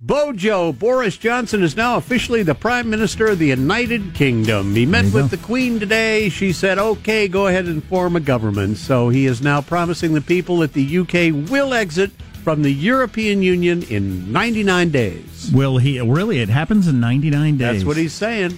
Bojo, 0.00 0.72
Boris 0.72 1.16
Johnson 1.16 1.60
is 1.64 1.74
now 1.74 1.96
officially 1.96 2.44
the 2.44 2.54
Prime 2.54 2.88
Minister 2.88 3.26
of 3.26 3.40
the 3.40 3.48
United 3.48 4.14
Kingdom. 4.14 4.72
He 4.72 4.86
met 4.86 5.12
with 5.12 5.30
the 5.30 5.38
Queen 5.38 5.80
today. 5.80 6.28
She 6.28 6.52
said, 6.52 6.78
okay, 6.78 7.26
go 7.26 7.48
ahead 7.48 7.64
and 7.64 7.82
form 7.82 8.14
a 8.14 8.20
government. 8.20 8.76
So 8.76 9.08
he 9.08 9.26
is 9.26 9.42
now 9.42 9.60
promising 9.60 10.14
the 10.14 10.20
people 10.20 10.58
that 10.58 10.72
the 10.72 10.98
UK 10.98 11.50
will 11.50 11.74
exit 11.74 12.12
from 12.44 12.62
the 12.62 12.70
European 12.70 13.42
Union 13.42 13.82
in 13.82 14.30
99 14.30 14.90
days. 14.90 15.50
Will 15.52 15.78
he 15.78 16.00
really? 16.00 16.38
It 16.38 16.48
happens 16.48 16.86
in 16.86 17.00
99 17.00 17.56
days. 17.56 17.58
That's 17.58 17.84
what 17.84 17.96
he's 17.96 18.12
saying. 18.12 18.56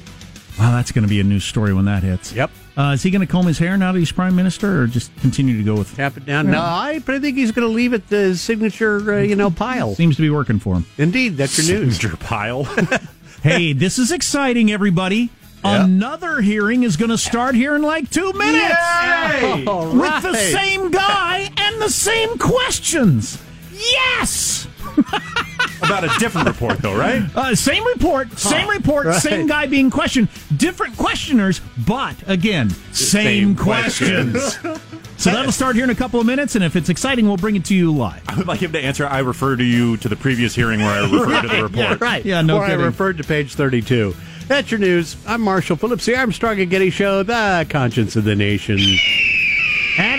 Wow, 0.59 0.73
that's 0.73 0.93
going 0.93 1.05
to 1.05 1.09
be 1.09 1.21
a 1.21 1.25
new 1.25 1.41
story 1.41 1.73
when 1.73 1.87
that 1.87 2.03
hits. 2.03 2.35
Yep. 2.35 2.51
Uh, 2.77 2.93
is 2.93 3.03
he 3.03 3.11
going 3.11 3.27
to 3.27 3.31
comb 3.31 3.47
his 3.47 3.59
hair 3.59 3.77
now 3.77 3.93
that 3.93 3.99
he's 3.99 4.13
prime 4.13 4.37
minister, 4.37 4.83
or 4.83 4.87
just 4.87 5.15
continue 5.21 5.57
to 5.59 5.65
go 5.65 5.75
with 5.75 5.95
tap 5.97 6.17
it 6.17 6.25
down? 6.25 6.51
No, 6.51 6.61
I. 6.61 7.01
but 7.01 7.17
I 7.17 7.21
think 7.21 7.37
he's 7.37 7.53
going 7.53 7.67
to 7.67 7.73
leave 7.73 7.93
it 7.93 8.09
the 8.09 8.37
signature, 8.37 9.15
uh, 9.15 9.19
you 9.19 9.37
know, 9.37 9.51
pile. 9.51 9.95
Seems 9.95 10.17
to 10.17 10.23
be 10.23 10.31
working 10.31 10.59
for 10.59 10.77
him. 10.77 10.87
Indeed, 10.97 11.37
that's 11.37 11.59
your 11.59 11.79
news. 11.79 11.97
Signature 11.97 12.17
pile. 12.17 12.65
hey, 13.43 13.73
this 13.73 13.99
is 13.99 14.13
exciting, 14.13 14.71
everybody. 14.71 15.31
Another 15.63 16.41
hearing 16.41 16.85
is 16.85 16.97
going 16.97 17.11
to 17.11 17.19
start 17.19 17.55
here 17.55 17.77
in 17.77 17.83
like 17.83 18.09
two 18.09 18.33
minutes 18.33 18.79
Yay! 18.79 19.65
All 19.67 19.93
with 19.93 20.23
the 20.23 20.35
same 20.35 20.91
guy 20.91 21.51
and 21.57 21.83
the 21.83 21.91
same 21.91 22.39
questions. 22.39 23.43
Yes. 23.73 24.67
About 25.83 26.05
a 26.05 26.09
different 26.19 26.47
report, 26.49 26.79
though, 26.79 26.97
right? 26.97 27.23
Uh, 27.35 27.55
same 27.55 27.85
report, 27.85 28.39
same 28.39 28.69
report, 28.69 29.07
right. 29.07 29.21
same 29.21 29.47
guy 29.47 29.67
being 29.67 29.91
questioned, 29.91 30.29
different 30.57 30.97
questioners, 30.97 31.61
but 31.87 32.17
again, 32.29 32.71
same, 32.93 33.55
Same 33.55 33.57
questions. 33.57 34.57
questions. 34.59 34.81
so 35.17 35.31
that'll 35.31 35.53
start 35.53 35.77
here 35.77 35.85
in 35.85 35.91
a 35.91 35.95
couple 35.95 36.21
of 36.21 36.27
minutes, 36.27 36.55
and 36.55 36.63
if 36.65 36.77
it's 36.77 36.89
exciting, 36.89 37.27
we'll 37.27 37.37
bring 37.37 37.57
it 37.57 37.65
to 37.67 37.75
you 37.75 37.93
live. 37.93 38.23
I 38.29 38.37
would 38.37 38.47
like 38.47 38.61
him 38.61 38.73
to 38.73 38.81
answer. 38.81 39.07
I 39.07 39.21
refer 39.21 39.57
to 39.57 39.65
you 39.65 39.97
to 39.99 40.09
the 40.09 40.17
previous 40.17 40.55
hearing 40.55 40.81
where 40.81 40.91
I 40.91 41.01
referred 41.11 41.43
to 41.43 41.49
the 41.49 41.63
report. 41.63 41.75
Yeah, 41.77 41.97
right. 42.01 42.25
Yeah, 42.25 42.43
no 42.43 42.59
or 42.59 42.67
kidding. 42.67 42.81
I 42.81 42.85
referred 42.85 43.17
to 43.19 43.25
page 43.25 43.55
32. 43.55 44.15
That's 44.49 44.71
your 44.71 44.81
news. 44.81 45.17
I'm 45.27 45.41
Marshall 45.43 45.77
Phillips, 45.77 46.05
the 46.07 46.17
Armstrong 46.17 46.61
and 46.61 46.69
Getty 46.71 46.91
Show, 46.91 47.23
the 47.23 47.65
conscience 47.71 48.17
of 48.17 48.25
the 48.25 48.35
nation. 48.35 48.79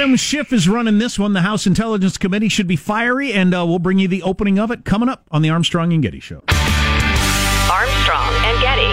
Adam 0.02 0.16
Schiff 0.16 0.52
is 0.52 0.68
running 0.68 0.98
this 0.98 1.20
one. 1.20 1.34
The 1.34 1.42
House 1.42 1.68
Intelligence 1.68 2.18
Committee 2.18 2.50
should 2.50 2.66
be 2.66 2.76
fiery, 2.76 3.34
and 3.34 3.54
uh, 3.54 3.64
we'll 3.68 3.78
bring 3.78 4.00
you 4.00 4.08
the 4.08 4.24
opening 4.24 4.58
of 4.58 4.72
it 4.72 4.84
coming 4.84 5.08
up 5.08 5.28
on 5.30 5.44
the 5.44 5.52
Armstrong 5.52 5.94
and 5.94 6.02
Getty 6.02 6.20
Show. 6.20 6.42
Armstrong 7.70 8.34
and 8.34 8.60
Getty. 8.64 8.88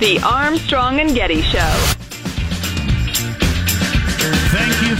The 0.00 0.20
Armstrong 0.24 0.98
and 0.98 1.14
Getty 1.14 1.42
Show. 1.42 2.09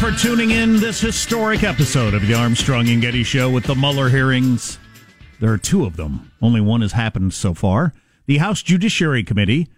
Thank 0.00 0.12
you 0.14 0.18
for 0.18 0.24
tuning 0.24 0.50
in 0.52 0.76
this 0.80 0.98
historic 0.98 1.62
episode 1.62 2.14
of 2.14 2.26
the 2.26 2.32
Armstrong 2.32 2.88
and 2.88 3.02
Getty 3.02 3.22
Show 3.22 3.50
with 3.50 3.64
the 3.64 3.74
Mueller 3.74 4.08
hearings. 4.08 4.78
There 5.40 5.52
are 5.52 5.58
two 5.58 5.84
of 5.84 5.96
them. 5.96 6.32
Only 6.40 6.62
one 6.62 6.80
has 6.80 6.92
happened 6.92 7.34
so 7.34 7.52
far. 7.52 7.92
The 8.24 8.38
House 8.38 8.62
Judiciary 8.62 9.22
Committee, 9.22 9.68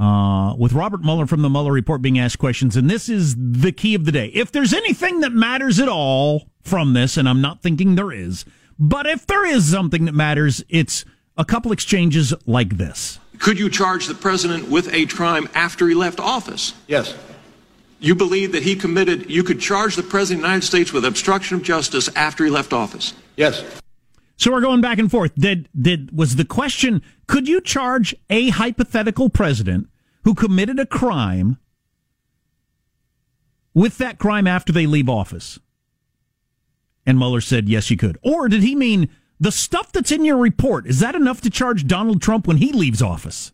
uh, 0.00 0.56
with 0.58 0.72
Robert 0.72 1.04
Mueller 1.04 1.28
from 1.28 1.42
the 1.42 1.48
Mueller 1.48 1.70
Report 1.70 2.02
being 2.02 2.18
asked 2.18 2.40
questions, 2.40 2.76
and 2.76 2.90
this 2.90 3.08
is 3.08 3.36
the 3.38 3.70
key 3.70 3.94
of 3.94 4.04
the 4.04 4.10
day. 4.10 4.32
If 4.34 4.50
there's 4.50 4.74
anything 4.74 5.20
that 5.20 5.30
matters 5.30 5.78
at 5.78 5.88
all 5.88 6.48
from 6.62 6.94
this, 6.94 7.16
and 7.16 7.28
I'm 7.28 7.40
not 7.40 7.62
thinking 7.62 7.94
there 7.94 8.10
is, 8.10 8.44
but 8.80 9.06
if 9.06 9.28
there 9.28 9.46
is 9.46 9.70
something 9.70 10.06
that 10.06 10.12
matters, 10.12 10.64
it's 10.70 11.04
a 11.36 11.44
couple 11.44 11.70
exchanges 11.70 12.34
like 12.46 12.78
this. 12.78 13.20
Could 13.38 13.60
you 13.60 13.70
charge 13.70 14.08
the 14.08 14.14
president 14.14 14.68
with 14.70 14.92
a 14.92 15.06
crime 15.06 15.48
after 15.54 15.86
he 15.86 15.94
left 15.94 16.18
office? 16.18 16.74
Yes. 16.88 17.14
You 18.02 18.16
believe 18.16 18.50
that 18.50 18.64
he 18.64 18.74
committed, 18.74 19.30
you 19.30 19.44
could 19.44 19.60
charge 19.60 19.94
the 19.94 20.02
president 20.02 20.40
of 20.40 20.42
the 20.42 20.48
United 20.48 20.66
States 20.66 20.92
with 20.92 21.04
obstruction 21.04 21.56
of 21.56 21.62
justice 21.62 22.08
after 22.16 22.44
he 22.44 22.50
left 22.50 22.72
office? 22.72 23.14
Yes. 23.36 23.62
So 24.36 24.50
we're 24.50 24.60
going 24.60 24.80
back 24.80 24.98
and 24.98 25.08
forth. 25.08 25.32
Did 25.36 25.68
did 25.80 26.10
was 26.16 26.34
the 26.34 26.44
question? 26.44 27.00
Could 27.28 27.46
you 27.46 27.60
charge 27.60 28.12
a 28.28 28.48
hypothetical 28.48 29.30
president 29.30 29.86
who 30.24 30.34
committed 30.34 30.80
a 30.80 30.86
crime 30.86 31.58
with 33.72 33.98
that 33.98 34.18
crime 34.18 34.48
after 34.48 34.72
they 34.72 34.86
leave 34.86 35.08
office? 35.08 35.60
And 37.06 37.18
Mueller 37.18 37.40
said 37.40 37.68
yes, 37.68 37.88
you 37.88 37.96
could. 37.96 38.18
Or 38.20 38.48
did 38.48 38.64
he 38.64 38.74
mean 38.74 39.10
the 39.38 39.52
stuff 39.52 39.92
that's 39.92 40.10
in 40.10 40.24
your 40.24 40.38
report 40.38 40.88
is 40.88 40.98
that 40.98 41.14
enough 41.14 41.40
to 41.42 41.50
charge 41.50 41.86
Donald 41.86 42.20
Trump 42.20 42.48
when 42.48 42.56
he 42.56 42.72
leaves 42.72 43.00
office? 43.00 43.52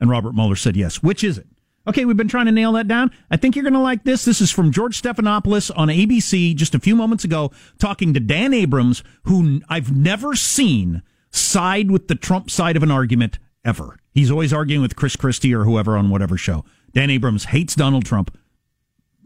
And 0.00 0.08
Robert 0.08 0.34
Mueller 0.34 0.56
said 0.56 0.74
yes. 0.74 1.02
Which 1.02 1.22
is 1.22 1.36
it? 1.36 1.46
Okay, 1.86 2.04
we've 2.04 2.16
been 2.16 2.28
trying 2.28 2.46
to 2.46 2.52
nail 2.52 2.72
that 2.72 2.88
down. 2.88 3.10
I 3.30 3.36
think 3.36 3.56
you're 3.56 3.62
going 3.62 3.72
to 3.72 3.80
like 3.80 4.04
this. 4.04 4.24
This 4.24 4.40
is 4.40 4.50
from 4.50 4.70
George 4.70 5.00
Stephanopoulos 5.00 5.70
on 5.76 5.88
ABC 5.88 6.54
just 6.54 6.74
a 6.74 6.80
few 6.80 6.94
moments 6.94 7.24
ago, 7.24 7.50
talking 7.78 8.12
to 8.12 8.20
Dan 8.20 8.52
Abrams, 8.52 9.02
who 9.24 9.62
I've 9.68 9.94
never 9.94 10.34
seen 10.34 11.02
side 11.30 11.90
with 11.90 12.08
the 12.08 12.14
Trump 12.14 12.50
side 12.50 12.76
of 12.76 12.82
an 12.82 12.90
argument 12.90 13.38
ever. 13.64 13.98
He's 14.12 14.30
always 14.30 14.52
arguing 14.52 14.82
with 14.82 14.96
Chris 14.96 15.16
Christie 15.16 15.54
or 15.54 15.64
whoever 15.64 15.96
on 15.96 16.10
whatever 16.10 16.36
show. 16.36 16.64
Dan 16.92 17.10
Abrams 17.10 17.46
hates 17.46 17.74
Donald 17.74 18.04
Trump. 18.04 18.36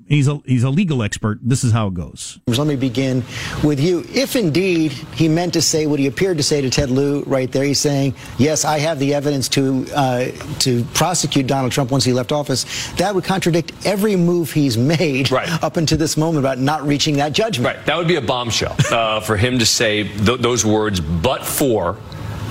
He's 0.06 0.28
a 0.28 0.40
he's 0.44 0.64
a 0.64 0.70
legal 0.70 1.02
expert. 1.02 1.38
This 1.42 1.64
is 1.64 1.72
how 1.72 1.86
it 1.86 1.94
goes. 1.94 2.38
Let 2.46 2.66
me 2.66 2.76
begin 2.76 3.24
with 3.62 3.80
you. 3.80 4.04
If 4.12 4.36
indeed 4.36 4.92
he 4.92 5.28
meant 5.28 5.54
to 5.54 5.62
say 5.62 5.86
what 5.86 5.98
he 5.98 6.06
appeared 6.06 6.36
to 6.36 6.42
say 6.42 6.60
to 6.60 6.68
Ted 6.68 6.90
Lieu 6.90 7.22
right 7.22 7.50
there, 7.50 7.64
he's 7.64 7.80
saying, 7.80 8.14
"Yes, 8.36 8.66
I 8.66 8.78
have 8.78 8.98
the 8.98 9.14
evidence 9.14 9.48
to 9.50 9.86
uh, 9.94 10.26
to 10.60 10.84
prosecute 10.92 11.46
Donald 11.46 11.72
Trump 11.72 11.90
once 11.90 12.04
he 12.04 12.12
left 12.12 12.32
office." 12.32 12.64
That 12.96 13.14
would 13.14 13.24
contradict 13.24 13.72
every 13.86 14.14
move 14.14 14.52
he's 14.52 14.76
made 14.76 15.32
up 15.32 15.78
until 15.78 15.96
this 15.96 16.16
moment 16.18 16.40
about 16.40 16.58
not 16.58 16.86
reaching 16.86 17.16
that 17.16 17.32
judgment. 17.32 17.76
Right. 17.76 17.86
That 17.86 17.96
would 17.96 18.08
be 18.08 18.16
a 18.16 18.20
bombshell 18.20 18.76
uh, 18.90 19.20
for 19.28 19.38
him 19.38 19.58
to 19.58 19.66
say 19.66 20.04
th- 20.04 20.40
those 20.40 20.66
words, 20.66 21.00
but 21.00 21.46
for 21.46 21.96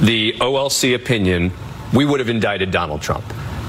the 0.02 0.34
OLC 0.34 0.96
opinion, 0.96 1.52
we 1.94 2.04
would 2.04 2.20
have 2.20 2.30
indicted 2.30 2.72
Donald 2.72 3.02
Trump. 3.02 3.24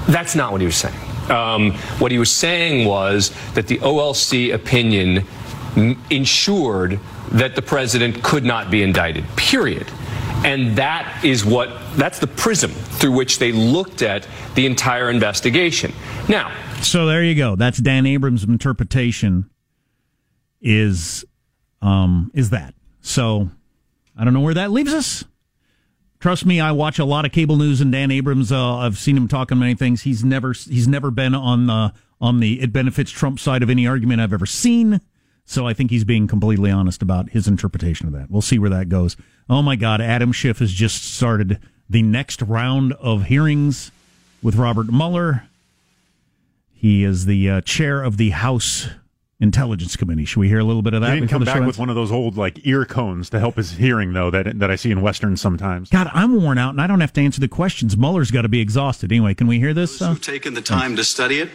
That's 0.07 0.35
not 0.35 0.51
what 0.51 0.61
he 0.61 0.65
was 0.65 0.75
saying. 0.75 0.95
Um, 1.29 1.73
what 1.99 2.11
he 2.11 2.19
was 2.19 2.31
saying 2.31 2.87
was 2.87 3.31
that 3.53 3.67
the 3.67 3.77
OLC 3.79 4.53
opinion 4.53 5.25
ensured 6.09 6.99
that 7.31 7.55
the 7.55 7.61
president 7.61 8.23
could 8.23 8.43
not 8.43 8.69
be 8.71 8.83
indicted, 8.83 9.25
period. 9.35 9.91
And 10.45 10.75
that 10.77 11.23
is 11.25 11.43
what, 11.43 11.69
that's 11.95 12.19
the 12.19 12.27
prism 12.27 12.69
through 12.71 13.13
which 13.13 13.39
they 13.39 13.51
looked 13.51 14.01
at 14.01 14.27
the 14.53 14.65
entire 14.65 15.09
investigation. 15.09 15.91
Now, 16.29 16.51
So 16.81 17.07
there 17.07 17.23
you 17.23 17.35
go. 17.35 17.55
That's 17.55 17.79
Dan 17.79 18.05
Abrams' 18.05 18.43
interpretation. 18.43 19.49
Is 20.61 21.25
um 21.81 22.31
is 22.33 22.49
that 22.51 22.73
so? 23.01 23.49
I 24.17 24.23
don't 24.23 24.33
know 24.33 24.39
where 24.39 24.53
that 24.55 24.71
leaves 24.71 24.93
us. 24.93 25.23
Trust 26.25 26.43
me, 26.43 26.59
I 26.59 26.71
watch 26.71 26.97
a 26.97 27.05
lot 27.05 27.23
of 27.25 27.31
cable 27.31 27.55
news, 27.55 27.81
and 27.81 27.91
Dan 27.91 28.09
Abrams. 28.09 28.51
Uh, 28.51 28.77
I've 28.77 28.97
seen 28.97 29.15
him 29.15 29.27
talk 29.27 29.51
on 29.51 29.59
many 29.59 29.75
things. 29.75 30.01
He's 30.01 30.23
never 30.23 30.53
he's 30.53 30.87
never 30.87 31.11
been 31.11 31.35
on 31.35 31.67
the 31.67 31.93
on 32.19 32.39
the 32.39 32.61
it 32.61 32.73
benefits 32.73 33.11
Trump 33.11 33.39
side 33.39 33.61
of 33.61 33.69
any 33.69 33.85
argument 33.85 34.19
I've 34.19 34.33
ever 34.33 34.47
seen. 34.47 35.01
So 35.45 35.67
I 35.67 35.75
think 35.75 35.91
he's 35.91 36.03
being 36.03 36.25
completely 36.25 36.71
honest 36.71 37.03
about 37.03 37.29
his 37.29 37.47
interpretation 37.47 38.07
of 38.07 38.13
that. 38.13 38.31
We'll 38.31 38.41
see 38.41 38.57
where 38.57 38.71
that 38.71 38.89
goes. 38.89 39.15
Oh 39.47 39.61
my 39.61 39.75
God, 39.75 40.01
Adam 40.01 40.31
Schiff 40.31 40.57
has 40.57 40.71
just 40.71 41.13
started 41.13 41.59
the 41.87 42.01
next 42.01 42.41
round 42.41 42.93
of 42.93 43.25
hearings 43.25 43.91
with 44.41 44.55
Robert 44.55 44.91
Mueller. 44.91 45.43
He 46.73 47.03
is 47.03 47.27
the 47.27 47.51
uh, 47.51 47.61
chair 47.61 48.01
of 48.01 48.17
the 48.17 48.31
House 48.31 48.89
Intelligence 49.39 49.97
Committee. 49.97 50.23
Should 50.23 50.39
we 50.39 50.47
hear 50.47 50.59
a 50.59 50.63
little 50.63 50.81
bit 50.81 50.93
of 50.93 51.01
that? 51.01 51.13
He 51.13 51.19
didn't 51.19 51.29
come 51.29 51.43
back 51.43 51.65
with 51.65 51.77
one 51.77 51.89
of 51.89 51.95
those 51.95 52.11
old 52.11 52.37
like 52.37 52.65
ear 52.65 52.85
cones 52.85 53.29
to 53.31 53.39
help 53.39 53.55
his 53.55 53.71
hearing, 53.71 54.13
though 54.13 54.31
that 54.31 54.59
that 54.59 54.71
I 54.71 54.75
see 54.75 54.91
in 54.91 55.01
westerns 55.01 55.41
sometimes. 55.41 55.89
God, 55.89 56.09
I'm 56.13 56.41
worn 56.41 56.57
out, 56.57 56.69
and 56.69 56.81
I 56.81 56.87
don't 56.87 57.01
have 57.01 57.13
to 57.13 57.21
answer 57.21 57.41
the 57.41 57.49
questions. 57.49 57.97
Mueller's 57.97 58.31
got 58.31 58.43
to 58.43 58.49
be 58.49 58.61
exhausted. 58.61 59.11
Anyway, 59.11 59.33
can 59.33 59.47
we 59.47 59.59
hear 59.59 59.73
this? 59.73 60.01
Uh, 60.01 60.09
who've 60.09 60.21
taken 60.21 60.53
the 60.53 60.61
time 60.61 60.95
to 60.95 61.03
study 61.03 61.39
it 61.39 61.49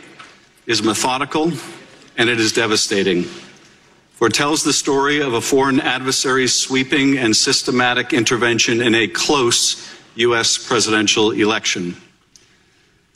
is 0.66 0.82
methodical 0.82 1.52
and 2.16 2.28
it 2.28 2.38
is 2.38 2.52
devastating. 2.52 3.22
For 4.12 4.26
it 4.26 4.34
tells 4.34 4.62
the 4.62 4.74
story 4.74 5.22
of 5.22 5.32
a 5.32 5.40
foreign 5.40 5.80
adversary's 5.80 6.52
sweeping 6.52 7.16
and 7.16 7.34
systematic 7.34 8.12
intervention 8.12 8.82
in 8.82 8.94
a 8.94 9.08
close 9.08 9.90
U.S. 10.16 10.58
presidential 10.58 11.30
election. 11.30 11.96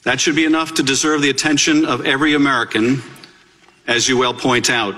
That 0.05 0.19
should 0.21 0.35
be 0.37 0.47
enough 0.47 0.75
to 0.75 0.83
deserve 0.83 1.21
the 1.21 1.29
attention 1.29 1.85
of 1.85 2.07
every 2.07 2.35
American, 2.35 3.03
as 3.87 4.09
you 4.09 4.19
well 4.19 4.35
point 4.35 4.71
out. 4.71 4.95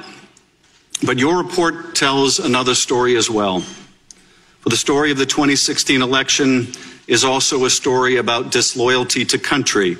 But 1.05 1.19
your 1.19 1.43
report 1.43 1.95
tells 1.95 2.39
another 2.39 2.75
story 2.75 3.17
as 3.17 3.29
well. 3.29 3.61
For 3.61 4.71
the 4.71 4.77
story 4.77 5.11
of 5.11 5.19
the 5.19 5.27
2016 5.27 6.03
election 6.03 6.69
is 7.07 7.25
also 7.25 7.65
a 7.65 7.71
story 7.71 8.17
about 8.17 8.51
disloyalty 8.51 9.25
to 9.27 9.39
country, 9.39 9.97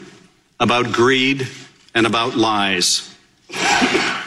about 0.59 0.93
greed, 0.93 1.47
and 1.95 2.07
about 2.07 2.37
lies. 2.37 3.15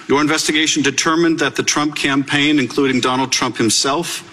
Your 0.07 0.21
investigation 0.21 0.81
determined 0.81 1.39
that 1.39 1.55
the 1.55 1.63
Trump 1.63 1.95
campaign, 1.95 2.57
including 2.57 2.99
Donald 2.99 3.31
Trump 3.31 3.57
himself, 3.57 4.25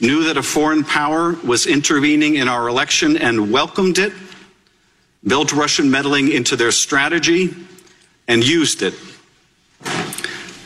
knew 0.00 0.24
that 0.24 0.36
a 0.36 0.42
foreign 0.42 0.82
power 0.82 1.32
was 1.44 1.66
intervening 1.66 2.36
in 2.36 2.48
our 2.48 2.68
election 2.68 3.16
and 3.16 3.52
welcomed 3.52 3.98
it, 3.98 4.12
built 5.24 5.52
Russian 5.52 5.90
meddling 5.90 6.32
into 6.32 6.56
their 6.56 6.72
strategy, 6.72 7.54
and 8.26 8.46
used 8.46 8.82
it. 8.82 8.94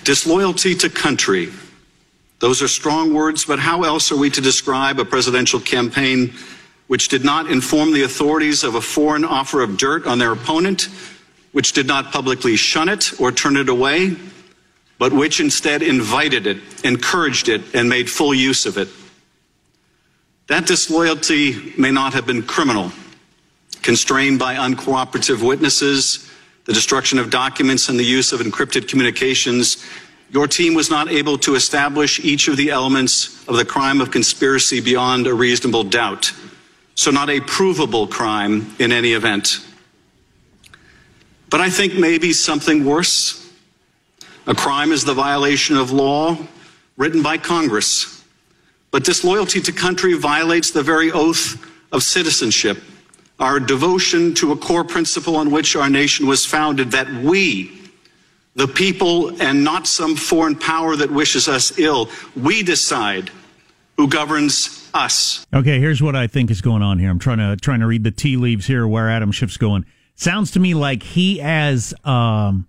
Disloyalty 0.05 0.75
to 0.77 0.91
country. 0.91 1.51
Those 2.39 2.61
are 2.61 2.69
strong 2.69 3.15
words, 3.15 3.47
but 3.47 3.59
how 3.59 3.85
else 3.85 4.13
are 4.13 4.19
we 4.19 4.29
to 4.31 4.41
describe 4.43 5.01
a 5.01 5.05
presidential 5.05 5.59
campaign 5.59 6.35
which 6.89 7.09
did 7.09 7.25
not 7.25 7.51
inform 7.51 7.93
the 7.93 8.03
authorities 8.03 8.65
of 8.65 8.75
a 8.75 8.81
foreign 8.83 9.25
offer 9.25 9.63
of 9.63 9.79
dirt 9.79 10.07
on 10.07 10.19
their 10.19 10.33
opponent, 10.33 10.89
which 11.53 11.73
did 11.73 11.87
not 11.87 12.13
publicly 12.13 12.55
shun 12.55 12.91
it 12.91 13.19
or 13.19 13.33
turn 13.33 13.57
it 13.57 13.71
away, 13.71 14.15
but 14.99 15.11
which 15.11 15.41
instead 15.41 15.83
invited 15.83 16.47
it, 16.47 16.85
encouraged 16.85 17.49
it, 17.49 17.63
and 17.75 17.89
made 17.89 18.11
full 18.11 18.35
use 18.35 18.67
of 18.67 18.77
it. 18.77 18.89
That 20.49 20.67
disloyalty 20.67 21.73
may 21.79 21.91
not 21.91 22.13
have 22.13 22.27
been 22.27 22.43
criminal, 22.43 22.93
constrained 23.81 24.39
by 24.39 24.57
uncooperative 24.57 25.43
witnesses, 25.43 26.31
the 26.65 26.73
destruction 26.73 27.19
of 27.19 27.31
documents, 27.31 27.89
and 27.89 27.99
the 27.99 28.05
use 28.05 28.33
of 28.33 28.41
encrypted 28.41 28.89
communications. 28.89 29.85
Your 30.31 30.49
team 30.49 30.75
was 30.75 30.91
not 30.91 31.11
able 31.11 31.39
to 31.39 31.55
establish 31.55 32.19
each 32.21 32.49
of 32.49 32.57
the 32.57 32.71
elements 32.71 33.47
of 33.47 33.57
the 33.57 33.65
crime 33.65 34.01
of 34.01 34.11
conspiracy 34.11 34.81
beyond 34.81 35.27
a 35.27 35.35
reasonable 35.35 35.85
doubt. 35.85 36.33
So, 36.95 37.11
not 37.11 37.29
a 37.29 37.41
provable 37.41 38.07
crime 38.07 38.75
in 38.79 38.93
any 38.93 39.13
event. 39.13 39.61
But 41.51 41.61
I 41.61 41.71
think 41.71 41.95
maybe 41.95 42.33
something 42.33 42.85
worse. 42.85 43.41
A 44.47 44.55
crime 44.55 44.93
is 44.93 45.05
the 45.05 45.15
violation 45.15 45.77
of 45.77 45.91
law 45.91 46.37
written 46.97 47.23
by 47.23 47.39
Congress. 47.39 48.25
But 48.91 49.05
disloyalty 49.05 49.61
to 49.61 49.73
country 49.73 50.15
violates 50.15 50.71
the 50.71 50.83
very 50.83 51.11
oath 51.11 51.65
of 51.93 52.03
citizenship, 52.03 52.79
our 53.39 53.59
devotion 53.59 54.35
to 54.35 54.53
a 54.53 54.57
core 54.57 54.85
principle 54.85 55.37
on 55.37 55.51
which 55.51 55.77
our 55.77 55.91
nation 55.91 56.27
was 56.27 56.47
founded 56.47 56.93
that 56.93 57.11
we, 57.11 57.91
the 58.55 58.69
people, 58.69 59.41
and 59.43 59.65
not 59.65 59.87
some 59.87 60.15
foreign 60.15 60.57
power 60.57 60.97
that 60.97 61.11
wishes 61.11 61.49
us 61.49 61.79
ill, 61.79 62.09
we 62.37 62.63
decide 62.63 63.31
who 63.97 64.09
governs 64.09 64.89
us. 64.95 65.45
Okay, 65.53 65.81
here's 65.81 66.03
what 66.03 66.15
I 66.17 66.27
think 66.27 66.51
is 66.51 66.61
going 66.61 66.83
on 66.83 66.99
here. 66.99 67.11
I'm 67.11 67.19
trying 67.19 67.39
to 67.39 67.57
trying 67.57 67.81
to 67.81 67.87
read 67.87 68.05
the 68.05 68.11
tea 68.11 68.37
leaves 68.37 68.67
here 68.67 68.87
where 68.87 69.11
Adam 69.11 69.33
Schiff's 69.33 69.57
going. 69.57 69.85
Sounds 70.15 70.53
to 70.53 70.61
me 70.61 70.75
like 70.75 71.03
he 71.03 71.41
as 71.41 71.93
um, 72.05 72.69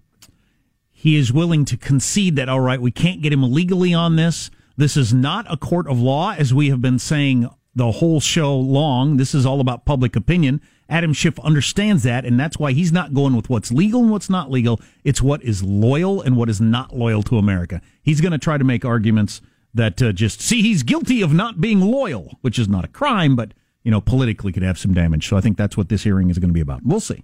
he 0.92 1.16
is 1.16 1.32
willing 1.32 1.66
to 1.66 1.78
concede 1.78 2.36
that 2.38 2.50
all 2.50 2.60
right, 2.60 2.82
we 2.82 2.92
can't 2.92 3.22
get 3.22 3.32
him 3.32 3.52
legally 3.54 3.94
on 3.94 4.16
this. 4.16 4.50
This 4.78 4.98
is 4.98 5.14
not 5.14 5.46
a 5.52 5.56
court 5.56 5.88
of 5.88 6.00
law, 6.00 6.34
as 6.34 6.54
we 6.54 6.70
have 6.70 6.82
been 6.82 7.00
saying 7.00 7.48
the 7.76 7.92
whole 7.92 8.20
show 8.20 8.56
long. 8.56 9.18
This 9.18 9.36
is 9.36 9.46
all 9.46 9.60
about 9.60 9.86
public 9.86 10.16
opinion. 10.16 10.62
Adam 10.88 11.14
Schiff 11.14 11.40
understands 11.40 12.04
that, 12.04 12.26
and 12.26 12.40
that's 12.40 12.58
why 12.58 12.72
he's 12.72 12.92
not 12.92 13.14
going 13.14 13.36
with 13.36 13.50
what's 13.50 13.72
legal 13.72 14.02
and 14.02 14.12
what's 14.12 14.30
not 14.30 14.52
legal. 14.52 14.80
It's 15.04 15.22
what 15.22 15.44
is 15.44 15.64
loyal 15.64 16.22
and 16.22 16.38
what 16.38 16.50
is 16.50 16.62
not 16.62 16.96
loyal 16.96 17.24
to 17.24 17.38
America. 17.38 17.82
He's 18.04 18.22
going 18.22 18.32
to 18.32 18.38
try 18.38 18.58
to 18.58 18.64
make 18.64 18.86
arguments 18.86 19.42
that 19.74 20.02
uh, 20.02 20.12
just 20.12 20.42
see 20.42 20.62
he's 20.62 20.84
guilty 20.84 21.22
of 21.22 21.34
not 21.34 21.60
being 21.60 21.82
loyal, 21.82 22.38
which 22.42 22.58
is 22.58 22.68
not 22.70 22.86
a 22.86 22.88
crime, 22.88 23.36
but 23.36 23.54
you 23.84 23.92
know 23.92 24.00
politically 24.00 24.52
could 24.52 24.64
have 24.64 24.78
some 24.78 24.94
damage. 24.94 25.28
So 25.28 25.38
I 25.38 25.42
think 25.42 25.58
that's 25.58 25.76
what 25.76 25.90
this 25.90 26.04
hearing 26.04 26.30
is 26.30 26.40
going 26.40 26.50
to 26.50 26.54
be 26.54 26.62
about. 26.62 26.82
We'll 26.84 27.00
see. 27.00 27.24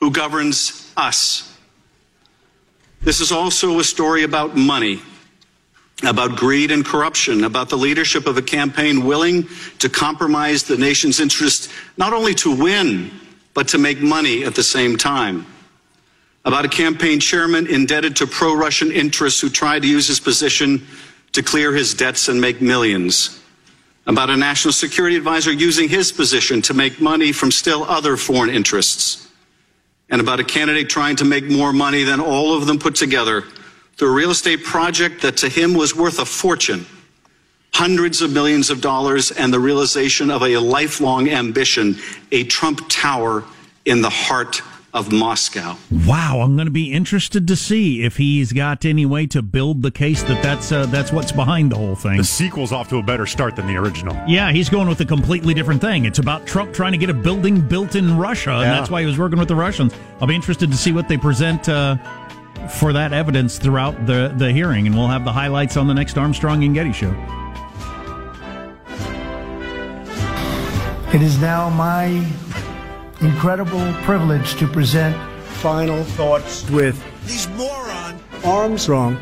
Who 0.00 0.10
governs 0.10 0.92
us? 0.96 1.46
This 3.02 3.20
is 3.20 3.32
also 3.32 3.78
a 3.78 3.84
story 3.84 4.22
about 4.22 4.56
money, 4.56 5.00
about 6.02 6.36
greed 6.36 6.70
and 6.70 6.84
corruption, 6.84 7.44
about 7.44 7.68
the 7.68 7.76
leadership 7.76 8.26
of 8.26 8.36
a 8.36 8.42
campaign 8.42 9.04
willing 9.04 9.48
to 9.78 9.88
compromise 9.88 10.62
the 10.62 10.76
nation's 10.76 11.20
interest 11.20 11.70
not 11.96 12.12
only 12.12 12.34
to 12.34 12.54
win, 12.54 13.10
but 13.54 13.68
to 13.68 13.78
make 13.78 14.00
money 14.00 14.44
at 14.44 14.54
the 14.54 14.62
same 14.62 14.96
time. 14.96 15.44
About 16.44 16.64
a 16.64 16.68
campaign 16.68 17.20
chairman 17.20 17.66
indebted 17.66 18.16
to 18.16 18.26
pro 18.26 18.54
Russian 18.54 18.90
interests 18.90 19.40
who 19.40 19.50
tried 19.50 19.82
to 19.82 19.88
use 19.88 20.06
his 20.06 20.20
position 20.20 20.86
to 21.32 21.42
clear 21.42 21.72
his 21.74 21.92
debts 21.92 22.28
and 22.28 22.40
make 22.40 22.62
millions. 22.62 23.40
About 24.06 24.30
a 24.30 24.36
national 24.36 24.72
security 24.72 25.16
advisor 25.16 25.52
using 25.52 25.88
his 25.88 26.10
position 26.10 26.62
to 26.62 26.74
make 26.74 27.00
money 27.00 27.32
from 27.32 27.50
still 27.50 27.84
other 27.84 28.16
foreign 28.16 28.50
interests. 28.50 29.28
And 30.08 30.20
about 30.20 30.40
a 30.40 30.44
candidate 30.44 30.88
trying 30.88 31.16
to 31.16 31.24
make 31.24 31.44
more 31.44 31.72
money 31.72 32.02
than 32.04 32.20
all 32.20 32.56
of 32.56 32.66
them 32.66 32.78
put 32.78 32.94
together 32.94 33.44
through 34.00 34.08
a 34.08 34.14
real 34.14 34.30
estate 34.30 34.64
project 34.64 35.20
that 35.20 35.36
to 35.36 35.46
him 35.46 35.74
was 35.74 35.94
worth 35.94 36.20
a 36.20 36.24
fortune, 36.24 36.86
hundreds 37.74 38.22
of 38.22 38.32
millions 38.32 38.70
of 38.70 38.80
dollars, 38.80 39.30
and 39.30 39.52
the 39.52 39.60
realization 39.60 40.30
of 40.30 40.42
a 40.42 40.56
lifelong 40.56 41.28
ambition, 41.28 41.94
a 42.32 42.42
Trump 42.44 42.80
Tower 42.88 43.44
in 43.84 44.00
the 44.00 44.08
heart 44.08 44.62
of 44.94 45.12
Moscow. 45.12 45.76
Wow, 46.06 46.40
I'm 46.40 46.56
going 46.56 46.66
to 46.66 46.72
be 46.72 46.92
interested 46.92 47.46
to 47.48 47.56
see 47.56 48.02
if 48.02 48.16
he's 48.16 48.52
got 48.52 48.84
any 48.84 49.06
way 49.06 49.26
to 49.28 49.42
build 49.42 49.82
the 49.82 49.90
case 49.90 50.22
that 50.24 50.42
that's 50.42 50.72
uh, 50.72 50.86
that's 50.86 51.12
what's 51.12 51.30
behind 51.30 51.70
the 51.70 51.76
whole 51.76 51.94
thing. 51.94 52.16
The 52.16 52.24
sequel's 52.24 52.72
off 52.72 52.88
to 52.88 52.96
a 52.96 53.02
better 53.02 53.26
start 53.26 53.54
than 53.54 53.66
the 53.66 53.76
original. 53.76 54.16
Yeah, 54.26 54.50
he's 54.50 54.68
going 54.68 54.88
with 54.88 55.00
a 55.00 55.04
completely 55.04 55.54
different 55.54 55.80
thing. 55.80 56.06
It's 56.06 56.18
about 56.18 56.46
Trump 56.46 56.72
trying 56.72 56.92
to 56.92 56.98
get 56.98 57.10
a 57.10 57.14
building 57.14 57.60
built 57.60 57.94
in 57.94 58.16
Russia, 58.16 58.52
and 58.52 58.64
that's 58.64 58.90
why 58.90 59.02
he 59.02 59.06
was 59.06 59.18
working 59.18 59.38
with 59.38 59.48
the 59.48 59.56
Russians. 59.56 59.92
I'll 60.20 60.26
be 60.26 60.34
interested 60.34 60.70
to 60.70 60.76
see 60.76 60.90
what 60.90 61.06
they 61.06 61.18
present 61.18 61.68
uh, 61.68 61.96
for 62.68 62.92
that 62.92 63.12
evidence 63.12 63.58
throughout 63.58 64.06
the 64.06 64.32
the 64.36 64.52
hearing, 64.52 64.86
and 64.86 64.96
we'll 64.96 65.08
have 65.08 65.24
the 65.24 65.32
highlights 65.32 65.76
on 65.76 65.86
the 65.86 65.94
next 65.94 66.18
Armstrong 66.18 66.64
and 66.64 66.74
Getty 66.74 66.92
show. 66.92 67.14
It 71.12 71.22
is 71.22 71.40
now 71.40 71.68
my 71.70 72.24
incredible 73.20 73.92
privilege 74.04 74.54
to 74.56 74.68
present 74.68 75.16
final 75.54 76.04
thoughts 76.04 76.68
with 76.70 77.02
these 77.26 77.48
moron 77.50 78.20
Armstrong 78.44 79.16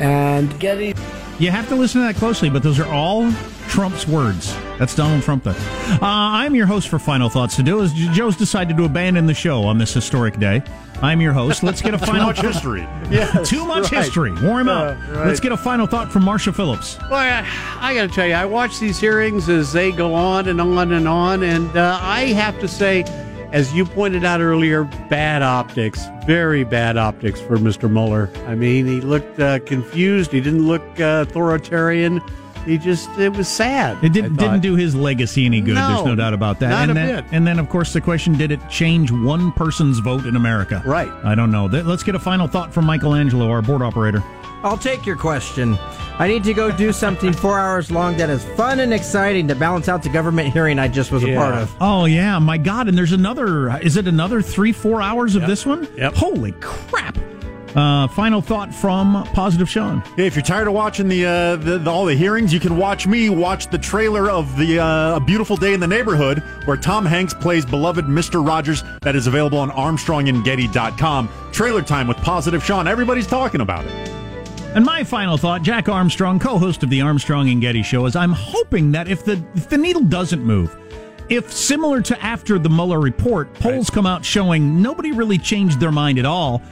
and 0.00 0.58
Getty. 0.58 0.94
You 1.38 1.50
have 1.50 1.68
to 1.68 1.76
listen 1.76 2.00
to 2.00 2.06
that 2.06 2.16
closely, 2.16 2.50
but 2.50 2.62
those 2.62 2.78
are 2.78 2.92
all 2.92 3.32
Trump's 3.68 4.06
words. 4.06 4.54
That's 4.78 4.94
Donald 4.94 5.22
Trump. 5.22 5.44
There. 5.44 5.54
Uh, 5.54 5.98
I'm 6.02 6.54
your 6.54 6.66
host 6.66 6.88
for 6.88 6.98
Final 6.98 7.28
Thoughts 7.28 7.56
to 7.56 7.62
do. 7.62 7.80
As 7.80 7.92
Joe's 7.92 8.36
decided 8.36 8.76
to 8.76 8.84
abandon 8.84 9.26
the 9.26 9.34
show 9.34 9.62
on 9.62 9.78
this 9.78 9.94
historic 9.94 10.38
day, 10.38 10.62
I'm 11.02 11.20
your 11.20 11.32
host. 11.32 11.62
Let's 11.62 11.80
get 11.82 11.94
a 11.94 11.98
Too 11.98 12.06
final 12.06 12.26
much 12.26 12.40
history. 12.40 12.86
Yes, 13.10 13.48
Too 13.48 13.64
much 13.66 13.90
right. 13.90 14.04
history. 14.04 14.32
Warm 14.40 14.68
up. 14.68 14.96
Uh, 14.96 15.12
right. 15.12 15.26
Let's 15.26 15.40
get 15.40 15.50
a 15.50 15.56
final 15.56 15.86
thought 15.88 16.12
from 16.12 16.22
Marsha 16.22 16.54
Phillips. 16.54 16.96
Well, 17.10 17.14
I, 17.14 17.44
I 17.80 17.92
got 17.92 18.08
to 18.08 18.14
tell 18.14 18.26
you, 18.26 18.34
I 18.34 18.44
watch 18.44 18.78
these 18.78 19.00
hearings 19.00 19.48
as 19.48 19.72
they 19.72 19.90
go 19.90 20.14
on 20.14 20.46
and 20.46 20.60
on 20.60 20.92
and 20.92 21.08
on, 21.08 21.42
and 21.42 21.76
uh, 21.76 21.98
I 22.00 22.26
have 22.26 22.60
to 22.60 22.68
say, 22.68 23.02
as 23.50 23.74
you 23.74 23.84
pointed 23.84 24.24
out 24.24 24.40
earlier, 24.40 24.84
bad 25.08 25.42
optics, 25.42 26.06
very 26.24 26.62
bad 26.62 26.96
optics 26.96 27.40
for 27.40 27.56
Mr. 27.56 27.90
Mueller. 27.90 28.30
I 28.46 28.54
mean, 28.54 28.86
he 28.86 29.00
looked 29.00 29.40
uh, 29.40 29.58
confused. 29.60 30.30
He 30.30 30.40
didn't 30.40 30.68
look 30.68 30.82
uh, 31.00 31.24
authoritarian. 31.26 32.20
He 32.64 32.78
just, 32.78 33.08
it 33.18 33.32
was 33.32 33.48
sad. 33.48 34.02
It 34.04 34.12
did, 34.12 34.24
I 34.24 34.28
thought. 34.28 34.38
didn't 34.38 34.60
do 34.60 34.74
his 34.76 34.94
legacy 34.94 35.46
any 35.46 35.60
good. 35.60 35.76
There's 35.76 35.88
No, 35.88 36.04
no 36.04 36.14
doubt 36.14 36.34
about 36.34 36.60
that. 36.60 36.68
not 36.70 36.82
and 36.82 36.90
a 36.90 36.94
then, 36.94 37.24
bit. 37.24 37.32
And 37.32 37.46
then, 37.46 37.58
of 37.58 37.68
course, 37.68 37.92
the 37.92 38.00
question: 38.00 38.36
Did 38.36 38.50
it 38.52 38.60
change 38.68 39.10
one 39.10 39.50
person's 39.52 39.98
vote 39.98 40.26
in 40.26 40.36
America? 40.36 40.82
Right. 40.84 41.08
I 41.24 41.34
don't 41.34 41.50
know. 41.50 41.66
Let's 41.66 42.02
get 42.02 42.14
a 42.14 42.18
final 42.18 42.46
thought 42.46 42.72
from 42.72 42.84
Michelangelo, 42.86 43.50
our 43.50 43.62
board 43.62 43.82
operator. 43.82 44.22
I'll 44.62 44.76
take 44.76 45.06
your 45.06 45.16
question. 45.16 45.78
I 46.18 46.28
need 46.28 46.44
to 46.44 46.52
go 46.52 46.70
do 46.70 46.92
something 46.92 47.32
four 47.32 47.58
hours 47.58 47.90
long 47.90 48.18
that 48.18 48.28
is 48.28 48.44
fun 48.56 48.80
and 48.80 48.92
exciting 48.92 49.48
to 49.48 49.54
balance 49.54 49.88
out 49.88 50.02
the 50.02 50.10
government 50.10 50.52
hearing 50.52 50.78
I 50.78 50.86
just 50.86 51.10
was 51.12 51.24
a 51.24 51.34
part 51.34 51.54
of. 51.54 51.74
Oh 51.80 52.04
yeah, 52.04 52.38
my 52.38 52.58
God! 52.58 52.86
And 52.88 52.96
there's 52.98 53.12
another. 53.12 53.78
Is 53.80 53.96
it 53.96 54.06
another 54.06 54.42
three, 54.42 54.72
four 54.72 55.00
hours 55.00 55.34
of 55.34 55.46
this 55.46 55.64
one? 55.64 55.88
Yep. 55.96 56.14
Holy 56.14 56.52
crap! 56.60 57.16
Uh, 57.74 58.08
final 58.08 58.40
thought 58.40 58.74
from 58.74 59.24
Positive 59.32 59.68
Sean. 59.68 60.00
Hey, 60.16 60.26
if 60.26 60.34
you're 60.34 60.42
tired 60.42 60.66
of 60.66 60.74
watching 60.74 61.06
the, 61.06 61.24
uh, 61.24 61.56
the, 61.56 61.78
the 61.78 61.90
all 61.90 62.04
the 62.04 62.16
hearings, 62.16 62.52
you 62.52 62.58
can 62.58 62.76
watch 62.76 63.06
me 63.06 63.30
watch 63.30 63.68
the 63.68 63.78
trailer 63.78 64.28
of 64.28 64.56
the 64.56 64.80
uh, 64.80 65.16
A 65.16 65.20
Beautiful 65.20 65.56
Day 65.56 65.72
in 65.72 65.78
the 65.78 65.86
Neighborhood, 65.86 66.42
where 66.64 66.76
Tom 66.76 67.06
Hanks 67.06 67.32
plays 67.32 67.64
beloved 67.64 68.08
Mister 68.08 68.42
Rogers. 68.42 68.82
That 69.02 69.14
is 69.14 69.28
available 69.28 69.58
on 69.58 69.70
ArmstrongandGetty.com. 69.70 71.28
Trailer 71.52 71.82
time 71.82 72.08
with 72.08 72.16
Positive 72.18 72.64
Sean. 72.64 72.88
Everybody's 72.88 73.26
talking 73.26 73.60
about 73.60 73.84
it. 73.84 73.92
And 74.74 74.84
my 74.84 75.02
final 75.02 75.36
thought, 75.36 75.62
Jack 75.62 75.88
Armstrong, 75.88 76.38
co-host 76.38 76.82
of 76.82 76.90
the 76.90 77.00
Armstrong 77.00 77.48
and 77.50 77.60
Getty 77.60 77.82
Show, 77.82 78.06
is 78.06 78.14
I'm 78.16 78.32
hoping 78.32 78.92
that 78.92 79.08
if 79.08 79.24
the 79.24 79.42
if 79.54 79.68
the 79.68 79.78
needle 79.78 80.02
doesn't 80.02 80.42
move, 80.42 80.76
if 81.28 81.52
similar 81.52 82.00
to 82.02 82.20
after 82.20 82.58
the 82.58 82.68
Mueller 82.68 83.00
report, 83.00 83.54
polls 83.54 83.90
come 83.90 84.06
out 84.06 84.24
showing 84.24 84.82
nobody 84.82 85.12
really 85.12 85.38
changed 85.38 85.78
their 85.78 85.92
mind 85.92 86.18
at 86.18 86.26
all, 86.26 86.62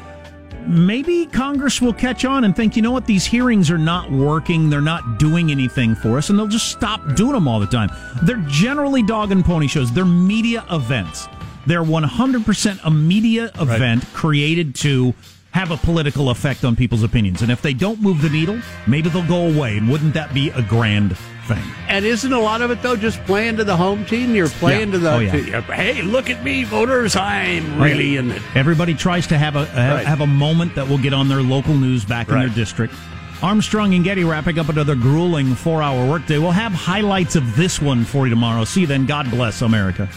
maybe 0.67 1.27
Congress 1.27 1.81
will 1.81 1.93
catch 1.93 2.25
on 2.25 2.45
and 2.45 2.55
think, 2.55 2.77
you 2.77 2.83
know 2.83 2.91
what, 2.91 3.07
these 3.07 3.25
hearings 3.25 3.71
are 3.71 3.79
not 3.79 4.11
working, 4.11 4.71
they're 4.71 4.81
not 4.81 5.19
doing 5.19 5.51
anything 5.51 5.95
for 5.95 6.19
us, 6.19 6.31
and 6.31 6.39
they'll 6.39 6.47
just 6.47 6.71
stop 6.71 7.15
doing 7.15 7.33
them 7.33 7.47
all 7.47 7.61
the 7.61 7.67
time. 7.67 7.91
They're 8.23 8.45
generally 8.49 9.03
dog 9.03 9.33
and 9.33 9.45
pony 9.45 9.67
shows, 9.67 9.93
they're 9.93 10.05
media 10.05 10.65
events. 10.71 11.29
They're 11.67 11.83
100% 11.83 12.81
a 12.85 12.91
media 12.91 13.51
event 13.61 14.05
created 14.15 14.75
to 14.77 15.15
have 15.51 15.71
a 15.71 15.77
political 15.77 16.31
effect 16.31 16.65
on 16.65 16.77
people's 16.77 17.03
opinions. 17.03 17.43
And 17.43 17.51
if 17.51 17.61
they 17.63 17.75
don't 17.75 18.01
move 18.01 18.23
the 18.23 18.31
needle, 18.31 18.61
maybe 18.87 19.11
they'll 19.11 19.27
go 19.27 19.49
away. 19.49 19.77
And 19.77 19.89
wouldn't 19.89 20.15
that 20.15 20.33
be 20.33 20.51
a 20.51 20.63
grand 20.63 21.17
thing? 21.49 21.63
And 21.89 22.05
isn't 22.05 22.33
a 22.33 22.39
lot 22.41 22.63
of 22.63 22.71
it 22.71 22.83
though 22.83 22.95
just 22.97 23.23
playing 23.25 23.57
to 23.57 23.65
the 23.65 23.77
home 23.77 24.05
team? 24.05 24.35
You're 24.35 24.49
playing 24.49 24.89
Yeah. 24.89 24.93
to 24.93 24.99
the. 24.99 25.13
Oh, 25.13 25.19
yeah. 25.19 25.61
to- 25.61 25.73
hey, 25.73 26.03
look 26.03 26.31
at 26.31 26.45
me, 26.45 26.65
voters! 26.65 27.17
I'm 27.17 27.81
really 27.81 28.17
in 28.17 28.31
it. 28.31 28.43
Everybody 28.55 28.95
tries 28.95 29.27
to 29.29 29.39
have 29.39 29.57
a 29.57 29.65
have, 29.67 29.95
Right. 29.97 30.07
have 30.07 30.21
a 30.21 30.27
moment 30.27 30.75
that 30.77 30.89
will 30.89 30.99
get 30.99 31.13
on 31.13 31.29
their 31.29 31.43
local 31.43 31.75
news 31.75 32.05
back 32.05 32.29
in 32.29 32.39
their 32.39 32.49
district. 32.49 32.95
Armstrong 33.43 33.95
and 33.95 34.03
Getty 34.05 34.25
wrapping 34.25 34.59
up 34.59 34.69
another 34.69 34.95
grueling 34.97 35.55
four 35.55 35.81
hour 35.83 36.05
workday. 36.09 36.39
We'll 36.39 36.51
have 36.51 36.73
highlights 36.73 37.37
of 37.37 37.57
this 37.57 37.81
one 37.81 38.05
for 38.05 38.27
you 38.27 38.31
tomorrow. 38.31 38.65
See 38.65 38.81
you 38.83 38.87
then. 38.89 39.07
God 39.07 39.31
bless 39.31 39.63
America. 39.63 40.09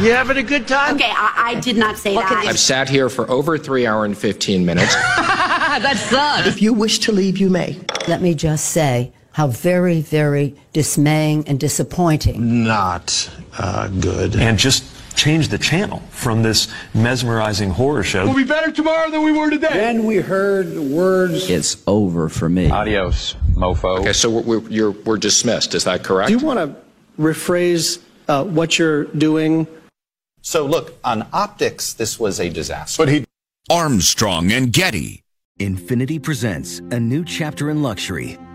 You 0.00 0.12
having 0.12 0.38
a 0.38 0.42
good 0.42 0.66
time? 0.66 0.94
Okay, 0.94 1.10
I, 1.10 1.52
I 1.56 1.60
did 1.60 1.76
not 1.76 1.98
say 1.98 2.14
that. 2.14 2.30
I've 2.46 2.58
sat 2.58 2.88
here 2.88 3.10
for 3.10 3.30
over 3.30 3.58
three 3.58 3.86
hour 3.86 4.06
and 4.06 4.16
15 4.16 4.64
minutes. 4.64 4.94
that 4.94 5.96
sucks. 6.08 6.46
If 6.48 6.62
you 6.62 6.72
wish 6.72 7.00
to 7.00 7.12
leave, 7.12 7.36
you 7.36 7.50
may. 7.50 7.78
Let 8.08 8.22
me 8.22 8.34
just 8.34 8.70
say 8.70 9.12
how 9.32 9.46
very, 9.48 10.00
very 10.00 10.54
dismaying 10.72 11.46
and 11.48 11.58
disappointing. 11.58 12.64
Not 12.64 13.30
uh, 13.58 13.88
good. 13.88 14.36
And 14.36 14.58
just 14.58 14.84
change 15.16 15.48
the 15.48 15.58
channel 15.58 15.98
from 16.10 16.42
this 16.42 16.68
mesmerizing 16.94 17.70
horror 17.70 18.02
show. 18.02 18.24
We'll 18.24 18.36
be 18.36 18.44
better 18.44 18.72
tomorrow 18.72 19.10
than 19.10 19.22
we 19.22 19.32
were 19.32 19.50
today. 19.50 19.68
Then 19.68 20.04
we 20.04 20.16
heard 20.16 20.72
the 20.72 20.82
words. 20.82 21.48
It's 21.50 21.76
over 21.86 22.28
for 22.28 22.48
me. 22.48 22.70
Adios, 22.70 23.34
mofo. 23.52 24.00
Okay, 24.00 24.12
so 24.12 24.30
we're, 24.30 24.60
you're, 24.68 24.92
we're 24.92 25.18
dismissed. 25.18 25.74
Is 25.74 25.84
that 25.84 26.02
correct? 26.02 26.28
Do 26.28 26.38
you 26.38 26.44
want 26.44 26.58
to 26.58 26.76
rephrase 27.20 28.00
uh, 28.28 28.44
what 28.44 28.78
you're 28.78 29.04
doing? 29.04 29.66
So, 30.42 30.64
look, 30.64 30.94
on 31.04 31.26
optics, 31.32 31.92
this 31.92 32.18
was 32.18 32.40
a 32.40 32.48
disaster. 32.48 33.04
But 33.04 33.12
he. 33.12 33.26
Armstrong 33.68 34.50
and 34.52 34.72
Getty. 34.72 35.22
Infiniti 35.58 36.22
presents 36.22 36.78
a 36.78 36.98
new 36.98 37.22
chapter 37.22 37.68
in 37.68 37.82
luxury, 37.82 38.38